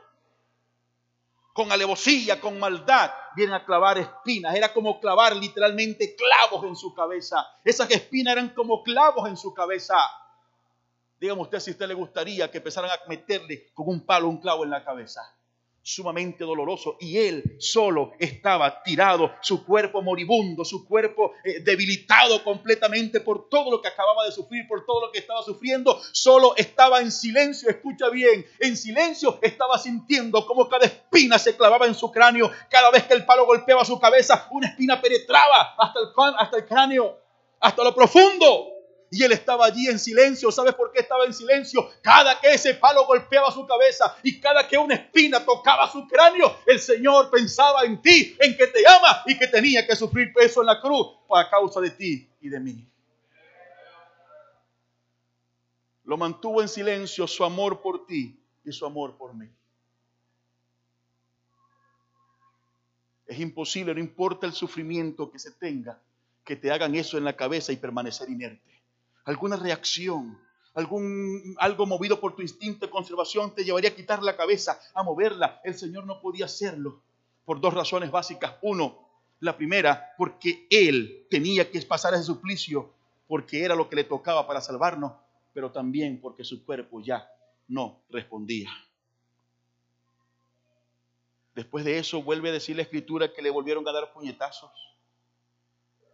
con 1.53 1.72
alevosía, 1.74 2.39
con 2.39 2.57
maldad, 2.57 3.12
vienen 3.36 3.55
a 3.55 3.66
clavar 3.66 3.97
espinas. 3.97 4.55
Era 4.55 4.72
como 4.72 4.99
clavar 5.01 5.36
literalmente 5.36 6.16
clavos 6.16 6.64
en 6.66 6.76
su 6.76 6.93
cabeza. 6.93 7.45
Esas 7.66 7.91
espinas 7.91 8.32
eran 8.32 8.49
como 8.49 8.84
clavos 8.84 9.28
en 9.28 9.36
su 9.36 9.53
cabeza. 9.53 9.97
Dígame 11.20 11.41
usted 11.41 11.59
si 11.59 11.72
a 11.72 11.74
usted 11.74 11.88
le 11.88 11.93
gustaría 11.93 12.49
que 12.49 12.59
empezaran 12.59 12.91
a 12.91 12.99
meterle 13.07 13.72
con 13.74 13.89
un 13.89 14.05
palo 14.05 14.30
un 14.30 14.38
clavo 14.38 14.63
en 14.63 14.70
la 14.70 14.84
cabeza. 14.84 15.22
sumamente 15.82 16.43
doloroso. 16.43 16.97
Y 16.99 17.17
él 17.17 17.55
solo 17.57 18.11
estaba 18.20 18.84
tirado, 18.84 19.32
su 19.41 19.65
cuerpo 19.65 20.01
moribundo, 20.01 20.63
su 20.63 20.86
cuerpo 20.86 21.34
eh, 21.43 21.61
debilitado 21.61 22.43
completamente 22.43 23.22
por 23.22 23.49
todo 23.49 23.72
lo 23.72 23.82
que 23.82 23.88
acababa 23.88 24.26
de 24.26 24.32
sufrir, 24.32 24.67
por 24.67 24.86
todo 24.86 25.07
lo 25.07 25.11
que 25.11 25.20
estaba 25.20 25.41
sufriendo, 25.41 25.99
solo 26.11 26.53
estaba 26.57 27.01
en 27.01 27.11
silencio, 27.11 27.70
escucha 27.70 28.09
bien, 28.09 28.45
en 28.59 28.78
silencio 28.78 29.39
estaba 29.41 29.80
sintiendo 29.80 30.45
como 30.45 30.67
cada 30.70 30.86
espina 30.86 31.39
se 31.39 31.55
clavaba 31.57 31.88
en 31.88 31.95
su 31.95 32.11
cráneo, 32.11 32.51
cada 32.70 32.91
vez 32.91 33.05
que 33.05 33.15
el 33.15 33.26
palo 33.26 33.45
golpeaba 33.45 33.84
su 33.84 33.99
cabeza, 33.99 34.47
una 34.51 34.67
espina 34.67 35.01
penetraba 35.01 35.76
hasta 35.78 35.99
el, 36.01 36.36
hasta 36.38 36.57
el 36.57 36.65
cráneo, 36.65 37.17
hasta 37.59 37.84
lo 37.84 37.95
profundo 37.95 38.79
y 39.12 39.24
él 39.24 39.32
estaba 39.32 39.66
allí 39.66 39.88
en 39.88 39.99
silencio. 39.99 40.51
¿Sabes 40.51 40.76
por 40.76 40.91
qué 40.91 40.99
estaba 40.99 41.26
en 41.26 41.34
silencio? 41.34 41.89
Cada 42.01 42.39
que 42.39 42.53
ese 42.53 42.76
palo 42.76 43.05
golpeaba 43.05 43.51
su 43.51 43.66
cabeza 43.66 44.16
y 44.24 44.39
cada 44.39 44.68
que 44.68 44.78
una 44.78 44.95
espina 44.95 45.43
tocaba 45.43 45.89
su 45.91 46.07
cráneo, 46.07 46.57
el 46.66 46.80
Señor 46.80 47.30
pensaba 47.30 47.84
en 47.84 48.01
ti, 48.01 48.36
en 48.39 48.55
que 48.55 48.68
te 48.68 48.88
ama 48.88 49.24
y 49.26 49.38
que 49.38 49.47
tenía 49.47 49.86
que 49.86 49.95
sufrir 49.95 50.34
peso 50.34 50.62
en 50.62 50.68
la 50.68 50.80
cruz 50.80 51.07
a 51.32 51.49
causa 51.49 51.82
de 51.82 51.91
ti 51.91 52.30
y 52.41 52.49
de 52.49 52.60
mí. 52.60 52.86
Lo 56.03 56.18
mantuvo 56.18 56.62
en 56.62 56.68
silencio 56.68 57.28
su 57.28 57.43
amor 57.43 57.82
por 57.82 58.05
ti 58.05 58.39
y 58.64 58.72
su 58.72 58.86
amor 58.86 59.16
por 59.18 59.36
mí. 59.36 59.47
Es 63.28 63.39
imposible, 63.39 63.93
no 63.93 63.99
importa 63.99 64.47
el 64.47 64.53
sufrimiento 64.53 65.30
que 65.30 65.38
se 65.38 65.51
tenga, 65.51 66.01
que 66.43 66.55
te 66.55 66.72
hagan 66.72 66.95
eso 66.95 67.20
en 67.20 67.26
la 67.26 67.36
cabeza 67.36 67.72
y 67.72 67.78
permanecer 67.78 68.28
inerte 68.28 68.79
alguna 69.30 69.58
reacción, 69.58 70.40
algún, 70.74 71.56
algo 71.60 71.86
movido 71.86 72.20
por 72.20 72.36
tu 72.36 72.42
instinto 72.42 72.88
de 72.88 72.92
conservación 72.92 73.54
te 73.54 73.64
llevaría 73.64 73.92
a 73.92 73.96
quitar 73.96 74.24
la 74.24 74.36
cabeza, 74.36 74.80
a 74.96 75.04
moverla. 75.04 75.62
El 75.64 75.76
Señor 75.76 76.06
no 76.08 76.20
podía 76.20 76.46
hacerlo 76.46 77.04
por 77.46 77.62
dos 77.62 77.76
razones 77.76 78.10
básicas. 78.10 78.56
Uno, 78.64 79.08
la 79.40 79.56
primera, 79.56 80.14
porque 80.18 80.66
Él 80.72 81.28
tenía 81.30 81.70
que 81.70 81.80
pasar 81.84 82.16
ese 82.16 82.24
suplicio, 82.24 82.92
porque 83.28 83.64
era 83.64 83.76
lo 83.76 83.88
que 83.88 83.98
le 83.98 84.04
tocaba 84.04 84.48
para 84.48 84.62
salvarnos, 84.62 85.14
pero 85.54 85.72
también 85.72 86.20
porque 86.20 86.44
su 86.44 86.66
cuerpo 86.66 87.00
ya 87.00 87.30
no 87.68 88.02
respondía. 88.10 88.72
Después 91.54 91.86
de 91.86 92.00
eso 92.00 92.24
vuelve 92.24 92.50
a 92.50 92.54
decir 92.54 92.76
la 92.76 92.82
escritura 92.82 93.32
que 93.32 93.44
le 93.44 93.52
volvieron 93.52 93.88
a 93.88 93.92
dar 93.92 94.12
puñetazos. 94.12 94.72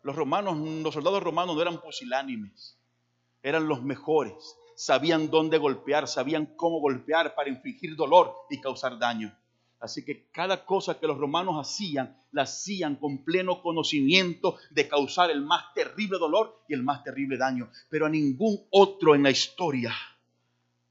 Los 0.03 0.17
romanos, 0.17 0.57
los 0.57 0.93
soldados 0.93 1.23
romanos 1.23 1.55
no 1.55 1.61
eran 1.61 1.79
pusilánimes 1.79 2.77
eran 3.45 3.67
los 3.67 3.83
mejores, 3.83 4.57
sabían 4.75 5.29
dónde 5.29 5.59
golpear, 5.59 6.07
sabían 6.07 6.47
cómo 6.55 6.79
golpear 6.79 7.35
para 7.35 7.47
infligir 7.47 7.95
dolor 7.95 8.33
y 8.49 8.59
causar 8.59 8.97
daño. 8.97 9.37
Así 9.79 10.03
que 10.03 10.25
cada 10.31 10.65
cosa 10.65 10.99
que 10.99 11.05
los 11.05 11.19
romanos 11.19 11.55
hacían, 11.59 12.17
la 12.31 12.41
hacían 12.41 12.95
con 12.95 13.23
pleno 13.23 13.61
conocimiento 13.61 14.57
de 14.71 14.87
causar 14.87 15.29
el 15.29 15.41
más 15.41 15.75
terrible 15.75 16.17
dolor 16.17 16.63
y 16.67 16.73
el 16.73 16.81
más 16.81 17.03
terrible 17.03 17.37
daño. 17.37 17.69
Pero 17.87 18.07
a 18.07 18.09
ningún 18.09 18.65
otro 18.71 19.13
en 19.13 19.21
la 19.21 19.29
historia 19.29 19.93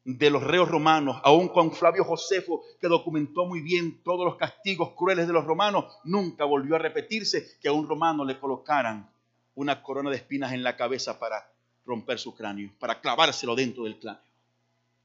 de 0.05 0.31
los 0.31 0.45
reos 0.45 0.69
romanos, 0.69 1.21
aun 1.25 1.49
con 1.49 1.73
Flavio 1.73 2.05
Josefo, 2.05 2.63
que 2.81 2.87
documentó 2.87 3.47
muy 3.47 3.63
bien 3.63 4.01
todos 4.05 4.25
los 4.25 4.37
castigos 4.37 4.91
crueles 4.91 5.27
de 5.27 5.33
los 5.33 5.45
romanos, 5.45 5.87
nunca 6.05 6.45
volvió 6.45 6.77
a 6.77 6.79
repetirse 6.79 7.59
que 7.61 7.67
a 7.67 7.73
un 7.73 7.89
romano 7.89 8.25
le 8.25 8.39
colocaran 8.39 9.11
una 9.57 9.83
corona 9.83 10.11
de 10.11 10.17
espinas 10.17 10.53
en 10.53 10.63
la 10.63 10.77
cabeza 10.77 11.19
para 11.19 11.54
romper 11.85 12.19
su 12.19 12.35
cráneo, 12.35 12.71
para 12.79 13.01
clavárselo 13.01 13.55
dentro 13.55 13.85
del 13.85 13.99
cráneo. 13.99 14.23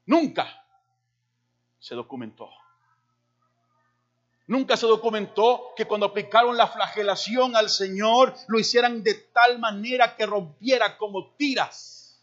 Nunca 0.06 0.64
se 1.78 1.94
documentó. 1.94 2.48
Nunca 4.46 4.76
se 4.76 4.86
documentó 4.86 5.72
que 5.76 5.84
cuando 5.84 6.06
aplicaron 6.06 6.56
la 6.56 6.66
flagelación 6.66 7.54
al 7.54 7.70
Señor 7.70 8.34
lo 8.48 8.58
hicieran 8.58 9.02
de 9.02 9.14
tal 9.14 9.60
manera 9.60 10.16
que 10.16 10.26
rompiera 10.26 10.98
como 10.98 11.30
tiras 11.36 12.20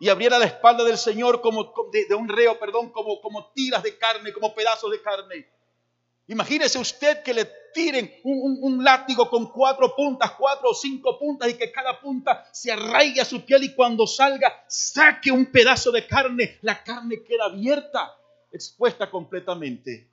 y 0.00 0.08
abriera 0.08 0.38
la 0.38 0.46
espalda 0.46 0.82
del 0.82 0.96
Señor 0.96 1.42
como 1.42 1.74
de, 1.92 2.14
un 2.14 2.28
reo, 2.28 2.58
perdón, 2.58 2.90
como, 2.90 3.20
como 3.20 3.52
tiras 3.52 3.82
de 3.82 3.98
carne, 3.98 4.32
como 4.32 4.54
pedazos 4.54 4.90
de 4.90 5.00
carne. 5.02 5.46
Imagínese 6.26 6.78
usted 6.78 7.22
que 7.22 7.34
le 7.34 7.59
tiren 7.72 8.10
un, 8.24 8.82
látigo 8.82 9.28
con 9.28 9.50
cuatro 9.50 9.94
puntas, 9.94 10.32
cuatro 10.32 10.70
o 10.70 10.74
cinco 10.74 11.18
puntas 11.18 11.50
y 11.50 11.54
que 11.54 11.70
cada 11.70 12.00
punta 12.00 12.48
se 12.52 12.72
arraigue 12.72 13.20
a 13.20 13.24
su 13.24 13.44
piel 13.44 13.64
y 13.64 13.74
cuando 13.74 14.06
salga 14.06 14.64
saque 14.68 15.30
un 15.30 15.46
pedazo 15.46 15.90
de 15.90 16.06
carne. 16.06 16.58
La 16.62 16.82
carne 16.82 17.22
queda 17.22 17.46
abierta, 17.46 18.14
expuesta 18.52 19.10
completamente. 19.10 20.08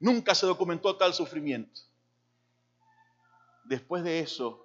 Nunca 0.00 0.34
se 0.34 0.46
documentó 0.46 0.96
tal 0.96 1.14
sufrimiento. 1.14 1.80
Después 3.64 4.04
de 4.04 4.20
eso, 4.20 4.64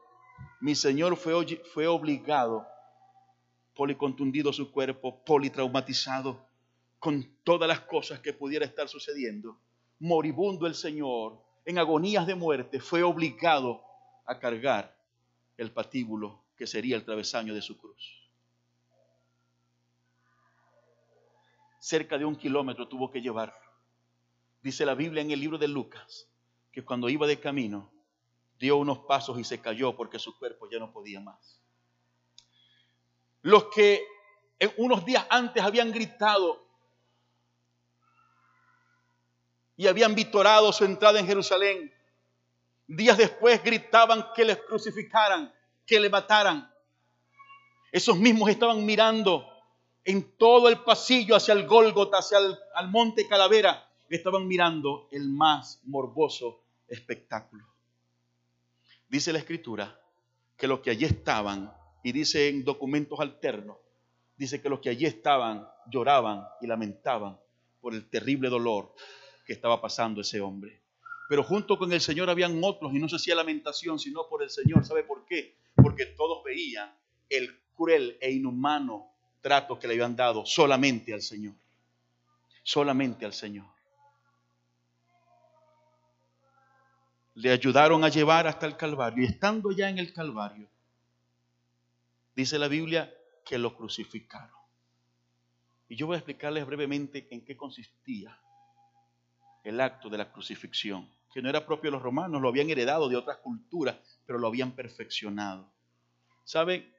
mi 0.59 0.75
Señor 0.75 1.15
fue, 1.15 1.33
fue 1.73 1.87
obligado, 1.87 2.67
policontundido 3.75 4.53
su 4.53 4.71
cuerpo, 4.71 5.23
politraumatizado, 5.23 6.45
con 6.99 7.27
todas 7.43 7.67
las 7.67 7.79
cosas 7.79 8.19
que 8.19 8.33
pudiera 8.33 8.65
estar 8.65 8.87
sucediendo 8.87 9.57
moribundo 10.01 10.65
el 10.65 10.73
Señor, 10.73 11.39
en 11.65 11.77
agonías 11.77 12.25
de 12.27 12.35
muerte, 12.35 12.79
fue 12.79 13.03
obligado 13.03 13.81
a 14.25 14.39
cargar 14.39 14.95
el 15.57 15.71
patíbulo 15.71 16.43
que 16.55 16.67
sería 16.67 16.95
el 16.95 17.05
travesaño 17.05 17.53
de 17.53 17.61
su 17.61 17.77
cruz. 17.77 18.29
Cerca 21.79 22.17
de 22.17 22.25
un 22.25 22.35
kilómetro 22.35 22.87
tuvo 22.87 23.09
que 23.09 23.21
llevarlo. 23.21 23.55
Dice 24.61 24.85
la 24.85 24.93
Biblia 24.93 25.21
en 25.21 25.31
el 25.31 25.39
libro 25.39 25.57
de 25.57 25.67
Lucas 25.67 26.27
que 26.71 26.85
cuando 26.85 27.09
iba 27.09 27.25
de 27.25 27.39
camino 27.39 27.91
dio 28.59 28.77
unos 28.77 28.99
pasos 28.99 29.39
y 29.39 29.43
se 29.43 29.59
cayó 29.59 29.95
porque 29.95 30.19
su 30.19 30.37
cuerpo 30.37 30.69
ya 30.69 30.77
no 30.77 30.91
podía 30.91 31.19
más. 31.19 31.59
Los 33.41 33.65
que 33.73 34.05
unos 34.77 35.03
días 35.03 35.25
antes 35.29 35.63
habían 35.63 35.91
gritado, 35.91 36.60
y 39.81 39.87
habían 39.87 40.13
vitorado 40.13 40.71
su 40.71 40.85
entrada 40.85 41.19
en 41.19 41.25
Jerusalén. 41.25 41.91
Días 42.85 43.17
después 43.17 43.63
gritaban 43.63 44.27
que 44.35 44.45
les 44.45 44.57
crucificaran, 44.57 45.51
que 45.87 45.99
le 45.99 46.07
mataran. 46.07 46.71
Esos 47.91 48.15
mismos 48.15 48.47
estaban 48.51 48.85
mirando 48.85 49.43
en 50.03 50.37
todo 50.37 50.69
el 50.69 50.83
pasillo 50.83 51.35
hacia 51.35 51.55
el 51.55 51.65
Gólgota, 51.65 52.19
hacia 52.19 52.37
el 52.37 52.87
monte 52.89 53.27
Calavera. 53.27 53.89
Estaban 54.07 54.47
mirando 54.47 55.07
el 55.11 55.27
más 55.29 55.81
morboso 55.85 56.61
espectáculo. 56.87 57.65
Dice 59.09 59.33
la 59.33 59.39
escritura 59.39 59.99
que 60.57 60.67
los 60.67 60.81
que 60.81 60.91
allí 60.91 61.05
estaban, 61.05 61.73
y 62.03 62.11
dice 62.11 62.49
en 62.49 62.63
documentos 62.63 63.19
alternos, 63.19 63.77
dice 64.37 64.61
que 64.61 64.69
los 64.69 64.79
que 64.79 64.89
allí 64.89 65.07
estaban 65.07 65.67
lloraban 65.87 66.47
y 66.61 66.67
lamentaban 66.67 67.39
por 67.81 67.95
el 67.95 68.07
terrible 68.11 68.47
dolor 68.49 68.93
estaba 69.51 69.81
pasando 69.81 70.21
ese 70.21 70.41
hombre. 70.41 70.81
Pero 71.29 71.43
junto 71.43 71.77
con 71.77 71.91
el 71.93 72.01
Señor 72.01 72.29
habían 72.29 72.61
otros 72.61 72.93
y 72.93 72.99
no 72.99 73.07
se 73.07 73.15
hacía 73.15 73.35
lamentación 73.35 73.99
sino 73.99 74.27
por 74.27 74.43
el 74.43 74.49
Señor. 74.49 74.83
¿Sabe 74.85 75.03
por 75.03 75.25
qué? 75.25 75.55
Porque 75.75 76.05
todos 76.05 76.43
veían 76.43 76.93
el 77.29 77.57
cruel 77.73 78.17
e 78.19 78.31
inhumano 78.31 79.11
trato 79.39 79.79
que 79.79 79.87
le 79.87 79.93
habían 79.93 80.15
dado 80.15 80.45
solamente 80.45 81.13
al 81.13 81.21
Señor. 81.21 81.55
Solamente 82.63 83.25
al 83.25 83.33
Señor. 83.33 83.67
Le 87.35 87.51
ayudaron 87.51 88.03
a 88.03 88.09
llevar 88.09 88.45
hasta 88.45 88.65
el 88.65 88.75
Calvario 88.75 89.23
y 89.23 89.27
estando 89.27 89.71
ya 89.71 89.89
en 89.89 89.99
el 89.99 90.11
Calvario, 90.11 90.67
dice 92.35 92.59
la 92.59 92.67
Biblia 92.67 93.11
que 93.45 93.57
lo 93.57 93.75
crucificaron. 93.75 94.59
Y 95.87 95.95
yo 95.95 96.07
voy 96.07 96.15
a 96.15 96.19
explicarles 96.19 96.65
brevemente 96.65 97.27
en 97.31 97.43
qué 97.43 97.55
consistía 97.55 98.37
el 99.63 99.79
acto 99.79 100.09
de 100.09 100.17
la 100.17 100.31
crucifixión, 100.31 101.07
que 101.33 101.41
no 101.41 101.49
era 101.49 101.65
propio 101.65 101.89
de 101.89 101.97
los 101.97 102.03
romanos, 102.03 102.41
lo 102.41 102.49
habían 102.49 102.69
heredado 102.69 103.09
de 103.09 103.15
otras 103.15 103.37
culturas, 103.37 103.97
pero 104.25 104.39
lo 104.39 104.47
habían 104.47 104.71
perfeccionado. 104.71 105.71
¿Sabe? 106.43 106.91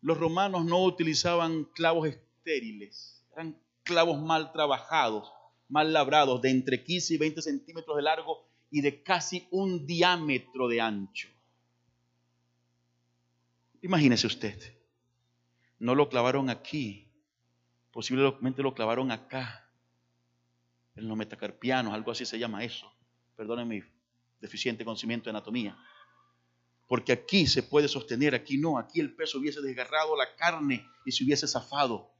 Los 0.00 0.18
romanos 0.18 0.64
no 0.64 0.82
utilizaban 0.84 1.64
clavos 1.64 2.08
estériles, 2.08 3.24
eran 3.32 3.58
clavos 3.82 4.20
mal 4.20 4.52
trabajados, 4.52 5.32
mal 5.68 5.92
labrados, 5.92 6.40
de 6.42 6.50
entre 6.50 6.84
15 6.84 7.14
y 7.14 7.18
20 7.18 7.42
centímetros 7.42 7.96
de 7.96 8.02
largo 8.02 8.46
y 8.70 8.80
de 8.80 9.02
casi 9.02 9.46
un 9.50 9.86
diámetro 9.86 10.68
de 10.68 10.80
ancho. 10.80 11.28
Imagínese 13.82 14.26
usted, 14.26 14.58
no 15.78 15.94
lo 15.94 16.08
clavaron 16.08 16.48
aquí, 16.48 17.06
posiblemente 17.92 18.62
lo 18.62 18.74
clavaron 18.74 19.10
acá 19.10 19.63
en 20.96 21.08
los 21.08 21.16
metacarpianos, 21.16 21.92
algo 21.92 22.10
así 22.10 22.24
se 22.24 22.38
llama 22.38 22.64
eso. 22.64 22.92
Perdónenme 23.36 23.84
deficiente 24.40 24.84
conocimiento 24.84 25.24
de 25.24 25.30
anatomía. 25.30 25.76
Porque 26.86 27.12
aquí 27.12 27.46
se 27.46 27.62
puede 27.62 27.88
sostener, 27.88 28.34
aquí 28.34 28.58
no, 28.58 28.78
aquí 28.78 29.00
el 29.00 29.14
peso 29.14 29.38
hubiese 29.38 29.60
desgarrado 29.60 30.16
la 30.16 30.34
carne 30.36 30.86
y 31.04 31.12
se 31.12 31.24
hubiese 31.24 31.48
zafado. 31.48 32.12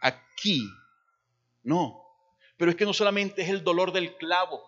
Aquí 0.00 0.68
no. 1.62 2.02
Pero 2.56 2.70
es 2.70 2.76
que 2.76 2.84
no 2.84 2.92
solamente 2.92 3.42
es 3.42 3.48
el 3.48 3.62
dolor 3.62 3.92
del 3.92 4.16
clavo 4.16 4.62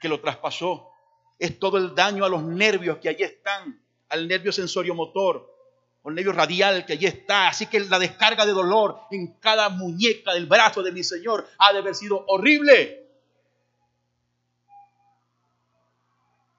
que 0.00 0.08
lo 0.08 0.20
traspasó, 0.20 0.90
es 1.38 1.58
todo 1.58 1.76
el 1.76 1.94
daño 1.94 2.24
a 2.24 2.28
los 2.28 2.42
nervios 2.42 2.98
que 2.98 3.08
allí 3.08 3.22
están, 3.22 3.82
al 4.08 4.26
nervio 4.26 4.52
sensoriomotor, 4.52 5.55
el 6.10 6.14
nervio 6.14 6.32
radial 6.32 6.86
que 6.86 6.94
allí 6.94 7.06
está. 7.06 7.48
Así 7.48 7.66
que 7.66 7.80
la 7.80 7.98
descarga 7.98 8.46
de 8.46 8.52
dolor 8.52 9.00
en 9.10 9.38
cada 9.40 9.68
muñeca 9.68 10.32
del 10.34 10.46
brazo 10.46 10.82
de 10.82 10.92
mi 10.92 11.02
Señor 11.02 11.48
ha 11.58 11.72
de 11.72 11.78
haber 11.80 11.94
sido 11.94 12.24
horrible. 12.28 13.06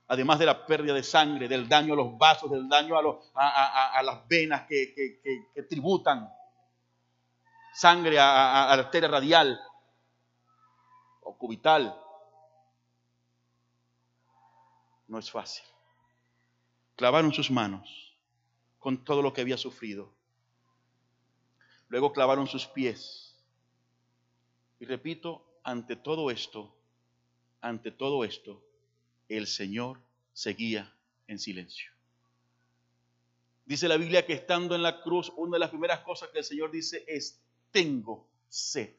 además 0.10 0.39
de 0.39 0.45
la 0.45 0.66
pérdida 0.66 0.93
de 0.93 1.04
sangre, 1.04 1.48
del 1.48 1.68
daño 1.68 1.93
a 1.93 1.98
los 1.98 2.18
vasos, 2.18 2.50
del 2.50 2.68
daño 2.70 2.95
a, 2.98 4.02
las 4.04 4.28
venas 4.28 4.66
que, 4.66 5.66
tributan, 5.70 6.34
sangre 7.74 8.18
a, 8.18 8.68
la 8.70 8.84
arteria 8.84 9.10
radial 9.10 9.60
o 11.22 11.38
cubital. 11.38 11.93
No 15.08 15.20
es 15.20 15.30
fácil. 15.30 15.66
Clavaron 16.95 17.34
sus 17.34 17.52
manos 17.52 18.07
con 18.88 19.04
todo 19.04 19.22
lo 19.22 19.34
que 19.34 19.42
había 19.42 19.58
sufrido. 19.58 20.16
Luego 21.90 22.14
clavaron 22.14 22.48
sus 22.48 22.68
pies. 22.68 23.36
Y 24.80 24.86
repito, 24.86 25.60
ante 25.62 25.98
todo 25.98 26.32
esto, 26.32 26.74
ante 27.60 27.92
todo 27.92 28.24
esto, 28.24 28.64
el 29.28 29.46
Señor 29.46 30.00
seguía 30.32 30.96
en 31.28 31.38
silencio. 31.38 31.92
Dice 33.66 33.90
la 33.90 33.98
Biblia 33.98 34.26
que 34.26 34.32
estando 34.32 34.74
en 34.74 34.84
la 34.84 35.02
cruz, 35.02 35.34
una 35.36 35.58
de 35.58 35.60
las 35.60 35.70
primeras 35.72 36.00
cosas 36.00 36.30
que 36.30 36.38
el 36.38 36.46
Señor 36.46 36.72
dice 36.72 37.04
es, 37.10 37.42
tengo 37.72 38.30
sed. 38.48 38.96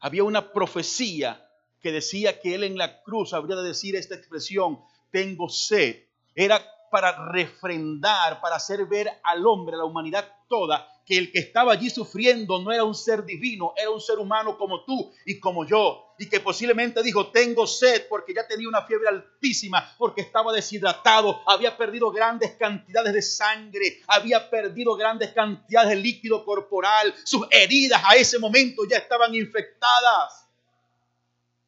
Había 0.00 0.24
una 0.24 0.52
profecía 0.52 1.50
que 1.80 1.90
decía 1.90 2.38
que 2.38 2.54
Él 2.54 2.64
en 2.64 2.76
la 2.76 3.02
cruz 3.02 3.32
habría 3.32 3.56
de 3.56 3.68
decir 3.68 3.96
esta 3.96 4.14
expresión, 4.14 4.80
tengo 5.10 5.48
sed. 5.48 6.04
Era 6.34 6.62
para 6.92 7.32
refrendar, 7.32 8.38
para 8.42 8.56
hacer 8.56 8.84
ver 8.84 9.10
al 9.22 9.46
hombre, 9.46 9.76
a 9.76 9.78
la 9.78 9.86
humanidad 9.86 10.30
toda, 10.46 10.86
que 11.06 11.16
el 11.16 11.32
que 11.32 11.38
estaba 11.38 11.72
allí 11.72 11.88
sufriendo 11.88 12.60
no 12.60 12.70
era 12.70 12.84
un 12.84 12.94
ser 12.94 13.24
divino, 13.24 13.72
era 13.78 13.88
un 13.88 13.98
ser 13.98 14.18
humano 14.18 14.58
como 14.58 14.84
tú 14.84 15.10
y 15.24 15.40
como 15.40 15.64
yo. 15.64 16.14
Y 16.18 16.28
que 16.28 16.40
posiblemente 16.40 17.02
dijo, 17.02 17.28
tengo 17.28 17.66
sed 17.66 18.08
porque 18.10 18.34
ya 18.34 18.46
tenía 18.46 18.68
una 18.68 18.82
fiebre 18.82 19.08
altísima, 19.08 19.90
porque 19.96 20.20
estaba 20.20 20.52
deshidratado, 20.52 21.40
había 21.46 21.78
perdido 21.78 22.10
grandes 22.10 22.52
cantidades 22.58 23.14
de 23.14 23.22
sangre, 23.22 24.02
había 24.06 24.50
perdido 24.50 24.94
grandes 24.94 25.32
cantidades 25.32 25.88
de 25.88 25.96
líquido 25.96 26.44
corporal, 26.44 27.14
sus 27.24 27.46
heridas 27.50 28.02
a 28.04 28.16
ese 28.16 28.38
momento 28.38 28.84
ya 28.84 28.98
estaban 28.98 29.34
infectadas 29.34 30.46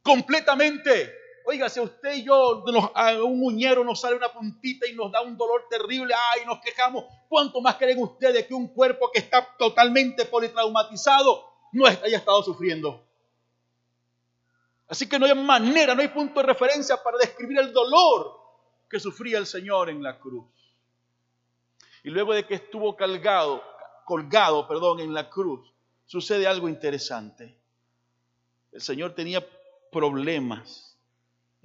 completamente. 0.02 1.23
Oiga, 1.46 1.68
si 1.68 1.78
usted 1.78 2.14
y 2.14 2.24
yo, 2.24 2.64
a 2.94 3.22
un 3.22 3.38
muñero 3.38 3.84
nos 3.84 4.00
sale 4.00 4.16
una 4.16 4.32
puntita 4.32 4.86
y 4.86 4.94
nos 4.94 5.12
da 5.12 5.20
un 5.20 5.36
dolor 5.36 5.66
terrible, 5.68 6.14
ay, 6.32 6.46
nos 6.46 6.58
quejamos, 6.60 7.04
¿cuánto 7.28 7.60
más 7.60 7.76
creen 7.76 8.02
ustedes 8.02 8.46
que 8.46 8.54
un 8.54 8.68
cuerpo 8.68 9.10
que 9.12 9.18
está 9.18 9.46
totalmente 9.58 10.24
politraumatizado 10.24 11.44
no 11.72 11.84
haya 11.86 12.16
estado 12.16 12.42
sufriendo? 12.42 13.04
Así 14.88 15.06
que 15.06 15.18
no 15.18 15.26
hay 15.26 15.34
manera, 15.34 15.94
no 15.94 16.00
hay 16.00 16.08
punto 16.08 16.40
de 16.40 16.46
referencia 16.46 17.02
para 17.02 17.18
describir 17.18 17.58
el 17.58 17.74
dolor 17.74 18.40
que 18.88 18.98
sufría 18.98 19.36
el 19.36 19.46
Señor 19.46 19.90
en 19.90 20.02
la 20.02 20.18
cruz. 20.18 20.46
Y 22.04 22.08
luego 22.08 22.32
de 22.32 22.46
que 22.46 22.54
estuvo 22.54 22.96
colgado, 22.96 23.62
colgado, 24.06 24.66
perdón, 24.66 25.00
en 25.00 25.12
la 25.12 25.28
cruz, 25.28 25.70
sucede 26.06 26.46
algo 26.46 26.70
interesante. 26.70 27.58
El 28.72 28.80
Señor 28.80 29.14
tenía 29.14 29.46
problemas 29.92 30.93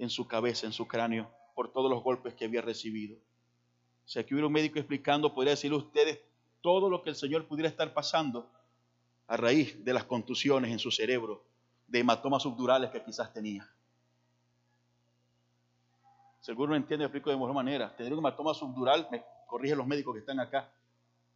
en 0.00 0.08
su 0.10 0.26
cabeza, 0.26 0.66
en 0.66 0.72
su 0.72 0.88
cráneo, 0.88 1.30
por 1.54 1.70
todos 1.72 1.90
los 1.90 2.02
golpes 2.02 2.34
que 2.34 2.46
había 2.46 2.62
recibido. 2.62 3.16
O 3.16 4.08
sea, 4.08 4.24
que 4.24 4.34
hubiera 4.34 4.46
un 4.46 4.52
médico 4.52 4.78
explicando, 4.78 5.34
podría 5.34 5.52
decirle 5.52 5.76
a 5.76 5.80
ustedes 5.80 6.20
todo 6.62 6.88
lo 6.88 7.02
que 7.02 7.10
el 7.10 7.16
Señor 7.16 7.46
pudiera 7.46 7.68
estar 7.68 7.92
pasando 7.92 8.50
a 9.28 9.36
raíz 9.36 9.84
de 9.84 9.92
las 9.92 10.04
contusiones 10.04 10.72
en 10.72 10.78
su 10.78 10.90
cerebro, 10.90 11.44
de 11.86 12.00
hematomas 12.00 12.42
subdurales 12.42 12.90
que 12.90 13.04
quizás 13.04 13.32
tenía. 13.32 13.70
Seguro 16.40 16.70
no 16.70 16.76
entiende, 16.76 17.04
explico 17.04 17.28
de 17.28 17.36
mejor 17.36 17.52
manera. 17.52 17.94
Tener 17.94 18.14
un 18.14 18.20
hematoma 18.20 18.54
subdural, 18.54 19.06
me 19.10 19.22
corrigen 19.46 19.76
los 19.76 19.86
médicos 19.86 20.14
que 20.14 20.20
están 20.20 20.40
acá, 20.40 20.72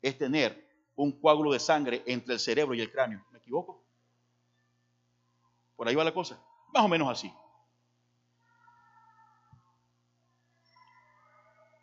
es 0.01 0.17
tener 0.17 0.67
un 0.97 1.13
coágulo 1.13 1.53
de 1.53 1.61
sangre 1.61 2.03
entre 2.07 2.33
el 2.33 2.41
cerebro 2.41 2.75
y 2.75 2.81
el 2.81 2.91
cráneo. 2.91 3.23
¿Me 3.31 3.39
equivoco? 3.39 3.85
Por 5.77 5.87
ahí 5.87 5.95
va 5.95 6.03
la 6.03 6.15
cosa. 6.15 6.41
Más 6.73 6.83
o 6.83 6.89
menos 6.89 7.11
así. 7.11 7.31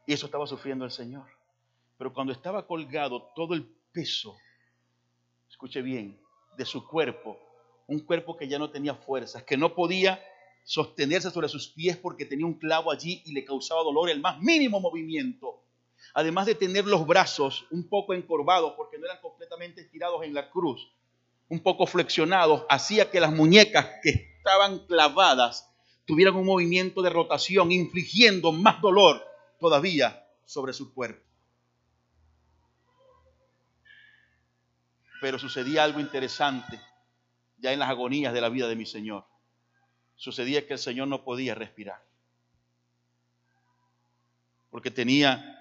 Y 0.06 0.14
eso 0.14 0.26
estaba 0.26 0.48
sufriendo 0.48 0.86
el 0.86 0.92
Señor. 0.92 1.26
Pero 1.98 2.14
cuando 2.14 2.34
estaba 2.34 2.66
colgado, 2.66 3.32
todo 3.36 3.54
el 3.54 3.66
peso, 3.92 4.36
escuche 5.50 5.82
bien, 5.82 6.20
de 6.58 6.66
su 6.66 6.88
cuerpo, 6.88 7.38
un 7.88 8.00
cuerpo 8.00 8.36
que 8.36 8.48
ya 8.48 8.58
no 8.58 8.70
tenía 8.70 8.96
fuerzas, 8.96 9.44
que 9.44 9.58
no 9.58 9.76
podía 9.76 10.24
sostenerse 10.64 11.32
sobre 11.32 11.50
sus 11.50 11.68
pies 11.68 11.98
porque 11.98 12.26
tenía 12.26 12.46
un 12.46 12.54
clavo 12.54 12.92
allí 12.92 13.22
y 13.26 13.34
le 13.34 13.46
causaba 13.46 13.84
dolor 13.84 14.10
el 14.10 14.22
más 14.22 14.40
mínimo 14.40 14.80
movimiento. 14.80 15.62
Además 16.14 16.46
de 16.46 16.56
tener 16.56 16.86
los 16.86 17.06
brazos 17.06 17.66
un 17.72 17.88
poco 17.88 18.14
encorvados 18.14 18.74
porque 18.76 18.98
no 18.98 19.06
eran 19.06 19.22
completamente 19.22 19.82
estirados 19.82 20.24
en 20.24 20.34
la 20.34 20.50
cruz, 20.50 20.92
un 21.50 21.60
poco 21.60 21.86
flexionados, 21.86 22.66
hacía 22.70 23.12
que 23.12 23.20
las 23.20 23.34
muñecas 23.34 23.88
que 24.02 24.10
estaban 24.38 24.80
clavadas 24.88 25.70
tuvieran 26.06 26.36
un 26.36 26.46
movimiento 26.46 27.02
de 27.02 27.10
rotación, 27.10 27.72
infligiendo 27.72 28.52
más 28.52 28.82
dolor 28.82 29.31
todavía 29.62 30.28
sobre 30.44 30.74
su 30.74 30.92
cuerpo. 30.92 31.24
Pero 35.22 35.38
sucedía 35.38 35.84
algo 35.84 36.00
interesante 36.00 36.82
ya 37.60 37.72
en 37.72 37.78
las 37.78 37.92
agonías 37.92 38.34
de 38.34 38.42
la 38.42 38.50
vida 38.50 38.68
de 38.68 38.76
mi 38.76 38.88
Señor. 38.88 39.24
Sucedía 40.16 40.66
que 40.66 40.74
el 40.74 40.80
Señor 40.80 41.08
no 41.08 41.24
podía 41.24 41.54
respirar. 41.54 42.04
Porque 44.72 44.90
tenía 44.90 45.60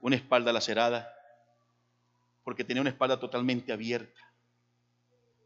una 0.00 0.16
espalda 0.16 0.52
lacerada, 0.52 1.10
porque 2.44 2.64
tenía 2.64 2.82
una 2.82 2.90
espalda 2.90 3.18
totalmente 3.18 3.72
abierta, 3.72 4.20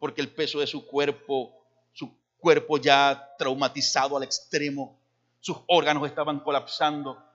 porque 0.01 0.21
el 0.23 0.29
peso 0.29 0.59
de 0.59 0.67
su 0.67 0.89
cuerpo, 0.89 1.65
su 1.93 2.13
cuerpo 2.39 2.79
ya 2.79 3.37
traumatizado 3.39 4.17
al 4.17 4.25
extremo, 4.25 4.99
sus 5.39 5.59
órganos 5.69 6.05
estaban 6.09 6.41
colapsando, 6.41 7.32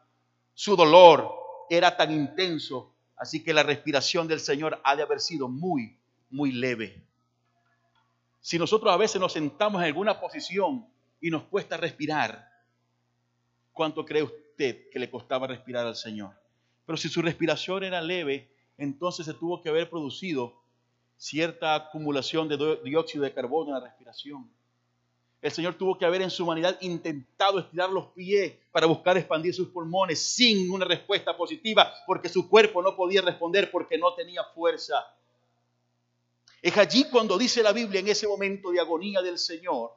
su 0.58 0.76
dolor 0.76 1.36
era 1.70 1.95
tan 1.95 2.12
intenso, 2.12 2.91
así 3.16 3.43
que 3.43 3.53
la 3.53 3.62
respiración 3.62 4.28
del 4.28 4.39
Señor 4.39 4.82
ha 4.84 4.95
de 4.95 5.03
haber 5.03 5.20
sido 5.20 5.47
muy, 5.47 5.99
muy 6.32 6.51
leve. 6.51 6.99
Si 8.41 8.58
nosotros 8.58 8.91
a 8.91 8.97
veces 8.97 9.22
nos 9.22 9.34
sentamos 9.34 9.80
en 9.80 9.86
alguna 9.86 10.20
posición 10.20 10.88
y 11.22 11.30
nos 11.30 11.43
cuesta 11.43 11.78
respirar, 11.78 12.49
¿cuánto 13.72 14.03
cree 14.03 14.24
usted 14.24 14.89
que 14.89 14.97
le 14.97 15.12
costaba 15.12 15.45
respirar 15.45 15.86
al 15.86 15.95
Señor? 15.95 16.34
Pero 16.88 16.97
si 16.97 17.08
su 17.08 17.22
respiración 17.22 17.84
era 17.84 18.01
leve, 18.01 18.49
entonces 18.80 19.28
se 19.28 19.36
tuvo 19.36 19.62
que 19.62 19.70
haber 19.70 19.91
producido 19.91 20.60
cierta 21.18 21.76
acumulación 21.76 22.47
de 22.47 22.80
dióxido 22.84 23.26
de 23.26 23.34
carbono 23.34 23.76
en 23.76 23.84
la 23.84 23.88
respiración. 23.88 24.49
El 25.42 25.52
Señor 25.52 25.76
tuvo 25.76 25.98
que 25.98 26.06
haber 26.06 26.22
en 26.22 26.32
su 26.32 26.44
humanidad 26.44 26.78
intentado 26.82 27.60
estirar 27.60 27.90
los 27.90 28.08
pies 28.08 28.56
para 28.72 28.88
buscar 28.88 29.18
expandir 29.18 29.54
sus 29.54 29.70
pulmones 29.70 30.20
sin 30.20 30.72
una 30.72 30.86
respuesta 30.86 31.38
positiva, 31.38 31.94
porque 32.08 32.28
su 32.28 32.50
cuerpo 32.50 32.82
no 32.82 32.96
podía 32.96 33.22
responder 33.22 33.70
porque 33.70 33.98
no 33.98 34.14
tenía 34.16 34.44
fuerza. 34.44 35.06
Es 36.62 36.76
allí 36.78 37.06
cuando 37.10 37.38
dice 37.38 37.62
la 37.62 37.72
Biblia 37.72 38.00
en 38.00 38.08
ese 38.08 38.28
momento 38.28 38.72
de 38.72 38.80
agonía 38.80 39.22
del 39.22 39.38
Señor, 39.38 39.92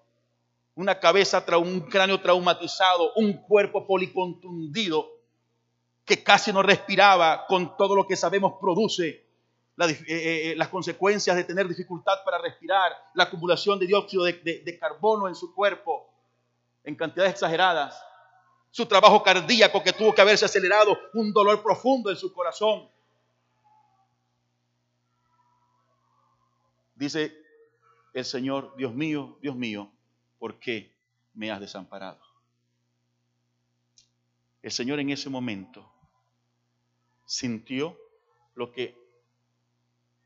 una 0.75 1.01
cabeza, 1.01 1.45
un 1.59 1.81
cráneo 1.81 2.21
traumatizado, 2.21 3.15
un 3.15 3.33
cuerpo 3.33 3.87
policontundido 3.87 5.11
que 6.05 6.23
casi 6.23 6.53
no 6.53 6.63
respiraba 6.63 7.47
con 7.47 7.77
todo 7.77 7.95
lo 7.95 8.07
que 8.07 8.17
sabemos 8.17 8.55
produce 8.61 9.30
eh, 9.89 10.05
eh, 10.07 10.55
las 10.57 10.69
consecuencias 10.69 11.35
de 11.37 11.45
tener 11.45 11.67
dificultad 11.67 12.23
para 12.25 12.39
respirar, 12.39 12.93
la 13.15 13.25
acumulación 13.25 13.79
de 13.79 13.87
dióxido 13.87 14.25
de, 14.25 14.79
carbono 14.79 15.29
en 15.29 15.35
su 15.35 15.55
cuerpo 15.55 16.09
en 16.85 16.95
cantidades 16.95 17.33
exageradas, 17.33 18.03
su 18.71 18.87
trabajo 18.87 19.23
cardíaco 19.23 19.83
que 19.83 19.93
tuvo 19.93 20.15
que 20.15 20.21
haberse 20.21 20.45
acelerado, 20.45 20.99
un 21.15 21.33
dolor 21.33 21.63
profundo 21.63 22.11
en 22.11 22.17
su 22.17 22.33
corazón. 22.33 22.89
Dice 26.95 27.37
el 28.13 28.25
Señor, 28.25 28.75
Dios 28.77 28.93
mío, 28.93 29.39
Dios 29.41 29.57
mío, 29.57 29.91
¿por 30.39 30.59
qué 30.59 30.93
me 31.35 31.51
has 31.51 31.61
desamparado? 31.61 32.21
El 34.63 34.73
Señor 34.73 35.01
en 35.01 35.11
ese 35.11 35.31
momento 35.31 35.91
sintió 37.25 37.97
lo 38.55 38.73
que 38.73 39.00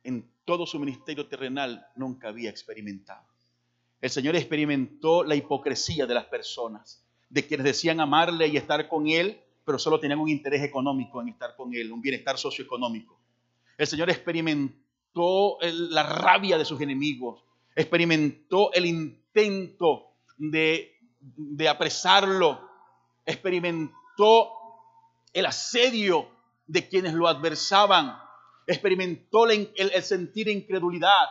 en 0.04 0.30
todo 0.44 0.66
su 0.66 0.78
ministerio 0.78 1.26
terrenal 1.26 1.86
nunca 1.96 2.28
había 2.28 2.50
experimentado. 2.50 3.26
El 4.00 4.10
Señor 4.10 4.36
experimentó 4.36 5.24
la 5.24 5.34
hipocresía 5.34 6.06
de 6.06 6.14
las 6.14 6.26
personas, 6.26 7.02
de 7.30 7.46
quienes 7.46 7.64
decían 7.64 8.00
amarle 8.00 8.48
y 8.48 8.56
estar 8.56 8.88
con 8.88 9.08
Él, 9.08 9.40
pero 9.64 9.78
solo 9.78 9.98
tenían 9.98 10.20
un 10.20 10.28
interés 10.28 10.62
económico 10.62 11.22
en 11.22 11.28
estar 11.30 11.56
con 11.56 11.74
Él, 11.74 11.90
un 11.90 12.02
bienestar 12.02 12.36
socioeconómico. 12.36 13.18
El 13.78 13.86
Señor 13.86 14.10
experimentó 14.10 15.58
la 15.62 16.02
rabia 16.02 16.58
de 16.58 16.66
sus 16.66 16.80
enemigos, 16.82 17.42
experimentó 17.74 18.72
el 18.74 18.86
intento 18.86 20.12
de, 20.36 20.98
de 21.20 21.68
apresarlo, 21.68 22.68
experimentó 23.24 24.52
el 25.32 25.46
asedio 25.46 26.28
de 26.66 26.88
quienes 26.88 27.14
lo 27.14 27.26
adversaban, 27.26 28.18
experimentó 28.66 29.46
el, 29.46 30.02
sentir 30.02 30.48
incredulidad, 30.48 31.26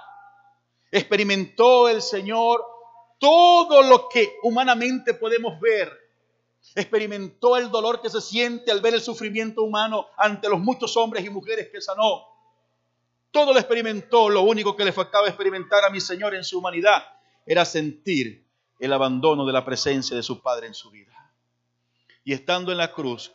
experimentó 0.92 1.90
el 1.90 2.02
Señor 2.02 2.64
todo 3.20 3.82
lo 3.84 4.10
que 4.10 4.36
humanamente 4.44 5.14
podemos 5.14 5.60
ver. 5.60 5.92
Experimentó 6.76 7.58
el 7.58 7.70
dolor 7.70 8.02
que 8.02 8.10
se 8.10 8.22
siente 8.22 8.72
al 8.72 8.82
ver 8.82 8.94
el 8.94 9.02
sufrimiento 9.02 9.64
humano 9.64 10.08
ante 10.18 10.50
los 10.50 10.60
muchos 10.60 10.96
hombres 10.98 11.26
y 11.26 11.30
mujeres 11.30 11.70
que 11.70 11.82
sanó. 11.82 12.26
Todo 13.32 13.54
lo 13.54 13.60
experimentó. 13.60 14.30
Lo 14.30 14.42
único 14.44 14.76
que 14.76 14.86
le 14.86 14.92
faltaba 14.92 15.28
experimentar 15.28 15.84
a 15.84 15.90
mi 15.90 16.00
Señor 16.00 16.36
en 16.36 16.44
su 16.44 16.60
humanidad 16.60 17.04
era 17.46 17.66
sentir 17.66 18.46
el 18.80 18.94
abandono 18.94 19.46
de 19.46 19.54
la 19.54 19.66
presencia 19.66 20.16
de 20.16 20.24
su 20.24 20.42
Padre 20.42 20.68
en 20.68 20.74
su 20.74 20.90
vida. 20.90 21.14
Y 22.24 22.34
estando 22.34 22.72
en 22.72 22.78
la 22.78 22.92
cruz, 22.94 23.34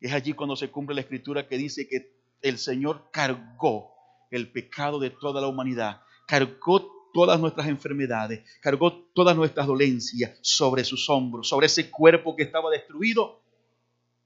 es 0.00 0.12
allí 0.12 0.32
cuando 0.32 0.56
se 0.56 0.70
cumple 0.70 0.94
la 0.94 1.00
escritura 1.02 1.46
que 1.46 1.56
dice 1.56 1.88
que 1.88 2.15
el 2.42 2.58
Señor 2.58 3.10
cargó 3.10 3.94
el 4.30 4.50
pecado 4.50 4.98
de 4.98 5.10
toda 5.10 5.40
la 5.40 5.48
humanidad, 5.48 6.02
cargó 6.26 7.10
todas 7.12 7.40
nuestras 7.40 7.68
enfermedades, 7.68 8.44
cargó 8.60 8.92
todas 9.14 9.36
nuestras 9.36 9.66
dolencias 9.66 10.38
sobre 10.42 10.84
sus 10.84 11.08
hombros, 11.08 11.48
sobre 11.48 11.66
ese 11.66 11.90
cuerpo 11.90 12.36
que 12.36 12.42
estaba 12.42 12.70
destruido. 12.70 13.42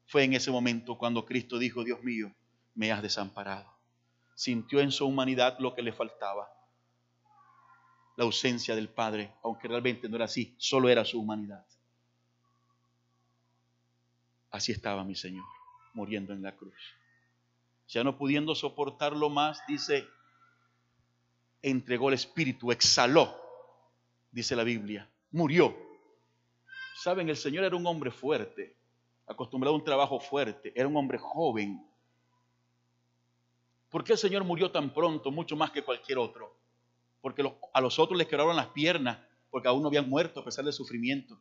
Fue 0.06 0.24
en 0.24 0.34
ese 0.34 0.50
momento 0.50 0.98
cuando 0.98 1.24
Cristo 1.24 1.58
dijo, 1.58 1.84
Dios 1.84 2.02
mío, 2.02 2.32
me 2.74 2.90
has 2.90 3.02
desamparado. 3.02 3.72
Sintió 4.34 4.80
en 4.80 4.90
su 4.90 5.06
humanidad 5.06 5.56
lo 5.60 5.74
que 5.74 5.82
le 5.82 5.92
faltaba, 5.92 6.50
la 8.16 8.24
ausencia 8.24 8.74
del 8.74 8.88
Padre, 8.88 9.34
aunque 9.44 9.68
realmente 9.68 10.08
no 10.08 10.16
era 10.16 10.24
así, 10.24 10.54
solo 10.58 10.88
era 10.88 11.04
su 11.04 11.20
humanidad. 11.20 11.64
Así 14.50 14.72
estaba 14.72 15.04
mi 15.04 15.14
Señor, 15.14 15.44
muriendo 15.94 16.32
en 16.32 16.42
la 16.42 16.56
cruz. 16.56 16.74
Ya 17.90 18.04
no 18.04 18.16
pudiendo 18.16 18.54
soportarlo 18.54 19.28
más, 19.30 19.66
dice, 19.66 20.06
entregó 21.60 22.08
el 22.08 22.14
Espíritu, 22.14 22.70
exhaló, 22.70 23.36
dice 24.30 24.54
la 24.54 24.62
Biblia, 24.62 25.10
murió. 25.32 25.76
Saben, 27.02 27.28
el 27.28 27.36
Señor 27.36 27.64
era 27.64 27.74
un 27.74 27.84
hombre 27.86 28.12
fuerte, 28.12 28.76
acostumbrado 29.26 29.74
a 29.74 29.78
un 29.78 29.84
trabajo 29.84 30.20
fuerte, 30.20 30.72
era 30.76 30.86
un 30.86 30.96
hombre 30.96 31.18
joven. 31.18 31.84
¿Por 33.88 34.04
qué 34.04 34.12
el 34.12 34.18
Señor 34.18 34.44
murió 34.44 34.70
tan 34.70 34.94
pronto, 34.94 35.32
mucho 35.32 35.56
más 35.56 35.72
que 35.72 35.82
cualquier 35.82 36.18
otro? 36.18 36.56
Porque 37.20 37.42
a 37.72 37.80
los 37.80 37.98
otros 37.98 38.16
les 38.16 38.28
quebraron 38.28 38.54
las 38.54 38.68
piernas, 38.68 39.18
porque 39.50 39.66
aún 39.66 39.82
no 39.82 39.88
habían 39.88 40.08
muerto 40.08 40.38
a 40.38 40.44
pesar 40.44 40.64
del 40.64 40.72
sufrimiento. 40.72 41.40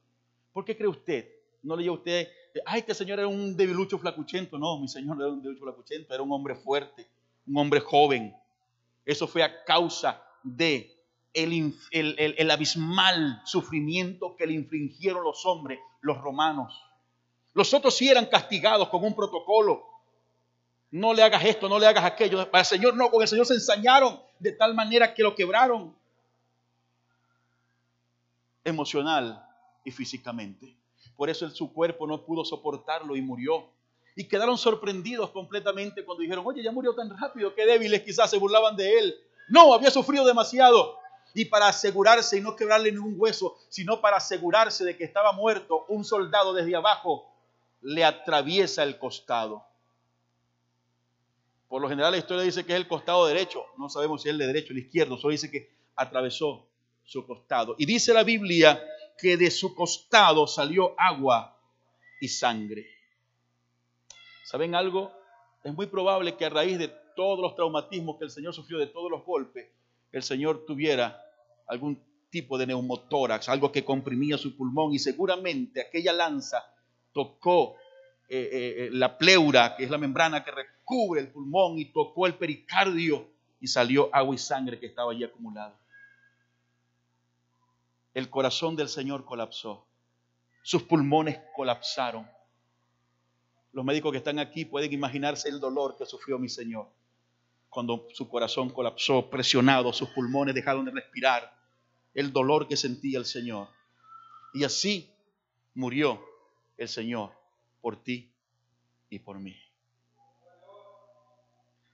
¿Por 0.51 0.65
qué 0.65 0.75
cree 0.75 0.89
usted? 0.89 1.29
¿No 1.61 1.75
leyó 1.75 1.93
usted 1.93 2.27
ay, 2.65 2.83
que 2.83 2.91
el 2.91 2.97
Señor 2.97 3.19
era 3.19 3.27
un 3.27 3.55
debilucho 3.55 3.97
flacuchento. 3.97 4.57
No, 4.57 4.79
mi 4.79 4.87
Señor 4.87 5.17
no 5.17 5.23
era 5.23 5.33
un 5.33 5.41
debilucho 5.41 5.65
flacuchento, 5.65 6.13
era 6.13 6.23
un 6.23 6.31
hombre 6.31 6.55
fuerte, 6.55 7.07
un 7.47 7.57
hombre 7.57 7.79
joven. 7.79 8.35
Eso 9.05 9.27
fue 9.27 9.43
a 9.43 9.63
causa 9.63 10.23
de 10.43 10.95
el, 11.33 11.75
el, 11.91 12.51
abismal 12.51 13.41
sufrimiento 13.45 14.35
que 14.35 14.47
le 14.47 14.53
infringieron 14.53 15.23
los 15.23 15.45
hombres, 15.45 15.79
los 16.01 16.17
romanos. 16.19 16.81
Los 17.53 17.73
otros 17.73 17.95
sí 17.95 18.09
eran 18.09 18.25
castigados 18.25 18.89
con 18.89 19.03
un 19.03 19.15
protocolo. 19.15 19.85
No 20.91 21.13
le 21.13 21.21
hagas 21.21 21.45
esto, 21.45 21.69
no 21.69 21.77
le 21.77 21.87
hagas 21.87 22.03
aquello. 22.03 22.49
Para 22.49 22.61
el 22.61 22.65
Señor 22.65 22.95
no, 22.95 23.11
con 23.11 23.21
el 23.21 23.27
Señor 23.27 23.45
se 23.45 23.53
ensañaron 23.53 24.19
de 24.39 24.53
tal 24.53 24.73
manera 24.73 25.13
que 25.13 25.23
lo 25.23 25.35
quebraron 25.35 25.95
emocional 28.63 29.45
y 29.83 29.91
físicamente. 29.91 30.78
Por 31.19 31.29
eso 31.29 31.49
su 31.49 31.73
cuerpo 31.73 32.07
no 32.07 32.23
pudo 32.23 32.45
soportarlo 32.45 33.13
y 33.13 33.21
murió. 33.21 33.65
Y 34.15 34.23
quedaron 34.23 34.57
sorprendidos 34.57 35.31
completamente 35.31 36.05
cuando 36.05 36.21
dijeron, 36.21 36.45
oye, 36.47 36.63
ya 36.63 36.71
murió 36.71 36.95
tan 36.95 37.09
rápido, 37.09 37.53
qué 37.53 37.65
débiles 37.65 38.03
quizás 38.03 38.29
se 38.29 38.37
burlaban 38.37 38.77
de 38.77 38.97
él. 38.97 39.15
No, 39.49 39.73
había 39.73 39.91
sufrido 39.91 40.25
demasiado. 40.25 40.97
Y 41.33 41.43
para 41.43 41.67
asegurarse 41.67 42.37
y 42.37 42.41
no 42.41 42.55
quebrarle 42.55 42.93
ningún 42.93 43.15
hueso, 43.17 43.57
sino 43.67 43.99
para 43.99 44.15
asegurarse 44.15 44.85
de 44.85 44.95
que 44.95 45.03
estaba 45.03 45.33
muerto, 45.33 45.83
un 45.89 46.05
soldado 46.05 46.53
desde 46.53 46.73
abajo 46.77 47.29
le 47.81 48.05
atraviesa 48.05 48.83
el 48.83 48.97
costado. 48.97 49.65
Por 51.67 51.81
lo 51.81 51.89
general 51.89 52.13
la 52.13 52.19
historia 52.19 52.43
dice 52.43 52.65
que 52.65 52.71
es 52.71 52.77
el 52.77 52.87
costado 52.87 53.27
derecho. 53.27 53.65
No 53.77 53.89
sabemos 53.89 54.21
si 54.21 54.29
es 54.29 54.31
el 54.31 54.39
de 54.39 54.47
derecho 54.47 54.69
o 54.69 54.71
el 54.71 54.83
izquierdo. 54.83 55.17
Solo 55.17 55.33
dice 55.33 55.51
que 55.51 55.69
atravesó 55.97 56.65
su 57.03 57.27
costado. 57.27 57.75
Y 57.77 57.85
dice 57.85 58.13
la 58.13 58.23
Biblia 58.23 58.81
que 59.21 59.37
de 59.37 59.51
su 59.51 59.75
costado 59.75 60.47
salió 60.47 60.95
agua 60.97 61.57
y 62.19 62.27
sangre. 62.27 62.87
¿Saben 64.45 64.75
algo? 64.75 65.11
Es 65.63 65.73
muy 65.73 65.87
probable 65.87 66.35
que 66.35 66.45
a 66.45 66.49
raíz 66.49 66.79
de 66.79 66.87
todos 67.15 67.39
los 67.39 67.55
traumatismos 67.55 68.17
que 68.17 68.25
el 68.25 68.31
Señor 68.31 68.53
sufrió, 68.53 68.79
de 68.79 68.87
todos 68.87 69.11
los 69.11 69.25
golpes, 69.25 69.67
el 70.11 70.23
Señor 70.23 70.65
tuviera 70.65 71.21
algún 71.67 72.01
tipo 72.29 72.57
de 72.57 72.67
neumotórax, 72.67 73.49
algo 73.49 73.71
que 73.71 73.83
comprimía 73.83 74.37
su 74.37 74.55
pulmón 74.55 74.93
y 74.93 74.99
seguramente 74.99 75.81
aquella 75.81 76.13
lanza 76.13 76.63
tocó 77.11 77.75
eh, 78.29 78.37
eh, 78.37 78.75
eh, 78.77 78.89
la 78.91 79.17
pleura, 79.17 79.75
que 79.75 79.83
es 79.83 79.89
la 79.89 79.97
membrana 79.97 80.43
que 80.43 80.51
recubre 80.51 81.21
el 81.21 81.27
pulmón, 81.27 81.79
y 81.79 81.85
tocó 81.85 82.27
el 82.27 82.35
pericardio 82.35 83.27
y 83.59 83.67
salió 83.67 84.09
agua 84.13 84.35
y 84.35 84.37
sangre 84.37 84.79
que 84.79 84.85
estaba 84.85 85.11
allí 85.11 85.23
acumulada 85.23 85.77
el 88.13 88.29
corazón 88.29 88.75
del 88.75 88.89
Señor 88.89 89.25
colapsó. 89.25 89.87
Sus 90.61 90.83
pulmones 90.83 91.39
colapsaron. 91.55 92.27
Los 93.71 93.85
médicos 93.85 94.11
que 94.11 94.17
están 94.17 94.39
aquí 94.39 94.65
pueden 94.65 94.91
imaginarse 94.91 95.49
el 95.49 95.59
dolor 95.59 95.95
que 95.97 96.05
sufrió 96.05 96.39
mi 96.39 96.49
Señor 96.49 96.87
cuando 97.69 98.07
su 98.13 98.27
corazón 98.27 98.69
colapsó, 98.69 99.29
presionado, 99.29 99.93
sus 99.93 100.09
pulmones 100.09 100.55
dejaron 100.55 100.85
de 100.85 100.91
respirar, 100.91 101.55
el 102.13 102.33
dolor 102.33 102.67
que 102.67 102.75
sentía 102.75 103.19
el 103.19 103.25
Señor. 103.25 103.69
Y 104.53 104.63
así 104.63 105.13
murió 105.75 106.19
el 106.77 106.89
Señor 106.89 107.31
por 107.81 108.01
ti 108.03 108.33
y 109.09 109.19
por 109.19 109.39
mí. 109.39 109.55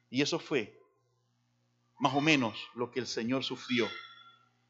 Y 0.10 0.22
eso 0.22 0.40
fue 0.40 0.80
más 2.00 2.14
o 2.16 2.22
menos 2.22 2.58
lo 2.76 2.92
que 2.92 3.02
el 3.02 3.08
Señor 3.08 3.44
sufrió, 3.44 3.88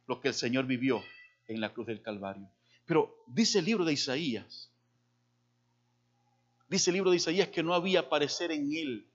lo 0.07 0.19
que 0.19 0.29
el 0.29 0.33
Señor 0.33 0.65
vivió 0.65 1.03
en 1.47 1.61
la 1.61 1.73
cruz 1.73 1.87
del 1.87 2.01
Calvario. 2.01 2.49
Pero 2.85 3.23
dice 3.27 3.59
el 3.59 3.65
libro 3.65 3.85
de 3.85 3.93
Isaías, 3.93 4.69
dice 6.67 6.89
el 6.89 6.95
libro 6.95 7.11
de 7.11 7.17
Isaías 7.17 7.49
que 7.49 7.63
no 7.63 7.73
había 7.73 8.09
parecer 8.09 8.51
en 8.51 8.73
él. 8.73 9.07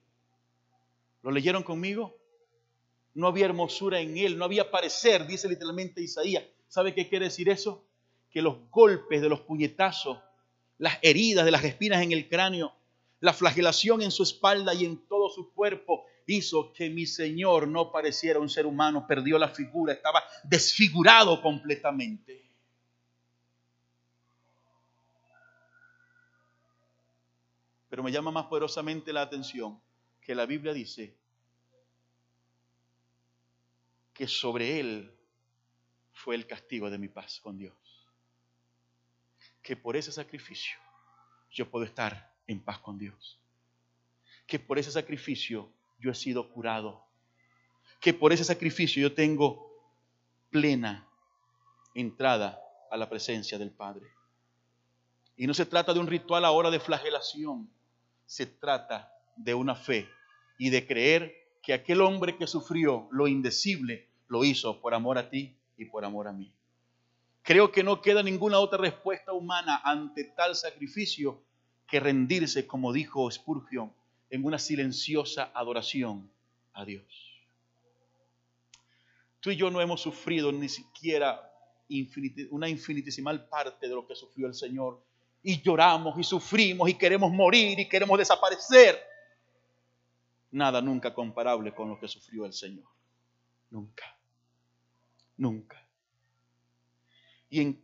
¿Lo 1.22 1.30
leyeron 1.30 1.62
conmigo? 1.62 2.16
No 3.14 3.26
había 3.26 3.46
hermosura 3.46 4.00
en 4.00 4.16
él, 4.16 4.38
no 4.38 4.44
había 4.44 4.70
parecer, 4.70 5.26
dice 5.26 5.48
literalmente 5.48 6.00
Isaías. 6.00 6.44
¿Sabe 6.68 6.94
qué 6.94 7.08
quiere 7.08 7.26
decir 7.26 7.48
eso? 7.48 7.84
Que 8.30 8.42
los 8.42 8.56
golpes 8.70 9.20
de 9.20 9.28
los 9.28 9.40
puñetazos, 9.40 10.18
las 10.78 10.98
heridas 11.02 11.44
de 11.44 11.50
las 11.50 11.64
espinas 11.64 12.02
en 12.02 12.12
el 12.12 12.28
cráneo, 12.28 12.72
la 13.20 13.32
flagelación 13.32 14.02
en 14.02 14.10
su 14.10 14.22
espalda 14.22 14.72
y 14.72 14.84
en 14.84 14.96
todo 15.06 15.28
su 15.28 15.52
cuerpo 15.52 16.06
hizo 16.26 16.72
que 16.72 16.90
mi 16.90 17.06
Señor 17.06 17.68
no 17.68 17.90
pareciera 17.90 18.38
un 18.38 18.48
ser 18.48 18.66
humano, 18.66 19.06
perdió 19.06 19.38
la 19.38 19.48
figura, 19.48 19.92
estaba 19.92 20.22
desfigurado 20.44 21.40
completamente. 21.42 22.50
Pero 27.88 28.04
me 28.04 28.12
llama 28.12 28.30
más 28.30 28.46
poderosamente 28.46 29.12
la 29.12 29.22
atención 29.22 29.80
que 30.20 30.34
la 30.34 30.46
Biblia 30.46 30.72
dice 30.72 31.16
que 34.14 34.28
sobre 34.28 34.78
él 34.78 35.12
fue 36.12 36.36
el 36.36 36.46
castigo 36.46 36.88
de 36.88 36.98
mi 36.98 37.08
paz 37.08 37.40
con 37.40 37.58
Dios. 37.58 37.74
Que 39.62 39.76
por 39.76 39.96
ese 39.96 40.12
sacrificio 40.12 40.78
yo 41.50 41.68
puedo 41.68 41.84
estar 41.84 42.32
en 42.46 42.60
paz 42.60 42.78
con 42.78 42.98
Dios. 42.98 43.40
Que 44.46 44.58
por 44.58 44.78
ese 44.78 44.92
sacrificio 44.92 45.72
yo 46.00 46.10
he 46.10 46.14
sido 46.14 46.50
curado. 46.50 47.04
Que 48.00 48.14
por 48.14 48.32
ese 48.32 48.44
sacrificio 48.44 49.02
yo 49.02 49.14
tengo 49.14 49.70
plena 50.50 51.06
entrada 51.94 52.60
a 52.90 52.96
la 52.96 53.08
presencia 53.08 53.58
del 53.58 53.70
Padre. 53.70 54.06
Y 55.36 55.46
no 55.46 55.54
se 55.54 55.66
trata 55.66 55.94
de 55.94 56.00
un 56.00 56.06
ritual 56.06 56.44
ahora 56.44 56.70
de 56.70 56.80
flagelación, 56.80 57.70
se 58.26 58.46
trata 58.46 59.12
de 59.36 59.54
una 59.54 59.74
fe 59.74 60.08
y 60.58 60.70
de 60.70 60.86
creer 60.86 61.34
que 61.62 61.72
aquel 61.72 62.00
hombre 62.00 62.36
que 62.36 62.46
sufrió 62.46 63.08
lo 63.10 63.28
indecible 63.28 64.08
lo 64.28 64.44
hizo 64.44 64.80
por 64.80 64.94
amor 64.94 65.18
a 65.18 65.30
ti 65.30 65.56
y 65.76 65.86
por 65.86 66.04
amor 66.04 66.28
a 66.28 66.32
mí. 66.32 66.52
Creo 67.42 67.72
que 67.72 67.82
no 67.82 68.02
queda 68.02 68.22
ninguna 68.22 68.58
otra 68.58 68.78
respuesta 68.78 69.32
humana 69.32 69.80
ante 69.82 70.24
tal 70.24 70.54
sacrificio 70.54 71.42
que 71.86 72.00
rendirse, 72.00 72.66
como 72.66 72.92
dijo 72.92 73.30
Spurgeon, 73.30 73.92
en 74.30 74.44
una 74.44 74.58
silenciosa 74.58 75.50
adoración 75.54 76.30
a 76.72 76.84
Dios. 76.84 77.04
Tú 79.40 79.50
y 79.50 79.56
yo 79.56 79.70
no 79.70 79.80
hemos 79.80 80.00
sufrido 80.00 80.52
ni 80.52 80.68
siquiera 80.68 81.50
una 82.50 82.68
infinitesimal 82.68 83.48
parte 83.48 83.88
de 83.88 83.94
lo 83.94 84.06
que 84.06 84.14
sufrió 84.14 84.46
el 84.46 84.54
Señor. 84.54 85.02
Y 85.42 85.60
lloramos 85.62 86.18
y 86.18 86.22
sufrimos 86.22 86.88
y 86.88 86.94
queremos 86.94 87.32
morir 87.32 87.78
y 87.80 87.88
queremos 87.88 88.18
desaparecer. 88.18 89.00
Nada 90.52 90.80
nunca 90.80 91.14
comparable 91.14 91.74
con 91.74 91.88
lo 91.88 91.98
que 91.98 92.06
sufrió 92.06 92.44
el 92.44 92.52
Señor. 92.52 92.86
Nunca. 93.70 94.04
Nunca. 95.38 95.82
Y 97.48 97.62
en 97.62 97.82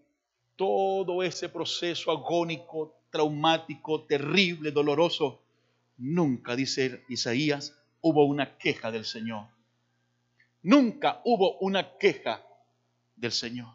todo 0.55 1.22
ese 1.22 1.49
proceso 1.49 2.11
agónico, 2.11 3.01
traumático, 3.11 4.05
terrible, 4.05 4.70
doloroso, 4.70 5.45
nunca, 5.97 6.57
dice 6.57 7.05
Isaías, 7.09 7.76
hubo 8.01 8.24
una 8.24 8.57
queja 8.59 8.90
del 8.90 9.05
Señor. 9.05 9.49
Nunca 10.62 11.20
hubo 11.24 11.59
una 11.59 11.97
queja 11.99 12.44
del 13.14 13.32
Señor. 13.32 13.72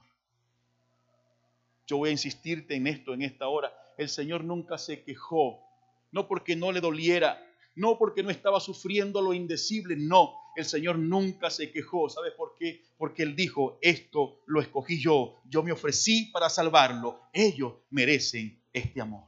Yo 1.87 1.97
voy 1.97 2.09
a 2.09 2.13
insistirte 2.13 2.75
en 2.75 2.87
esto 2.87 3.13
en 3.13 3.21
esta 3.21 3.47
hora. 3.47 3.73
El 3.97 4.09
Señor 4.09 4.43
nunca 4.43 4.77
se 4.77 5.03
quejó, 5.03 5.59
no 6.11 6.27
porque 6.27 6.55
no 6.55 6.71
le 6.71 6.81
doliera, 6.81 7.45
no 7.75 7.97
porque 7.97 8.23
no 8.23 8.29
estaba 8.29 8.59
sufriendo 8.59 9.21
lo 9.21 9.33
indecible, 9.33 9.95
no. 9.95 10.35
El 10.55 10.65
Señor 10.65 10.97
nunca 10.97 11.49
se 11.49 11.71
quejó. 11.71 12.09
¿Sabes 12.09 12.33
por 12.33 12.55
qué? 12.55 12.81
Porque 12.97 13.23
Él 13.23 13.35
dijo, 13.35 13.77
esto 13.81 14.41
lo 14.45 14.61
escogí 14.61 15.01
yo, 15.01 15.41
yo 15.45 15.63
me 15.63 15.71
ofrecí 15.71 16.25
para 16.31 16.49
salvarlo. 16.49 17.21
Ellos 17.33 17.73
merecen 17.89 18.61
este 18.73 19.01
amor. 19.01 19.25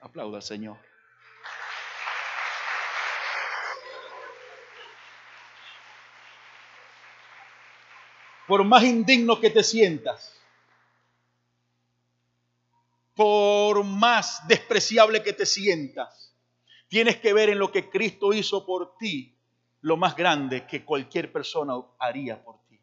Aplauda 0.00 0.38
al 0.38 0.42
Señor. 0.42 0.76
Por 8.46 8.64
más 8.64 8.84
indigno 8.84 9.40
que 9.40 9.50
te 9.50 9.62
sientas, 9.62 10.34
por 13.14 13.84
más 13.84 14.46
despreciable 14.48 15.22
que 15.22 15.32
te 15.32 15.46
sientas, 15.46 16.34
tienes 16.88 17.16
que 17.16 17.32
ver 17.32 17.48
en 17.48 17.58
lo 17.58 17.70
que 17.72 17.88
Cristo 17.88 18.32
hizo 18.32 18.66
por 18.66 18.96
ti 18.98 19.34
lo 19.80 19.96
más 19.96 20.16
grande 20.16 20.66
que 20.66 20.84
cualquier 20.84 21.30
persona 21.30 21.74
haría 21.98 22.42
por 22.42 22.56
ti. 22.68 22.80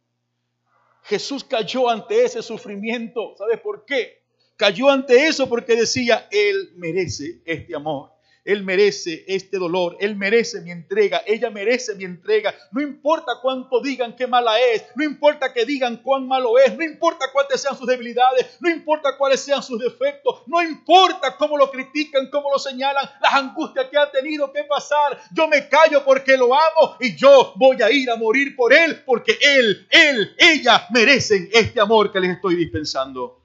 Jesús 1.03 1.43
cayó 1.43 1.89
ante 1.89 2.23
ese 2.23 2.41
sufrimiento. 2.41 3.35
¿Sabes 3.37 3.59
por 3.59 3.85
qué? 3.85 4.21
Cayó 4.55 4.89
ante 4.89 5.27
eso 5.27 5.49
porque 5.49 5.75
decía, 5.75 6.27
Él 6.29 6.73
merece 6.75 7.41
este 7.45 7.75
amor. 7.75 8.10
Él 8.43 8.63
merece 8.63 9.23
este 9.27 9.57
dolor, 9.57 9.97
Él 9.99 10.15
merece 10.15 10.61
mi 10.61 10.71
entrega, 10.71 11.21
ella 11.27 11.51
merece 11.51 11.93
mi 11.93 12.05
entrega. 12.05 12.55
No 12.71 12.81
importa 12.81 13.33
cuánto 13.39 13.81
digan 13.81 14.15
qué 14.15 14.25
mala 14.25 14.59
es, 14.59 14.83
no 14.95 15.03
importa 15.03 15.53
que 15.53 15.63
digan 15.63 15.97
cuán 15.97 16.27
malo 16.27 16.57
es, 16.57 16.75
no 16.75 16.83
importa 16.83 17.25
cuáles 17.31 17.61
sean 17.61 17.77
sus 17.77 17.85
debilidades, 17.85 18.57
no 18.59 18.69
importa 18.69 19.15
cuáles 19.15 19.41
sean 19.41 19.61
sus 19.61 19.79
defectos, 19.79 20.41
no 20.47 20.61
importa 20.63 21.37
cómo 21.37 21.55
lo 21.55 21.69
critican, 21.69 22.31
cómo 22.31 22.51
lo 22.51 22.57
señalan, 22.57 23.07
las 23.21 23.33
angustias 23.33 23.87
que 23.91 23.97
ha 23.97 24.09
tenido 24.09 24.51
que 24.51 24.63
pasar. 24.63 25.21
Yo 25.31 25.47
me 25.47 25.69
callo 25.69 26.03
porque 26.03 26.35
lo 26.35 26.53
amo 26.55 26.97
y 26.99 27.15
yo 27.15 27.53
voy 27.57 27.79
a 27.83 27.91
ir 27.91 28.09
a 28.09 28.15
morir 28.15 28.55
por 28.55 28.73
Él 28.73 29.03
porque 29.05 29.37
Él, 29.39 29.87
Él, 29.91 30.35
ella 30.39 30.87
merecen 30.89 31.47
este 31.53 31.79
amor 31.79 32.11
que 32.11 32.19
les 32.19 32.31
estoy 32.31 32.55
dispensando. 32.55 33.39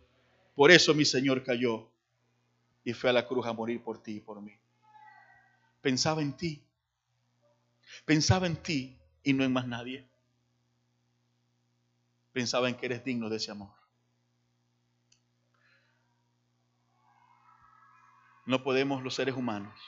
Por 0.54 0.70
eso 0.70 0.94
mi 0.94 1.04
Señor 1.04 1.42
cayó 1.42 1.86
y 2.82 2.94
fue 2.94 3.10
a 3.10 3.12
la 3.12 3.26
cruz 3.26 3.46
a 3.46 3.52
morir 3.52 3.82
por 3.82 4.02
ti 4.02 4.16
y 4.16 4.20
por 4.20 4.40
mí 4.40 4.56
pensaba 5.86 6.20
en 6.20 6.36
ti. 6.36 6.60
Pensaba 8.04 8.48
en 8.48 8.56
ti 8.56 8.98
y 9.22 9.32
no 9.32 9.44
en 9.44 9.52
más 9.52 9.68
nadie. 9.68 10.04
Pensaba 12.32 12.68
en 12.68 12.74
que 12.74 12.86
eres 12.86 13.04
digno 13.04 13.28
de 13.28 13.36
ese 13.36 13.52
amor. 13.52 13.70
No 18.46 18.64
podemos 18.64 19.00
los 19.04 19.14
seres 19.14 19.36
humanos 19.36 19.80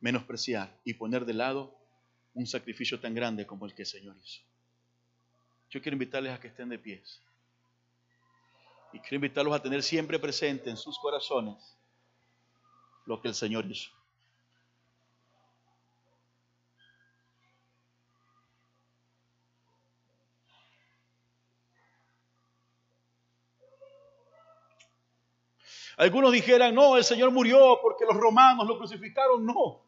menospreciar 0.00 0.80
y 0.82 0.94
poner 0.94 1.26
de 1.26 1.34
lado 1.34 1.76
un 2.32 2.46
sacrificio 2.46 2.98
tan 2.98 3.14
grande 3.14 3.46
como 3.46 3.66
el 3.66 3.74
que 3.74 3.82
el 3.82 3.88
Señor 3.88 4.16
hizo. 4.16 4.40
Yo 5.68 5.82
quiero 5.82 5.96
invitarles 5.96 6.32
a 6.32 6.40
que 6.40 6.48
estén 6.48 6.70
de 6.70 6.78
pies. 6.78 7.20
Y 8.94 8.98
quiero 9.00 9.16
invitarlos 9.16 9.54
a 9.54 9.60
tener 9.60 9.82
siempre 9.82 10.18
presente 10.18 10.70
en 10.70 10.78
sus 10.78 10.98
corazones 10.98 11.76
lo 13.04 13.20
que 13.20 13.28
el 13.28 13.34
Señor 13.34 13.70
hizo. 13.70 13.90
Algunos 25.96 26.32
dijeran, 26.32 26.74
no, 26.74 26.96
el 26.96 27.04
Señor 27.04 27.30
murió 27.30 27.78
porque 27.82 28.04
los 28.04 28.16
romanos 28.16 28.66
lo 28.66 28.78
crucificaron. 28.78 29.44
No, 29.44 29.82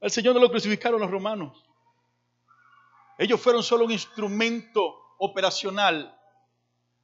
el 0.00 0.10
Señor 0.10 0.34
no 0.34 0.40
lo 0.40 0.50
crucificaron 0.50 1.00
los 1.00 1.10
romanos. 1.10 1.64
Ellos 3.18 3.40
fueron 3.40 3.62
solo 3.62 3.84
un 3.84 3.92
instrumento 3.92 5.14
operacional. 5.18 6.16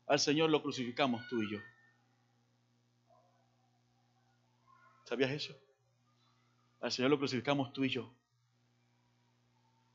Al 0.07 0.19
Señor 0.19 0.51
lo 0.51 0.63
crucificamos 0.63 1.27
tú 1.29 1.43
y 1.43 1.53
yo. 1.53 1.59
¿Sabías 5.05 5.31
eso? 5.31 5.55
Al 6.81 6.93
Señor 6.93 7.11
lo 7.11 7.19
crucificamos 7.19 7.73
tú 7.73 7.85
y 7.85 7.91
yo. 7.91 8.13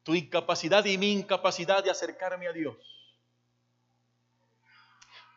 Tu 0.03 0.15
incapacidad 0.15 0.83
y 0.85 0.97
mi 0.97 1.11
incapacidad 1.11 1.83
de 1.83 1.89
acercarme 1.89 2.47
a 2.47 2.53
Dios. 2.53 2.77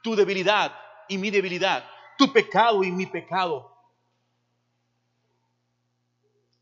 Tu 0.03 0.15
debilidad 0.15 0.79
y 1.09 1.19
mi 1.19 1.31
debilidad 1.31 1.98
tu 2.19 2.31
pecado 2.33 2.83
y 2.83 2.91
mi 2.91 3.07
pecado, 3.07 3.75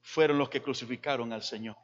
fueron 0.02 0.38
los 0.38 0.48
que 0.50 0.62
crucificaron 0.62 1.32
al 1.32 1.42
Señor. 1.42 1.76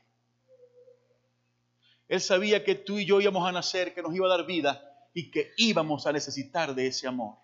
Él 2.07 2.20
sabía 2.20 2.62
que 2.62 2.75
tú 2.75 2.99
y 2.99 3.07
yo 3.07 3.20
íbamos 3.20 3.49
a 3.49 3.53
nacer, 3.53 3.95
que 3.95 4.03
nos 4.03 4.14
iba 4.14 4.27
a 4.27 4.37
dar 4.37 4.47
vida 4.47 5.09
y 5.14 5.31
que 5.31 5.53
íbamos 5.57 6.07
a 6.07 6.12
necesitar 6.12 6.75
de 6.75 6.87
ese 6.87 7.09
amor. 7.09 7.37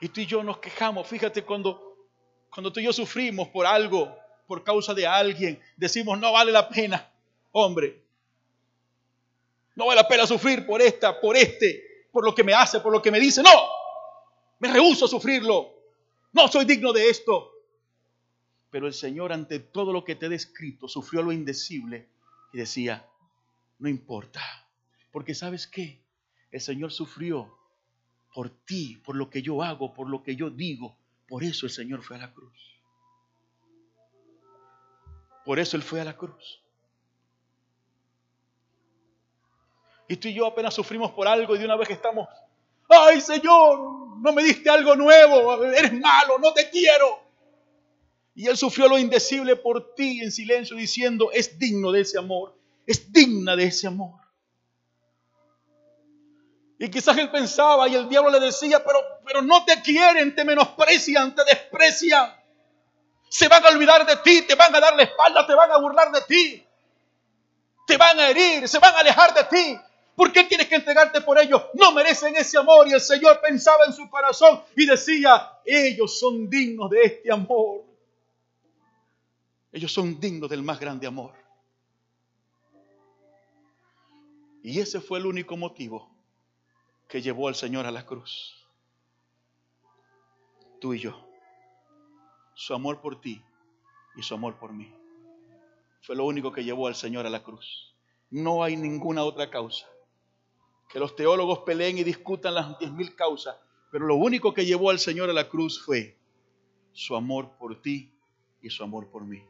Y 0.00 0.08
tú 0.08 0.20
y 0.20 0.26
yo 0.26 0.42
nos 0.42 0.58
quejamos. 0.58 1.06
Fíjate 1.06 1.44
cuando, 1.44 2.08
cuando 2.50 2.72
tú 2.72 2.80
y 2.80 2.84
yo 2.84 2.92
sufrimos 2.92 3.48
por 3.48 3.66
algo, 3.66 4.16
por 4.46 4.64
causa 4.64 4.94
de 4.94 5.06
alguien, 5.06 5.62
decimos 5.76 6.18
no 6.18 6.32
vale 6.32 6.50
la 6.50 6.68
pena, 6.68 7.12
hombre. 7.52 8.02
No 9.74 9.86
vale 9.86 10.00
la 10.00 10.08
pena 10.08 10.26
sufrir 10.26 10.66
por 10.66 10.80
esta, 10.80 11.20
por 11.20 11.36
este 11.36 11.87
por 12.18 12.24
lo 12.24 12.34
que 12.34 12.42
me 12.42 12.52
hace, 12.52 12.80
por 12.80 12.90
lo 12.90 13.00
que 13.00 13.12
me 13.12 13.20
dice. 13.20 13.44
No, 13.44 13.68
me 14.58 14.66
rehúso 14.72 15.04
a 15.04 15.08
sufrirlo. 15.08 15.72
No 16.32 16.48
soy 16.48 16.64
digno 16.64 16.92
de 16.92 17.08
esto. 17.08 17.52
Pero 18.72 18.88
el 18.88 18.92
Señor 18.92 19.32
ante 19.32 19.60
todo 19.60 19.92
lo 19.92 20.04
que 20.04 20.16
te 20.16 20.26
he 20.26 20.28
descrito 20.28 20.88
sufrió 20.88 21.22
lo 21.22 21.30
indecible 21.30 22.08
y 22.52 22.58
decía, 22.58 23.08
no 23.78 23.88
importa, 23.88 24.40
porque 25.12 25.32
sabes 25.32 25.68
qué, 25.68 26.02
el 26.50 26.60
Señor 26.60 26.90
sufrió 26.90 27.56
por 28.34 28.50
ti, 28.50 29.00
por 29.04 29.14
lo 29.14 29.30
que 29.30 29.40
yo 29.40 29.62
hago, 29.62 29.94
por 29.94 30.10
lo 30.10 30.24
que 30.24 30.34
yo 30.34 30.50
digo. 30.50 30.98
Por 31.28 31.44
eso 31.44 31.66
el 31.66 31.70
Señor 31.70 32.02
fue 32.02 32.16
a 32.16 32.18
la 32.18 32.34
cruz. 32.34 32.80
Por 35.44 35.60
eso 35.60 35.76
Él 35.76 35.84
fue 35.84 36.00
a 36.00 36.04
la 36.04 36.16
cruz. 36.16 36.64
Y 40.08 40.16
tú 40.16 40.28
y 40.28 40.34
yo 40.34 40.46
apenas 40.46 40.74
sufrimos 40.74 41.12
por 41.12 41.28
algo 41.28 41.54
y 41.54 41.58
de 41.58 41.66
una 41.66 41.76
vez 41.76 41.86
que 41.86 41.94
estamos, 41.94 42.26
ay 42.88 43.20
Señor, 43.20 43.78
no 44.18 44.32
me 44.32 44.42
diste 44.42 44.70
algo 44.70 44.96
nuevo, 44.96 45.62
eres 45.64 45.92
malo, 45.92 46.38
no 46.38 46.52
te 46.54 46.70
quiero. 46.70 47.22
Y 48.34 48.46
Él 48.48 48.56
sufrió 48.56 48.88
lo 48.88 48.98
indecible 48.98 49.56
por 49.56 49.94
ti 49.94 50.20
en 50.22 50.32
silencio 50.32 50.76
diciendo, 50.76 51.30
es 51.32 51.58
digno 51.58 51.92
de 51.92 52.00
ese 52.00 52.18
amor, 52.18 52.56
es 52.86 53.12
digna 53.12 53.54
de 53.54 53.64
ese 53.64 53.86
amor. 53.86 54.18
Y 56.78 56.88
quizás 56.88 57.18
Él 57.18 57.30
pensaba 57.30 57.88
y 57.88 57.96
el 57.96 58.08
diablo 58.08 58.30
le 58.30 58.40
decía, 58.40 58.82
pero, 58.82 59.00
pero 59.26 59.42
no 59.42 59.64
te 59.64 59.82
quieren, 59.82 60.34
te 60.34 60.44
menosprecian, 60.44 61.34
te 61.34 61.44
desprecian. 61.44 62.32
Se 63.28 63.48
van 63.48 63.66
a 63.66 63.68
olvidar 63.68 64.06
de 64.06 64.16
ti, 64.18 64.42
te 64.42 64.54
van 64.54 64.74
a 64.74 64.80
dar 64.80 64.96
la 64.96 65.02
espalda, 65.02 65.46
te 65.46 65.54
van 65.54 65.70
a 65.72 65.78
burlar 65.78 66.10
de 66.12 66.22
ti. 66.22 66.64
Te 67.86 67.96
van 67.96 68.18
a 68.20 68.28
herir, 68.28 68.68
se 68.68 68.78
van 68.78 68.94
a 68.94 69.00
alejar 69.00 69.34
de 69.34 69.44
ti. 69.44 69.80
¿Por 70.18 70.32
qué 70.32 70.42
tienes 70.42 70.66
que 70.66 70.74
entregarte 70.74 71.20
por 71.20 71.38
ellos? 71.38 71.62
No 71.74 71.92
merecen 71.92 72.34
ese 72.34 72.58
amor. 72.58 72.88
Y 72.88 72.92
el 72.92 73.00
Señor 73.00 73.40
pensaba 73.40 73.84
en 73.86 73.92
su 73.92 74.10
corazón 74.10 74.60
y 74.74 74.84
decía, 74.84 75.60
ellos 75.64 76.18
son 76.18 76.50
dignos 76.50 76.90
de 76.90 77.02
este 77.04 77.30
amor. 77.30 77.84
Ellos 79.70 79.92
son 79.92 80.18
dignos 80.18 80.50
del 80.50 80.64
más 80.64 80.80
grande 80.80 81.06
amor. 81.06 81.34
Y 84.60 84.80
ese 84.80 85.00
fue 85.00 85.20
el 85.20 85.26
único 85.26 85.56
motivo 85.56 86.10
que 87.06 87.22
llevó 87.22 87.46
al 87.46 87.54
Señor 87.54 87.86
a 87.86 87.92
la 87.92 88.04
cruz. 88.04 88.56
Tú 90.80 90.94
y 90.94 90.98
yo. 90.98 91.28
Su 92.56 92.74
amor 92.74 93.00
por 93.00 93.20
ti 93.20 93.40
y 94.16 94.22
su 94.24 94.34
amor 94.34 94.58
por 94.58 94.72
mí. 94.72 94.92
Fue 96.00 96.16
lo 96.16 96.24
único 96.24 96.50
que 96.50 96.64
llevó 96.64 96.88
al 96.88 96.96
Señor 96.96 97.24
a 97.24 97.30
la 97.30 97.44
cruz. 97.44 97.94
No 98.30 98.64
hay 98.64 98.76
ninguna 98.76 99.22
otra 99.22 99.48
causa. 99.48 99.86
Que 100.88 100.98
los 100.98 101.14
teólogos 101.14 101.60
peleen 101.60 101.98
y 101.98 102.04
discutan 102.04 102.54
las 102.54 102.78
diez 102.78 102.90
mil 102.90 103.14
causas, 103.14 103.56
pero 103.90 104.06
lo 104.06 104.16
único 104.16 104.54
que 104.54 104.64
llevó 104.64 104.90
al 104.90 104.98
Señor 104.98 105.30
a 105.30 105.34
la 105.34 105.48
cruz 105.48 105.82
fue 105.84 106.18
su 106.92 107.14
amor 107.14 107.56
por 107.58 107.80
ti 107.80 108.12
y 108.62 108.70
su 108.70 108.82
amor 108.82 109.08
por 109.10 109.24
mí. 109.24 109.42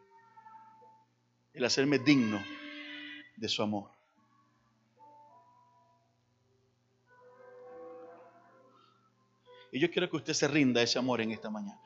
El 1.54 1.64
hacerme 1.64 1.98
digno 1.98 2.42
de 3.36 3.48
su 3.48 3.62
amor. 3.62 3.90
Y 9.70 9.80
yo 9.80 9.90
quiero 9.90 10.08
que 10.08 10.16
usted 10.16 10.32
se 10.32 10.48
rinda 10.48 10.80
a 10.80 10.84
ese 10.84 10.98
amor 10.98 11.20
en 11.20 11.30
esta 11.30 11.50
mañana. 11.50 11.80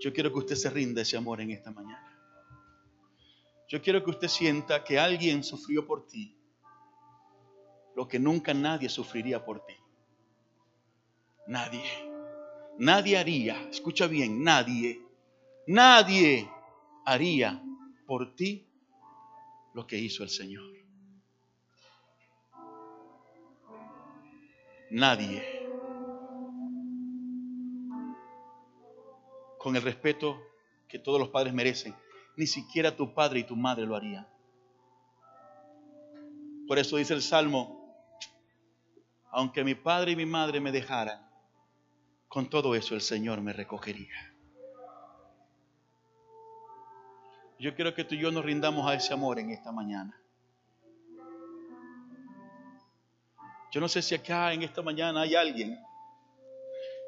Yo 0.00 0.12
quiero 0.12 0.32
que 0.32 0.38
usted 0.38 0.56
se 0.56 0.70
rinda 0.70 1.00
a 1.00 1.02
ese 1.02 1.16
amor 1.16 1.40
en 1.40 1.50
esta 1.50 1.70
mañana. 1.70 2.11
Yo 3.72 3.80
quiero 3.80 4.04
que 4.04 4.10
usted 4.10 4.28
sienta 4.28 4.84
que 4.84 4.98
alguien 4.98 5.42
sufrió 5.42 5.86
por 5.86 6.06
ti 6.06 6.36
lo 7.96 8.06
que 8.06 8.18
nunca 8.18 8.52
nadie 8.52 8.90
sufriría 8.90 9.42
por 9.42 9.64
ti. 9.64 9.72
Nadie. 11.46 11.82
Nadie 12.78 13.16
haría, 13.16 13.62
escucha 13.70 14.06
bien, 14.08 14.44
nadie, 14.44 15.00
nadie 15.66 16.50
haría 17.06 17.62
por 18.06 18.36
ti 18.36 18.68
lo 19.72 19.86
que 19.86 19.96
hizo 19.96 20.22
el 20.22 20.28
Señor. 20.28 20.70
Nadie. 24.90 25.42
Con 29.56 29.76
el 29.76 29.80
respeto 29.80 30.42
que 30.86 30.98
todos 30.98 31.18
los 31.18 31.30
padres 31.30 31.54
merecen, 31.54 31.94
ni 32.42 32.48
siquiera 32.48 32.96
tu 32.96 33.14
padre 33.14 33.38
y 33.38 33.44
tu 33.44 33.54
madre 33.54 33.86
lo 33.86 33.94
harían. 33.94 34.26
Por 36.66 36.76
eso 36.76 36.96
dice 36.96 37.14
el 37.14 37.22
Salmo, 37.22 37.94
aunque 39.30 39.62
mi 39.62 39.76
padre 39.76 40.10
y 40.10 40.16
mi 40.16 40.26
madre 40.26 40.58
me 40.58 40.72
dejaran, 40.72 41.24
con 42.26 42.50
todo 42.50 42.74
eso 42.74 42.96
el 42.96 43.00
Señor 43.00 43.40
me 43.42 43.52
recogería. 43.52 44.34
Yo 47.60 47.76
quiero 47.76 47.94
que 47.94 48.02
tú 48.02 48.16
y 48.16 48.18
yo 48.18 48.32
nos 48.32 48.44
rindamos 48.44 48.90
a 48.90 48.94
ese 48.94 49.14
amor 49.14 49.38
en 49.38 49.50
esta 49.50 49.70
mañana. 49.70 50.20
Yo 53.70 53.80
no 53.80 53.88
sé 53.88 54.02
si 54.02 54.16
acá 54.16 54.52
en 54.52 54.64
esta 54.64 54.82
mañana 54.82 55.20
hay 55.20 55.36
alguien 55.36 55.78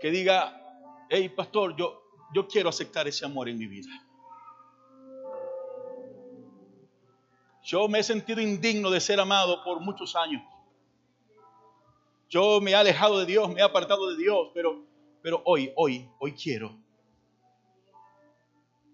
que 0.00 0.12
diga, 0.12 0.62
hey 1.08 1.28
pastor, 1.30 1.74
yo, 1.74 2.04
yo 2.32 2.46
quiero 2.46 2.68
aceptar 2.68 3.08
ese 3.08 3.24
amor 3.24 3.48
en 3.48 3.58
mi 3.58 3.66
vida. 3.66 4.03
Yo 7.64 7.88
me 7.88 7.98
he 7.98 8.02
sentido 8.02 8.40
indigno 8.40 8.90
de 8.90 9.00
ser 9.00 9.18
amado 9.18 9.64
por 9.64 9.80
muchos 9.80 10.14
años. 10.14 10.42
Yo 12.28 12.60
me 12.60 12.72
he 12.72 12.74
alejado 12.74 13.18
de 13.18 13.26
Dios, 13.26 13.48
me 13.48 13.60
he 13.60 13.62
apartado 13.62 14.10
de 14.10 14.16
Dios, 14.16 14.50
pero, 14.54 14.84
pero 15.22 15.42
hoy, 15.44 15.72
hoy, 15.76 16.08
hoy 16.18 16.32
quiero 16.32 16.76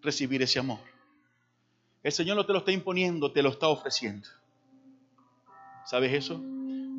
recibir 0.00 0.42
ese 0.42 0.58
amor. 0.58 0.78
El 2.02 2.12
Señor 2.12 2.36
no 2.36 2.46
te 2.46 2.52
lo 2.52 2.60
está 2.60 2.72
imponiendo, 2.72 3.32
te 3.32 3.42
lo 3.42 3.50
está 3.50 3.68
ofreciendo. 3.68 4.28
¿Sabes 5.84 6.12
eso? 6.12 6.40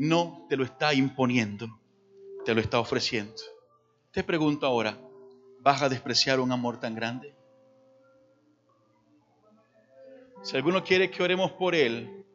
no 0.01 0.47
te 0.49 0.57
lo 0.57 0.63
está 0.63 0.95
imponiendo, 0.95 1.79
te 2.43 2.55
lo 2.55 2.61
está 2.61 2.79
ofreciendo. 2.79 3.35
Te 4.09 4.23
pregunto 4.23 4.65
ahora, 4.65 4.97
¿vas 5.59 5.83
a 5.83 5.89
despreciar 5.89 6.39
un 6.39 6.51
amor 6.51 6.79
tan 6.79 6.95
grande? 6.95 7.35
Si 10.43 10.55
alguno 10.57 10.83
quiere 10.83 11.09
que 11.09 11.23
oremos 11.23 11.51
por 11.51 11.75
él 11.75 12.25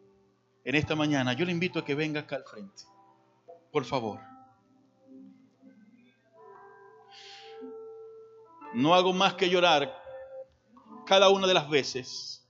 en 0.64 0.74
esta 0.74 0.94
mañana, 0.94 1.32
yo 1.32 1.44
le 1.44 1.52
invito 1.52 1.78
a 1.78 1.84
que 1.84 1.94
venga 1.94 2.20
acá 2.20 2.36
al 2.36 2.44
frente. 2.44 2.84
Por 3.72 3.84
favor. 3.84 4.20
No 8.74 8.94
hago 8.94 9.12
más 9.12 9.34
que 9.34 9.48
llorar 9.48 9.92
cada 11.07 11.30
una 11.30 11.46
de 11.46 11.54
las 11.54 11.68
veces 11.68 12.46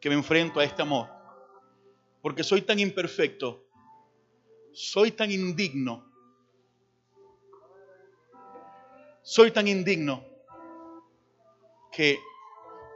que 0.00 0.08
me 0.08 0.14
enfrento 0.14 0.58
a 0.58 0.64
este 0.64 0.82
amor, 0.82 1.08
porque 2.20 2.42
soy 2.42 2.62
tan 2.62 2.78
imperfecto 2.78 3.62
soy 4.72 5.12
tan 5.12 5.30
indigno, 5.30 6.04
soy 9.22 9.50
tan 9.50 9.68
indigno 9.68 10.24
que, 11.90 12.18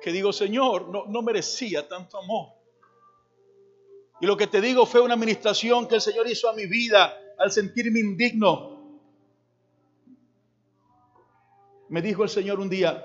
que 0.07 0.13
digo, 0.13 0.33
Señor, 0.33 0.89
no, 0.89 1.07
no 1.07 1.21
merecía 1.21 1.89
tanto 1.89 2.17
amor. 2.17 2.51
Y 4.21 4.27
lo 4.27 4.37
que 4.37 4.47
te 4.47 4.61
digo 4.61 4.87
fue 4.87 5.01
una 5.01 5.15
administración 5.15 5.89
que 5.89 5.97
el 5.97 6.01
Señor 6.01 6.31
hizo 6.31 6.49
a 6.49 6.53
mi 6.53 6.67
vida 6.67 7.13
al 7.37 7.51
sentirme 7.51 7.99
indigno. 7.99 9.01
Me 11.89 12.01
dijo 12.03 12.23
el 12.23 12.29
Señor 12.29 12.61
un 12.61 12.69
día, 12.69 13.05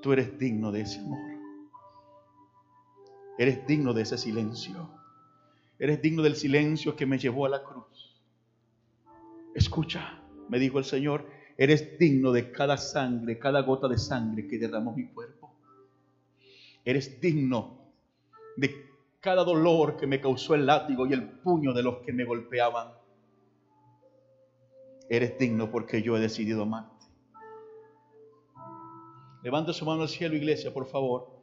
tú 0.00 0.14
eres 0.14 0.38
digno 0.38 0.72
de 0.72 0.80
ese 0.80 1.00
amor. 1.00 1.20
Eres 3.36 3.66
digno 3.66 3.92
de 3.92 4.00
ese 4.00 4.16
silencio. 4.16 4.88
Eres 5.78 6.00
digno 6.00 6.22
del 6.22 6.34
silencio 6.34 6.96
que 6.96 7.04
me 7.04 7.18
llevó 7.18 7.44
a 7.44 7.50
la 7.50 7.62
cruz. 7.62 8.22
Escucha, 9.54 10.22
me 10.48 10.58
dijo 10.58 10.78
el 10.78 10.86
Señor, 10.86 11.28
eres 11.62 11.96
digno 11.96 12.32
de 12.32 12.50
cada 12.50 12.76
sangre, 12.76 13.38
cada 13.38 13.62
gota 13.62 13.86
de 13.86 13.96
sangre 13.96 14.48
que 14.48 14.58
derramó 14.58 14.92
mi 14.92 15.06
cuerpo. 15.06 15.54
Eres 16.84 17.20
digno 17.20 17.78
de 18.56 18.74
cada 19.20 19.44
dolor 19.44 19.96
que 19.96 20.08
me 20.08 20.20
causó 20.20 20.56
el 20.56 20.66
látigo 20.66 21.06
y 21.06 21.12
el 21.12 21.22
puño 21.22 21.72
de 21.72 21.84
los 21.84 21.98
que 21.98 22.12
me 22.12 22.24
golpeaban. 22.24 22.88
Eres 25.08 25.38
digno 25.38 25.70
porque 25.70 26.02
yo 26.02 26.16
he 26.16 26.20
decidido 26.20 26.62
amarte. 26.62 27.06
Levanta 29.44 29.72
su 29.72 29.84
mano 29.84 30.02
al 30.02 30.08
cielo, 30.08 30.34
iglesia, 30.34 30.74
por 30.74 30.86
favor. 30.86 31.41